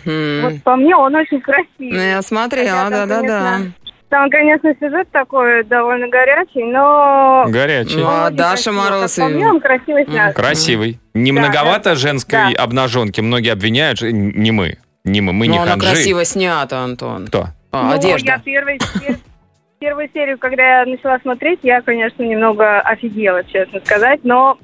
Вот 0.42 0.62
по 0.64 0.76
мне 0.76 0.96
он 0.96 1.14
очень 1.14 1.42
красивый. 1.42 1.66
Ну, 1.90 2.00
я 2.00 2.22
смотрела, 2.22 2.88
да-да-да. 2.88 3.58
Там, 4.10 4.28
конечно, 4.28 4.74
сюжет 4.80 5.08
такой 5.12 5.62
довольно 5.64 6.08
горячий, 6.08 6.64
но... 6.64 7.44
Горячий. 7.48 7.96
Ну, 7.96 8.06
а 8.08 8.30
Даша. 8.30 8.72
Мороз 8.72 9.16
и- 9.18 9.22
мне 9.22 9.46
он 9.48 9.60
красиво 9.60 10.04
снят. 10.04 10.34
Красивый. 10.34 10.98
Не 11.14 11.32
Да, 11.32 11.40
многовато 11.40 11.90
да. 11.90 11.94
женской 11.94 12.52
Да. 12.54 12.62
обнаженки. 12.64 13.20
Многие 13.20 13.52
обвиняют, 13.52 14.02
не 14.02 14.50
мы. 14.50 14.78
Не 15.04 15.20
мы, 15.20 15.32
мы 15.32 15.46
не 15.46 15.56
Но 15.56 15.62
она 15.62 15.72
ханжи. 15.72 15.86
красиво 15.92 16.24
снята, 16.24 16.80
Антон. 16.80 17.28
Кто? 17.28 17.46
А, 17.72 17.84
Ну, 17.84 17.92
одежда. 17.92 18.32
я 18.32 18.38
первый, 18.44 18.80
первую 19.78 20.10
серию, 20.12 20.38
когда 20.38 20.80
я 20.80 20.86
начала 20.86 21.18
смотреть, 21.20 21.60
я, 21.62 21.80
конечно, 21.80 22.22
немного 22.24 22.80
офигела, 22.80 23.44
честно 23.44 23.80
сказать, 23.80 24.20
но 24.24 24.58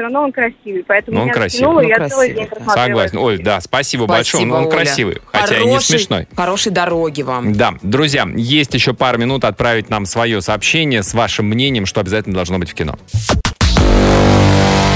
все 0.00 0.04
равно 0.04 0.22
он 0.22 0.32
красивый, 0.32 0.82
поэтому 0.88 1.18
Ну, 1.18 1.22
он 1.24 1.30
красивый. 1.30 1.50
затянуло, 1.50 1.80
и 1.80 1.82
Ну, 1.82 1.88
я 1.90 1.96
красивый, 1.96 2.28
целый 2.28 2.34
день 2.34 2.48
да. 2.64 2.72
Согласен. 2.72 3.18
Оль, 3.18 3.38
да, 3.42 3.60
спасибо, 3.60 4.06
большое. 4.06 4.44
Спасибо, 4.44 4.54
Он 4.54 4.64
Оля. 4.64 4.70
красивый, 4.70 5.18
хотя 5.30 5.58
и 5.58 5.66
не 5.66 5.78
смешной. 5.80 6.26
Хорошей 6.34 6.72
дороги 6.72 7.20
вам. 7.20 7.52
Да, 7.52 7.74
друзья, 7.82 8.26
есть 8.34 8.72
еще 8.72 8.94
пару 8.94 9.18
минут 9.18 9.44
отправить 9.44 9.90
нам 9.90 10.06
свое 10.06 10.40
сообщение 10.40 11.02
с 11.02 11.12
вашим 11.12 11.46
мнением, 11.46 11.84
что 11.84 12.00
обязательно 12.00 12.34
должно 12.34 12.58
быть 12.58 12.70
в 12.70 12.74
кино. 12.74 12.98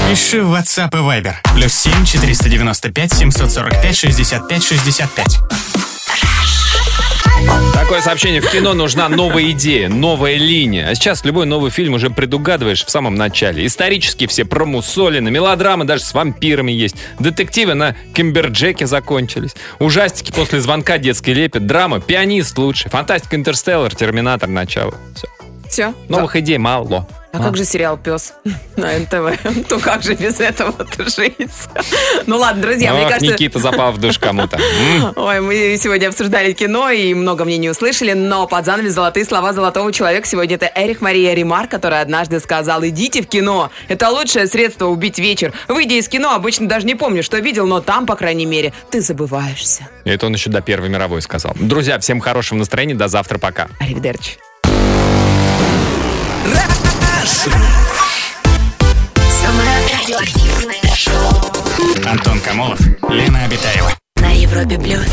Пиши 0.09 0.41
в 0.41 0.51
WhatsApp 0.55 0.89
и 0.93 1.21
Viber. 1.21 1.33
Плюс 1.55 1.73
7 1.73 2.03
495 2.05 3.13
745 3.13 3.95
65 3.95 4.63
65. 4.63 5.94
Такое 7.73 8.01
сообщение. 8.01 8.41
В 8.41 8.49
кино 8.49 8.73
нужна 8.73 9.09
новая 9.09 9.51
идея, 9.51 9.89
новая 9.89 10.37
линия. 10.37 10.89
А 10.89 10.95
сейчас 10.95 11.23
любой 11.23 11.45
новый 11.45 11.69
фильм 11.69 11.93
уже 11.93 12.09
предугадываешь 12.09 12.83
в 12.83 12.89
самом 12.89 13.15
начале. 13.15 13.65
Исторически 13.65 14.25
все 14.25 14.43
промусолены, 14.43 15.29
мелодрамы 15.29 15.85
даже 15.85 16.03
с 16.03 16.13
вампирами 16.13 16.71
есть. 16.71 16.95
Детективы 17.19 17.75
на 17.75 17.95
Кимберджеке 18.13 18.87
закончились. 18.87 19.55
Ужастики 19.79 20.31
после 20.31 20.61
звонка 20.61 20.97
детский 20.97 21.33
лепет. 21.33 21.67
Драма, 21.67 21.99
пианист 21.99 22.57
лучше. 22.57 22.89
Фантастика 22.89 23.35
Интерстеллар, 23.35 23.93
Терминатор, 23.93 24.49
начало. 24.49 24.95
Все. 25.13 25.27
Все. 25.69 25.93
Новых 26.09 26.35
идей 26.35 26.57
мало. 26.57 27.07
А 27.35 27.43
как 27.43 27.57
же 27.57 27.65
сериал 27.65 27.97
«Пес» 27.97 28.33
на 28.77 28.97
НТВ? 28.97 29.67
То 29.67 29.79
как 29.83 30.03
же 30.03 30.15
без 30.15 30.39
этого-то 30.39 31.09
жить? 31.09 31.35
Ну 32.27 32.37
ладно, 32.37 32.63
друзья, 32.63 32.93
мне 32.93 33.03
Ох, 33.03 33.09
кажется... 33.09 33.33
Никита 33.33 33.59
запал 33.59 33.91
в 33.91 33.99
душ 33.99 34.17
кому-то. 34.17 34.59
Ой, 35.15 35.41
мы 35.41 35.77
сегодня 35.79 36.07
обсуждали 36.07 36.53
кино 36.53 36.89
и 36.89 37.13
много 37.13 37.45
мнений 37.45 37.69
услышали, 37.69 38.13
но 38.13 38.47
под 38.47 38.65
занавес 38.65 38.93
золотые 38.93 39.25
слова 39.25 39.53
золотого 39.53 39.91
человека 39.91 40.27
сегодня 40.27 40.55
это 40.55 40.71
Эрих 40.73 41.01
Мария 41.01 41.33
Ремар, 41.33 41.67
который 41.67 42.01
однажды 42.01 42.39
сказал, 42.39 42.83
идите 42.85 43.21
в 43.21 43.27
кино, 43.27 43.69
это 43.89 44.09
лучшее 44.09 44.47
средство 44.47 44.87
убить 44.87 45.19
вечер. 45.19 45.53
Выйдя 45.67 45.95
из 45.95 46.07
кино, 46.07 46.33
обычно 46.33 46.67
даже 46.67 46.85
не 46.85 46.95
помню, 46.95 47.21
что 47.21 47.37
видел, 47.37 47.67
но 47.67 47.81
там, 47.81 48.05
по 48.05 48.15
крайней 48.15 48.45
мере, 48.45 48.73
ты 48.89 49.01
забываешься. 49.01 49.87
Это 50.03 50.25
он 50.25 50.33
еще 50.33 50.49
до 50.49 50.61
Первой 50.61 50.89
мировой 50.89 51.21
сказал. 51.21 51.53
Друзья, 51.55 51.99
всем 51.99 52.19
хорошего 52.19 52.57
настроения. 52.57 52.95
До 52.95 53.07
завтра. 53.07 53.37
Пока. 53.37 53.67
Аривидерчи. 53.79 54.37
Самое 57.25 57.57
радиоактивное 59.91 60.95
шоу 60.95 61.41
Антон 62.07 62.39
Камолов, 62.39 62.79
Лена 63.09 63.45
Обитаева. 63.45 63.91
на. 64.17 64.31
Европе 64.31 64.77
плюс. 64.77 65.07